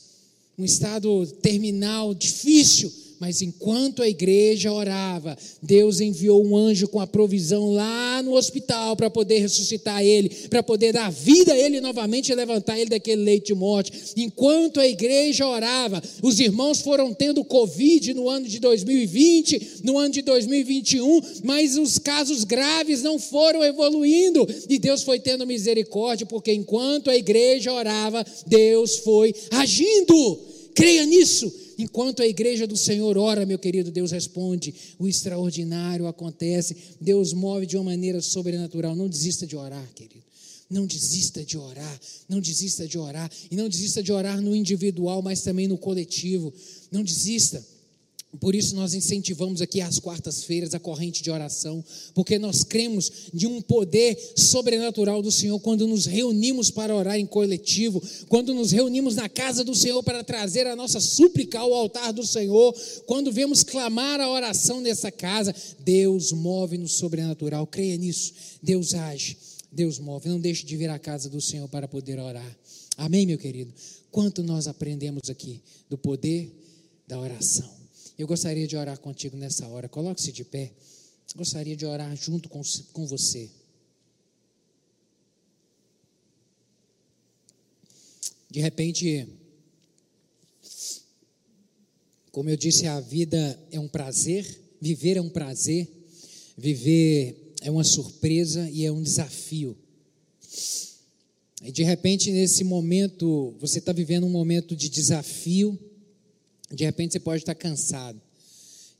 um 0.58 0.64
estado 0.64 1.26
terminal 1.42 2.14
difícil, 2.14 2.92
mas 3.20 3.42
enquanto 3.42 4.02
a 4.02 4.08
igreja 4.08 4.72
orava, 4.72 5.36
Deus 5.62 6.00
enviou 6.00 6.42
um 6.42 6.56
anjo 6.56 6.88
com 6.88 6.98
a 7.00 7.06
provisão 7.06 7.70
lá 7.70 8.22
no 8.22 8.32
hospital 8.32 8.96
para 8.96 9.10
poder 9.10 9.40
ressuscitar 9.40 10.02
ele, 10.02 10.30
para 10.48 10.62
poder 10.62 10.94
dar 10.94 11.12
vida 11.12 11.52
a 11.52 11.58
ele 11.58 11.82
novamente 11.82 12.32
e 12.32 12.34
levantar 12.34 12.80
ele 12.80 12.88
daquele 12.88 13.22
leite 13.22 13.48
de 13.48 13.54
morte. 13.54 13.92
Enquanto 14.16 14.80
a 14.80 14.88
igreja 14.88 15.46
orava, 15.46 16.02
os 16.22 16.40
irmãos 16.40 16.80
foram 16.80 17.12
tendo 17.12 17.44
Covid 17.44 18.14
no 18.14 18.26
ano 18.26 18.48
de 18.48 18.58
2020, 18.58 19.82
no 19.84 19.98
ano 19.98 20.14
de 20.14 20.22
2021, 20.22 21.20
mas 21.44 21.76
os 21.76 21.98
casos 21.98 22.42
graves 22.42 23.02
não 23.02 23.18
foram 23.18 23.62
evoluindo 23.62 24.48
e 24.66 24.78
Deus 24.78 25.02
foi 25.02 25.20
tendo 25.20 25.46
misericórdia, 25.46 26.24
porque 26.24 26.54
enquanto 26.54 27.10
a 27.10 27.16
igreja 27.16 27.70
orava, 27.70 28.24
Deus 28.46 28.96
foi 28.96 29.34
agindo. 29.50 30.38
Creia 30.74 31.04
nisso. 31.04 31.52
Enquanto 31.80 32.20
a 32.20 32.26
igreja 32.26 32.66
do 32.66 32.76
Senhor 32.76 33.16
ora, 33.16 33.46
meu 33.46 33.58
querido, 33.58 33.90
Deus 33.90 34.10
responde, 34.10 34.74
o 34.98 35.08
extraordinário 35.08 36.06
acontece, 36.06 36.76
Deus 37.00 37.32
move 37.32 37.64
de 37.64 37.78
uma 37.78 37.84
maneira 37.84 38.20
sobrenatural. 38.20 38.94
Não 38.94 39.08
desista 39.08 39.46
de 39.46 39.56
orar, 39.56 39.88
querido. 39.94 40.22
Não 40.68 40.84
desista 40.84 41.42
de 41.42 41.56
orar, 41.56 42.00
não 42.28 42.38
desista 42.38 42.86
de 42.86 42.98
orar, 42.98 43.30
e 43.50 43.56
não 43.56 43.66
desista 43.66 44.02
de 44.02 44.12
orar 44.12 44.42
no 44.42 44.54
individual, 44.54 45.22
mas 45.22 45.40
também 45.40 45.66
no 45.66 45.78
coletivo. 45.78 46.52
Não 46.92 47.02
desista. 47.02 47.64
Por 48.38 48.54
isso 48.54 48.76
nós 48.76 48.94
incentivamos 48.94 49.60
aqui 49.60 49.80
às 49.80 49.98
quartas-feiras 49.98 50.72
a 50.72 50.78
corrente 50.78 51.20
de 51.20 51.32
oração, 51.32 51.84
porque 52.14 52.38
nós 52.38 52.62
cremos 52.62 53.10
de 53.34 53.46
um 53.46 53.60
poder 53.60 54.16
sobrenatural 54.36 55.20
do 55.20 55.32
Senhor 55.32 55.58
quando 55.58 55.86
nos 55.88 56.06
reunimos 56.06 56.70
para 56.70 56.94
orar 56.94 57.18
em 57.18 57.26
coletivo, 57.26 58.00
quando 58.28 58.54
nos 58.54 58.70
reunimos 58.70 59.16
na 59.16 59.28
casa 59.28 59.64
do 59.64 59.74
Senhor 59.74 60.00
para 60.04 60.22
trazer 60.22 60.64
a 60.68 60.76
nossa 60.76 61.00
súplica 61.00 61.58
ao 61.58 61.74
altar 61.74 62.12
do 62.12 62.24
Senhor, 62.24 62.72
quando 63.04 63.32
vemos 63.32 63.64
clamar 63.64 64.20
a 64.20 64.30
oração 64.30 64.80
nessa 64.80 65.10
casa, 65.10 65.52
Deus 65.80 66.30
move 66.30 66.78
no 66.78 66.86
sobrenatural. 66.86 67.66
Creia 67.66 67.96
nisso. 67.96 68.32
Deus 68.62 68.94
age, 68.94 69.36
Deus 69.72 69.98
move. 69.98 70.28
Não 70.28 70.38
deixe 70.38 70.64
de 70.64 70.76
vir 70.76 70.88
à 70.88 71.00
casa 71.00 71.28
do 71.28 71.40
Senhor 71.40 71.68
para 71.68 71.88
poder 71.88 72.20
orar. 72.20 72.58
Amém, 72.96 73.26
meu 73.26 73.38
querido. 73.38 73.72
Quanto 74.10 74.40
nós 74.42 74.68
aprendemos 74.68 75.28
aqui 75.28 75.60
do 75.88 75.98
poder 75.98 76.48
da 77.08 77.18
oração. 77.18 77.79
Eu 78.20 78.26
gostaria 78.26 78.66
de 78.66 78.76
orar 78.76 79.00
contigo 79.00 79.34
nessa 79.34 79.66
hora. 79.66 79.88
Coloque-se 79.88 80.30
de 80.30 80.44
pé. 80.44 80.72
Gostaria 81.34 81.74
de 81.74 81.86
orar 81.86 82.14
junto 82.14 82.50
com, 82.50 82.60
com 82.92 83.06
você. 83.06 83.48
De 88.50 88.60
repente, 88.60 89.26
como 92.30 92.50
eu 92.50 92.58
disse, 92.58 92.86
a 92.86 93.00
vida 93.00 93.58
é 93.72 93.80
um 93.80 93.88
prazer, 93.88 94.44
viver 94.78 95.16
é 95.16 95.22
um 95.22 95.30
prazer, 95.30 95.88
viver 96.58 97.54
é 97.62 97.70
uma 97.70 97.84
surpresa 97.84 98.68
e 98.68 98.84
é 98.84 98.92
um 98.92 99.02
desafio. 99.02 99.74
E 101.62 101.72
de 101.72 101.84
repente, 101.84 102.30
nesse 102.30 102.64
momento, 102.64 103.54
você 103.58 103.78
está 103.78 103.94
vivendo 103.94 104.26
um 104.26 104.30
momento 104.30 104.76
de 104.76 104.90
desafio 104.90 105.78
de 106.70 106.84
repente 106.84 107.12
você 107.12 107.20
pode 107.20 107.42
estar 107.42 107.54
cansado. 107.54 108.20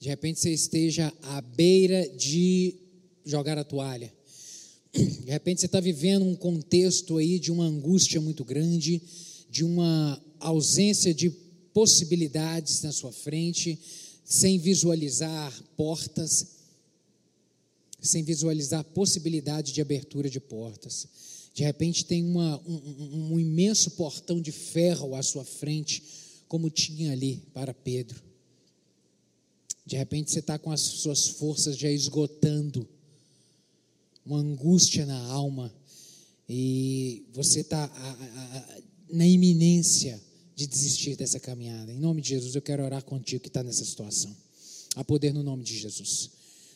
De 0.01 0.09
repente 0.09 0.41
você 0.41 0.51
esteja 0.51 1.13
à 1.23 1.41
beira 1.41 2.09
de 2.09 2.75
jogar 3.25 3.59
a 3.59 3.65
toalha. 3.65 4.13
De 4.93 5.31
repente 5.31 5.61
você 5.61 5.67
está 5.67 5.79
vivendo 5.79 6.25
um 6.25 6.35
contexto 6.35 7.17
aí 7.19 7.39
de 7.39 7.53
uma 7.53 7.65
angústia 7.65 8.21
muito 8.21 8.45
grande, 8.45 9.01
de 9.49 9.63
uma 9.63 10.21
ausência 10.41 11.15
de 11.15 11.31
possibilidades 11.73 12.83
na 12.83 12.91
sua 12.91 13.13
frente, 13.13 13.79
sem 14.25 14.59
visualizar 14.59 15.53
portas, 15.77 16.47
sem 18.01 18.25
visualizar 18.25 18.83
possibilidade 18.83 19.73
de 19.73 19.81
abertura 19.81 20.29
de 20.29 20.41
portas. 20.41 21.07
De 21.55 21.63
repente 21.63 22.05
tem 22.05 22.25
uma, 22.25 22.59
um, 22.67 23.33
um 23.35 23.41
imenso 23.41 23.93
portão 23.93 24.41
de 24.41 24.51
ferro 24.51 25.15
à 25.15 25.23
sua 25.23 25.45
frente, 25.45 26.03
como 26.51 26.69
tinha 26.69 27.13
ali 27.13 27.45
para 27.55 27.73
Pedro. 27.73 28.21
De 29.87 29.97
repente 29.97 30.33
você 30.33 30.41
está 30.41 30.59
com 30.59 30.73
as 30.73 30.81
suas 30.81 31.29
forças 31.29 31.79
já 31.79 31.89
esgotando, 31.89 32.89
uma 34.27 34.39
angústia 34.39 35.07
na 35.07 35.17
alma, 35.29 35.73
e 36.49 37.25
você 37.33 37.61
está 37.61 37.89
na 39.09 39.25
iminência 39.25 40.21
de 40.57 40.67
desistir 40.67 41.15
dessa 41.15 41.39
caminhada. 41.39 41.93
Em 41.93 42.01
nome 42.01 42.21
de 42.21 42.31
Jesus, 42.31 42.57
eu 42.57 42.63
quero 42.63 42.83
orar 42.83 43.05
contigo 43.05 43.43
que 43.43 43.49
está 43.49 43.63
nessa 43.63 43.85
situação. 43.85 44.37
Há 44.97 45.05
poder 45.05 45.33
no 45.33 45.45
nome 45.45 45.63
de 45.63 45.79
Jesus. 45.79 46.31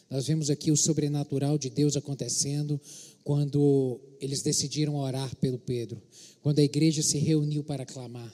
Nós 0.08 0.28
vemos 0.28 0.50
aqui 0.50 0.70
o 0.70 0.76
sobrenatural 0.76 1.58
de 1.58 1.68
Deus 1.68 1.96
acontecendo 1.96 2.80
quando 3.24 4.00
eles 4.20 4.40
decidiram 4.40 4.94
orar 4.94 5.34
pelo 5.36 5.58
Pedro, 5.58 6.00
quando 6.42 6.60
a 6.60 6.62
igreja 6.62 7.02
se 7.02 7.18
reuniu 7.18 7.64
para 7.64 7.84
clamar. 7.84 8.32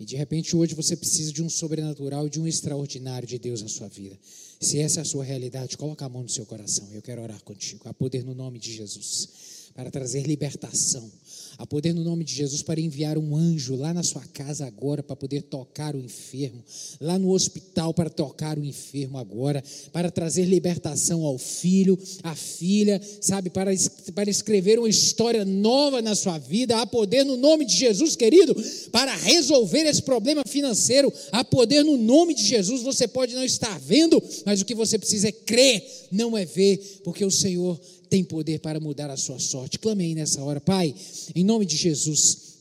E 0.00 0.04
de 0.06 0.16
repente 0.16 0.56
hoje 0.56 0.74
você 0.74 0.96
precisa 0.96 1.30
de 1.30 1.42
um 1.42 1.50
sobrenatural, 1.50 2.26
de 2.26 2.40
um 2.40 2.46
extraordinário 2.46 3.28
de 3.28 3.38
Deus 3.38 3.60
na 3.60 3.68
sua 3.68 3.86
vida. 3.86 4.18
Se 4.58 4.78
essa 4.78 5.00
é 5.00 5.02
a 5.02 5.04
sua 5.04 5.22
realidade, 5.22 5.76
coloca 5.76 6.06
a 6.06 6.08
mão 6.08 6.22
no 6.22 6.28
seu 6.28 6.46
coração. 6.46 6.88
Eu 6.90 7.02
quero 7.02 7.20
orar 7.20 7.42
contigo. 7.44 7.86
Há 7.86 7.92
poder 7.92 8.24
no 8.24 8.34
nome 8.34 8.58
de 8.58 8.72
Jesus 8.72 9.28
para 9.74 9.90
trazer 9.90 10.26
libertação 10.26 11.10
Há 11.58 11.66
poder 11.66 11.92
no 11.92 12.02
nome 12.02 12.24
de 12.24 12.34
Jesus 12.34 12.62
para 12.62 12.80
enviar 12.80 13.18
um 13.18 13.36
anjo 13.36 13.76
lá 13.76 13.92
na 13.92 14.02
sua 14.02 14.24
casa 14.32 14.66
agora 14.66 15.02
para 15.02 15.16
poder 15.16 15.42
tocar 15.42 15.94
o 15.94 16.00
enfermo, 16.00 16.64
lá 17.00 17.18
no 17.18 17.30
hospital 17.30 17.92
para 17.92 18.08
tocar 18.08 18.58
o 18.58 18.64
enfermo 18.64 19.18
agora, 19.18 19.62
para 19.92 20.10
trazer 20.10 20.44
libertação 20.44 21.24
ao 21.24 21.38
filho, 21.38 21.98
à 22.22 22.34
filha, 22.34 23.00
sabe, 23.20 23.50
para, 23.50 23.70
para 24.14 24.30
escrever 24.30 24.78
uma 24.78 24.88
história 24.88 25.44
nova 25.44 26.00
na 26.00 26.14
sua 26.14 26.38
vida. 26.38 26.80
Há 26.80 26.86
poder 26.86 27.24
no 27.24 27.36
nome 27.36 27.64
de 27.64 27.76
Jesus, 27.76 28.16
querido, 28.16 28.54
para 28.90 29.14
resolver 29.14 29.82
esse 29.82 30.02
problema 30.02 30.42
financeiro. 30.46 31.12
Há 31.32 31.44
poder 31.44 31.84
no 31.84 31.96
nome 31.96 32.34
de 32.34 32.44
Jesus. 32.44 32.82
Você 32.82 33.06
pode 33.06 33.34
não 33.34 33.44
estar 33.44 33.78
vendo, 33.80 34.22
mas 34.44 34.60
o 34.60 34.64
que 34.64 34.74
você 34.74 34.98
precisa 34.98 35.28
é 35.28 35.32
crer, 35.32 35.84
não 36.10 36.36
é 36.36 36.44
ver, 36.44 37.00
porque 37.04 37.24
o 37.24 37.30
Senhor 37.30 37.78
tem 38.10 38.24
poder 38.24 38.58
para 38.58 38.80
mudar 38.80 39.08
a 39.08 39.16
sua 39.16 39.38
sorte. 39.38 39.78
Clame 39.78 40.04
aí 40.04 40.14
nessa 40.14 40.42
hora, 40.42 40.60
Pai, 40.60 40.92
em 41.34 41.44
nome 41.44 41.64
de 41.64 41.76
Jesus. 41.76 42.58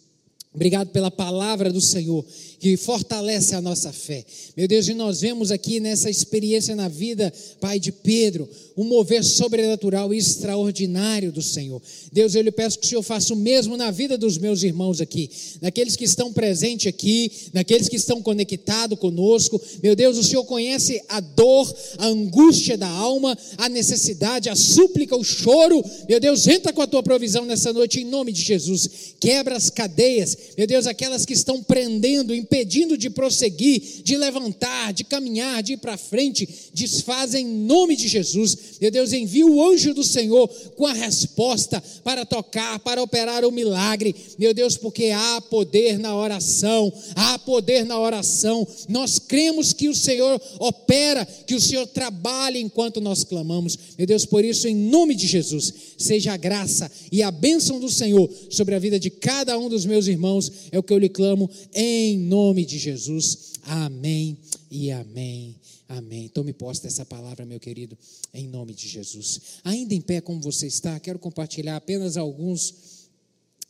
Obrigado 0.54 0.92
pela 0.92 1.10
palavra 1.10 1.74
do 1.74 1.82
Senhor 1.82 2.24
que 2.60 2.76
fortalece 2.76 3.56
a 3.56 3.62
nossa 3.62 3.92
fé. 3.94 4.24
Meu 4.56 4.68
Deus, 4.68 4.88
e 4.88 4.94
nós 4.94 5.22
vemos 5.22 5.52
aqui 5.52 5.80
nessa 5.80 6.10
experiência 6.10 6.76
na 6.76 6.90
vida, 6.90 7.34
Pai 7.60 7.80
de 7.80 7.92
Pedro, 7.92 8.50
um 8.76 8.84
mover 8.84 9.24
sobrenatural 9.24 10.14
e 10.14 10.18
extraordinário 10.18 11.32
do 11.32 11.42
Senhor. 11.42 11.82
Deus, 12.12 12.36
eu 12.36 12.42
lhe 12.42 12.52
peço 12.52 12.80
que 12.80 12.86
o 12.86 12.90
Senhor 12.90 13.04
faça 13.04 13.34
o 13.34 13.38
mesmo 13.38 13.76
na 13.78 13.92
vida 13.92 14.18
dos 14.18 14.38
meus 14.38 14.64
irmãos 14.64 15.02
aqui, 15.02 15.30
naqueles 15.62 15.96
que 15.96 16.06
estão 16.06 16.32
presentes 16.32 16.88
aqui, 16.88 17.32
naqueles 17.54 17.88
que 17.88 17.96
estão 17.96 18.22
conectados 18.22 19.00
conosco. 19.00 19.60
Meu 19.82 19.96
Deus, 19.96 20.18
o 20.18 20.24
Senhor 20.24 20.44
conhece 20.44 21.02
a 21.08 21.20
dor, 21.20 21.74
a 21.98 22.08
angústia 22.08 22.78
da 22.78 22.88
alma, 22.88 23.38
a 23.58 23.70
necessidade, 23.70 24.50
a 24.50 24.56
súplica, 24.56 25.16
o 25.16 25.24
choro. 25.24 25.84
Meu 26.08 26.20
Deus, 26.20 26.48
entra 26.48 26.74
com 26.74 26.82
a 26.82 26.88
tua 26.88 27.04
provisão 27.04 27.46
nessa 27.46 27.72
noite 27.72 28.02
em 28.02 28.06
nome 28.06 28.32
de 28.32 28.42
Jesus. 28.42 29.16
Quebra 29.20 29.56
as 29.56 29.70
cadeias, 29.70 30.38
meu 30.58 30.68
Deus, 30.68 30.88
aquelas 30.88 31.26
que 31.26 31.34
estão 31.34 31.62
prendendo, 31.62 32.34
impedindo 32.50 32.98
de 32.98 33.12
prosseguir, 33.12 34.02
de 34.04 34.18
levantar, 34.18 34.92
de 34.92 35.04
caminhar, 35.04 35.62
de 35.62 35.74
ir 35.74 35.78
para 35.78 35.98
frente, 35.98 36.50
desfazem 36.74 37.46
em 37.46 37.66
nome 37.66 37.96
de 37.96 38.08
Jesus. 38.08 38.58
Meu 38.82 38.90
Deus, 38.90 39.14
envia 39.14 39.46
o 39.46 39.64
anjo 39.64 39.94
do 39.94 40.04
Senhor 40.04 40.48
com 40.76 40.88
a 40.88 40.94
resposta 40.94 41.82
para 42.04 42.26
tocar, 42.26 42.80
para 42.80 43.04
operar 43.04 43.46
o 43.46 43.52
milagre. 43.52 44.16
Meu 44.40 44.52
Deus, 44.54 44.76
porque 44.76 45.12
há 45.12 45.40
poder 45.42 46.00
na 46.00 46.16
oração, 46.16 46.92
há 47.16 47.38
poder 47.38 47.86
na 47.86 48.00
oração. 48.00 48.68
Nós 48.88 49.20
cremos 49.20 49.72
que 49.72 49.88
o 49.88 49.96
Senhor 49.96 50.42
opera, 50.60 51.26
que 51.46 51.54
o 51.54 51.62
Senhor 51.62 51.86
trabalha 51.86 52.58
enquanto 52.58 53.00
nós 53.00 53.24
clamamos. 53.24 53.78
Meu 53.96 54.08
Deus, 54.08 54.26
por 54.26 54.44
isso, 54.44 54.68
em 54.68 54.76
nome 54.76 55.14
de 55.14 55.28
Jesus, 55.28 55.72
seja 55.98 56.34
a 56.34 56.38
graça 56.38 56.92
e 57.12 57.22
a 57.22 57.30
bênção 57.30 57.80
do 57.80 57.90
Senhor 57.90 58.28
sobre 58.50 58.74
a 58.74 58.80
vida 58.80 59.00
de 59.00 59.12
cada 59.12 59.58
um 59.60 59.70
dos 59.70 59.86
meus 59.86 60.08
irmãos, 60.08 60.52
é 60.72 60.80
o 60.80 60.84
que 60.84 60.92
eu 60.92 60.98
lhe 60.98 61.10
clamo 61.10 61.48
em 61.76 62.18
nome 62.18 62.39
nome 62.40 62.66
de 62.66 62.80
Jesus. 62.80 63.54
Amém 63.64 64.38
e 64.72 64.92
amém. 64.92 65.58
Amém. 65.90 66.30
Tome 66.30 66.54
posse 66.54 66.82
dessa 66.82 67.06
palavra, 67.06 67.46
meu 67.46 67.60
querido, 67.60 67.98
em 68.34 68.48
nome 68.48 68.74
de 68.74 68.88
Jesus. 68.88 69.60
Ainda 69.62 69.94
em 69.94 70.00
pé 70.00 70.22
como 70.22 70.40
você 70.40 70.66
está, 70.66 70.98
quero 71.02 71.20
compartilhar 71.20 71.76
apenas 71.76 72.16
alguns 72.16 73.10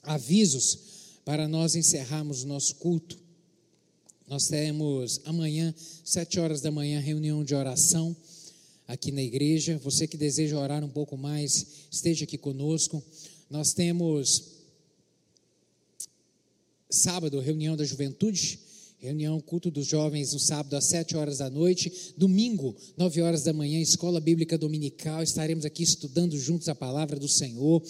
avisos 0.04 0.78
para 1.26 1.48
nós 1.48 1.76
encerrarmos 1.76 2.44
o 2.44 2.48
nosso 2.48 2.76
culto 2.76 3.18
Nós 4.28 4.48
teremos 4.48 5.20
amanhã, 5.26 5.74
sete 6.06 6.40
horas 6.40 6.62
da 6.62 6.70
manhã, 6.70 7.00
reunião 7.00 7.44
de 7.44 7.56
oração 7.56 8.16
aqui 8.88 9.12
na 9.12 9.24
igreja. 9.24 9.80
Você 9.84 10.06
que 10.06 10.16
deseja 10.16 10.60
orar 10.60 10.84
um 10.84 10.90
pouco 10.90 11.18
mais, 11.18 11.66
esteja 11.92 12.26
aqui 12.26 12.38
conosco. 12.38 13.04
Nós 13.50 13.74
temos 13.74 14.59
sábado, 16.90 17.40
reunião 17.40 17.78
da 17.78 17.86
juventude. 17.86 18.60
Reunião, 18.98 19.40
culto 19.40 19.72
dos 19.72 19.88
jovens 19.88 20.34
no 20.34 20.40
sábado 20.40 20.76
às 20.76 20.84
7 20.86 21.16
horas 21.16 21.38
da 21.38 21.50
noite. 21.50 22.14
Domingo, 22.18 22.76
9 22.98 23.22
horas 23.22 23.44
da 23.44 23.54
manhã, 23.54 23.80
escola 23.80 24.20
bíblica 24.20 24.58
dominical. 24.58 25.24
Estaremos 25.24 25.64
aqui 25.64 25.84
estudando 25.84 26.38
juntos 26.38 26.68
a 26.68 26.76
palavra 26.76 27.18
do 27.18 27.28
Senhor. 27.28 27.82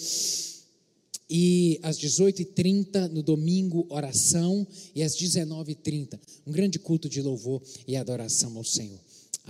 E 1.28 1.80
às 1.82 1.98
18h30, 1.98 3.08
no 3.08 3.24
domingo, 3.24 3.86
oração. 3.88 4.64
E 4.94 5.02
às 5.02 5.16
19h30, 5.16 6.16
um 6.46 6.52
grande 6.52 6.78
culto 6.78 7.08
de 7.08 7.20
louvor 7.20 7.60
e 7.88 7.96
adoração 7.96 8.56
ao 8.56 8.64
Senhor. 8.64 9.00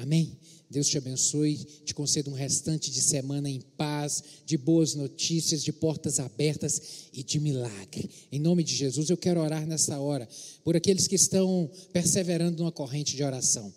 Amém? 0.01 0.37
Deus 0.71 0.87
te 0.87 0.97
abençoe, 0.97 1.57
te 1.85 1.93
conceda 1.93 2.31
um 2.31 2.35
restante 2.35 2.91
de 2.91 3.01
semana 3.03 3.51
em 3.51 3.61
paz, 3.77 4.23
de 4.47 4.57
boas 4.57 4.95
notícias, 4.95 5.65
de 5.65 5.73
portas 5.73 6.21
abertas 6.21 7.09
e 7.13 7.25
de 7.25 7.41
milagre. 7.41 8.09
Em 8.31 8.39
nome 8.39 8.63
de 8.63 8.75
Jesus, 8.75 9.11
eu 9.11 9.17
quero 9.17 9.41
orar 9.41 9.67
nessa 9.67 9.99
hora 9.99 10.29
por 10.65 10.77
aqueles 10.77 11.09
que 11.09 11.17
estão 11.17 11.69
perseverando 11.93 12.63
numa 12.63 12.71
corrente 12.71 13.17
de 13.17 13.23
oração. 13.25 13.73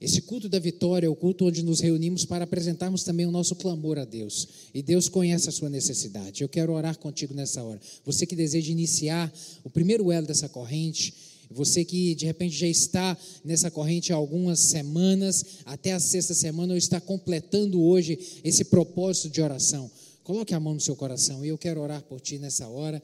Esse 0.00 0.22
culto 0.22 0.48
da 0.48 0.58
vitória 0.58 1.06
é 1.06 1.10
o 1.10 1.14
culto 1.14 1.46
onde 1.46 1.62
nos 1.62 1.80
reunimos 1.80 2.24
para 2.24 2.44
apresentarmos 2.44 3.04
também 3.04 3.26
o 3.26 3.30
nosso 3.30 3.54
clamor 3.54 3.98
a 3.98 4.04
Deus. 4.04 4.48
E 4.74 4.82
Deus 4.82 5.08
conhece 5.08 5.48
a 5.48 5.52
sua 5.52 5.70
necessidade. 5.70 6.42
Eu 6.42 6.48
quero 6.48 6.72
orar 6.72 6.98
contigo 6.98 7.32
nessa 7.32 7.62
hora. 7.62 7.80
Você 8.04 8.26
que 8.26 8.34
deseja 8.34 8.72
iniciar 8.72 9.32
o 9.62 9.70
primeiro 9.70 10.10
elo 10.10 10.26
dessa 10.26 10.48
corrente, 10.48 11.14
você 11.50 11.84
que 11.84 12.14
de 12.14 12.26
repente 12.26 12.56
já 12.56 12.66
está 12.66 13.16
nessa 13.44 13.70
corrente 13.70 14.12
há 14.12 14.16
algumas 14.16 14.60
semanas, 14.60 15.44
até 15.64 15.92
a 15.92 16.00
sexta 16.00 16.34
semana, 16.34 16.72
ou 16.72 16.78
está 16.78 17.00
completando 17.00 17.82
hoje 17.82 18.18
esse 18.42 18.64
propósito 18.64 19.30
de 19.30 19.40
oração. 19.40 19.90
Coloque 20.22 20.54
a 20.54 20.60
mão 20.60 20.74
no 20.74 20.80
seu 20.80 20.96
coração 20.96 21.44
e 21.44 21.48
eu 21.48 21.58
quero 21.58 21.80
orar 21.80 22.02
por 22.02 22.20
ti 22.20 22.38
nessa 22.38 22.66
hora. 22.68 23.02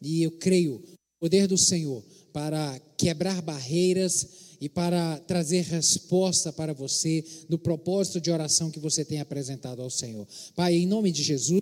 E 0.00 0.22
eu 0.22 0.30
creio, 0.32 0.76
o 0.76 1.20
poder 1.20 1.46
do 1.46 1.58
Senhor 1.58 2.02
para 2.32 2.80
quebrar 2.96 3.42
barreiras 3.42 4.26
e 4.62 4.68
para 4.68 5.18
trazer 5.26 5.62
resposta 5.64 6.52
para 6.52 6.72
você 6.72 7.24
no 7.48 7.58
propósito 7.58 8.20
de 8.20 8.30
oração 8.30 8.70
que 8.70 8.78
você 8.78 9.04
tem 9.04 9.20
apresentado 9.20 9.82
ao 9.82 9.90
Senhor. 9.90 10.26
Pai, 10.54 10.74
em 10.74 10.86
nome 10.86 11.10
de 11.10 11.22
Jesus, 11.22 11.60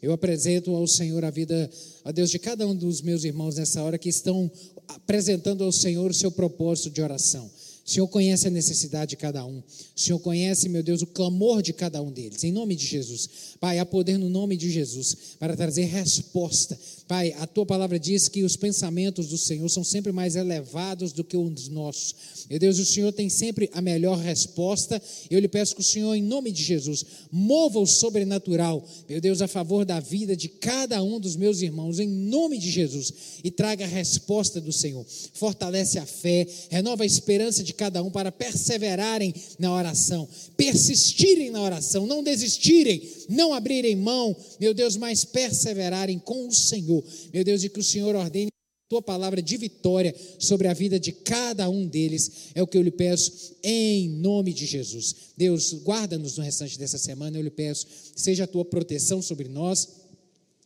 eu 0.00 0.12
apresento 0.12 0.74
ao 0.74 0.86
Senhor 0.86 1.24
a 1.24 1.30
vida, 1.30 1.70
a 2.04 2.10
Deus, 2.10 2.30
de 2.30 2.38
cada 2.38 2.66
um 2.66 2.74
dos 2.74 3.02
meus 3.02 3.22
irmãos 3.22 3.56
nessa 3.56 3.82
hora 3.82 3.98
que 3.98 4.08
estão 4.08 4.50
apresentando 4.88 5.62
ao 5.62 5.70
Senhor 5.70 6.10
o 6.10 6.14
seu 6.14 6.30
propósito 6.30 6.90
de 6.90 7.02
oração. 7.02 7.50
O 7.88 7.90
Senhor 7.90 8.08
conhece 8.08 8.46
a 8.46 8.50
necessidade 8.50 9.10
de 9.10 9.16
cada 9.16 9.44
um. 9.46 9.60
O 9.60 9.64
Senhor 9.98 10.18
conhece, 10.18 10.68
meu 10.68 10.82
Deus, 10.82 11.00
o 11.00 11.06
clamor 11.06 11.62
de 11.62 11.72
cada 11.72 12.02
um 12.02 12.10
deles. 12.10 12.44
Em 12.44 12.52
nome 12.52 12.76
de 12.76 12.86
Jesus. 12.86 13.56
Pai, 13.58 13.78
há 13.78 13.86
poder 13.86 14.18
no 14.18 14.28
nome 14.28 14.58
de 14.58 14.70
Jesus 14.70 15.16
para 15.38 15.56
trazer 15.56 15.84
resposta. 15.84 16.78
Pai, 17.08 17.34
a 17.38 17.46
tua 17.46 17.64
palavra 17.64 17.98
diz 17.98 18.28
que 18.28 18.42
os 18.42 18.54
pensamentos 18.54 19.28
do 19.28 19.38
Senhor 19.38 19.66
são 19.70 19.82
sempre 19.82 20.12
mais 20.12 20.36
elevados 20.36 21.10
do 21.10 21.24
que 21.24 21.38
os 21.38 21.66
nossos. 21.68 22.14
Meu 22.50 22.58
Deus, 22.58 22.78
o 22.78 22.84
Senhor 22.84 23.10
tem 23.14 23.30
sempre 23.30 23.70
a 23.72 23.80
melhor 23.80 24.18
resposta. 24.18 25.00
Eu 25.30 25.40
lhe 25.40 25.48
peço 25.48 25.74
que 25.74 25.80
o 25.80 25.84
Senhor, 25.84 26.14
em 26.14 26.22
nome 26.22 26.52
de 26.52 26.62
Jesus, 26.62 27.04
mova 27.32 27.78
o 27.78 27.86
sobrenatural, 27.86 28.86
meu 29.08 29.22
Deus, 29.22 29.40
a 29.40 29.48
favor 29.48 29.86
da 29.86 30.00
vida 30.00 30.36
de 30.36 30.48
cada 30.50 31.02
um 31.02 31.18
dos 31.18 31.34
meus 31.34 31.62
irmãos, 31.62 31.98
em 31.98 32.06
nome 32.06 32.58
de 32.58 32.70
Jesus, 32.70 33.10
e 33.42 33.50
traga 33.50 33.86
a 33.86 33.88
resposta 33.88 34.60
do 34.60 34.72
Senhor. 34.72 35.06
Fortalece 35.32 35.98
a 35.98 36.04
fé, 36.04 36.46
renova 36.68 37.04
a 37.04 37.06
esperança 37.06 37.64
de 37.64 37.72
cada 37.72 38.02
um 38.02 38.10
para 38.10 38.30
perseverarem 38.30 39.34
na 39.58 39.72
oração, 39.72 40.28
persistirem 40.58 41.50
na 41.50 41.62
oração, 41.62 42.06
não 42.06 42.22
desistirem, 42.22 43.00
não 43.30 43.54
abrirem 43.54 43.96
mão, 43.96 44.36
meu 44.60 44.74
Deus, 44.74 44.94
mas 44.96 45.24
perseverarem 45.24 46.18
com 46.18 46.48
o 46.48 46.52
Senhor. 46.52 46.97
Meu 47.32 47.44
Deus, 47.44 47.62
e 47.64 47.68
que 47.68 47.80
o 47.80 47.84
Senhor 47.84 48.14
ordene 48.14 48.48
tua 48.88 49.02
palavra 49.02 49.42
de 49.42 49.56
vitória 49.58 50.14
sobre 50.38 50.66
a 50.66 50.72
vida 50.72 50.98
de 50.98 51.12
cada 51.12 51.68
um 51.68 51.86
deles. 51.86 52.48
É 52.54 52.62
o 52.62 52.66
que 52.66 52.78
eu 52.78 52.82
lhe 52.82 52.90
peço 52.90 53.54
em 53.62 54.08
nome 54.08 54.52
de 54.52 54.64
Jesus. 54.64 55.14
Deus, 55.36 55.74
guarda-nos 55.84 56.38
no 56.38 56.42
restante 56.42 56.78
dessa 56.78 56.96
semana, 56.96 57.36
eu 57.36 57.42
lhe 57.42 57.50
peço, 57.50 57.86
seja 58.16 58.44
a 58.44 58.46
tua 58.46 58.64
proteção 58.64 59.20
sobre 59.20 59.48
nós. 59.48 59.88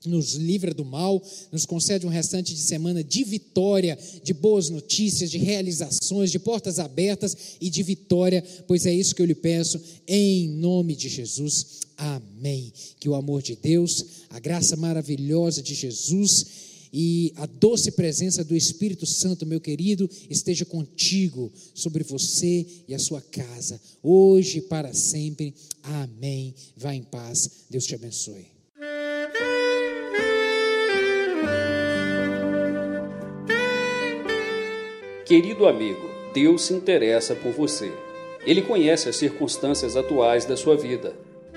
Nos 0.05 0.35
livra 0.35 0.74
do 0.74 0.85
mal, 0.85 1.22
nos 1.53 1.64
concede 1.64 2.05
um 2.05 2.11
restante 2.11 2.53
de 2.53 2.61
semana 2.61 3.05
de 3.05 3.22
vitória, 3.22 3.97
de 4.24 4.35
boas 4.35 4.68
notícias, 4.68 5.30
de 5.30 5.39
realizações, 5.39 6.33
de 6.33 6.41
portas 6.41 6.80
abertas 6.80 7.37
e 7.61 7.70
de 7.70 7.85
vitória, 7.85 8.43
pois 8.66 8.85
é 8.85 8.93
isso 8.93 9.14
que 9.14 9.22
eu 9.22 9.26
lhe 9.26 9.35
peço, 9.35 9.80
em 10.09 10.49
nome 10.49 10.97
de 10.97 11.09
Jesus. 11.09 11.82
Amém. 11.97 12.72
Que 12.99 13.09
o 13.09 13.14
amor 13.14 13.43
de 13.43 13.57
Deus, 13.57 14.24
a 14.30 14.38
graça 14.38 14.76
maravilhosa 14.76 15.62
de 15.62 15.74
Jesus, 15.74 16.72
e 16.93 17.32
a 17.36 17.47
doce 17.47 17.93
presença 17.93 18.45
do 18.45 18.55
Espírito 18.55 19.07
Santo, 19.07 19.47
meu 19.47 19.59
querido, 19.59 20.09
esteja 20.28 20.66
contigo, 20.66 21.51
sobre 21.74 22.05
você 22.05 22.66
e 22.86 22.95
a 22.95 22.99
sua 22.99 23.22
casa, 23.22 23.80
hoje 24.03 24.59
e 24.59 24.62
para 24.62 24.93
sempre. 24.93 25.55
Amém. 25.82 26.55
Vá 26.76 26.95
em 26.95 27.03
paz. 27.03 27.64
Deus 27.70 27.86
te 27.86 27.95
abençoe. 27.95 28.47
Querido 35.24 35.66
amigo, 35.66 36.11
Deus 36.34 36.64
se 36.64 36.74
interessa 36.74 37.34
por 37.34 37.53
você. 37.53 37.90
Ele 38.45 38.61
conhece 38.61 39.09
as 39.09 39.16
circunstâncias 39.16 39.97
atuais 39.97 40.45
da 40.45 40.59
sua 40.59 40.76
vida. 40.76 41.16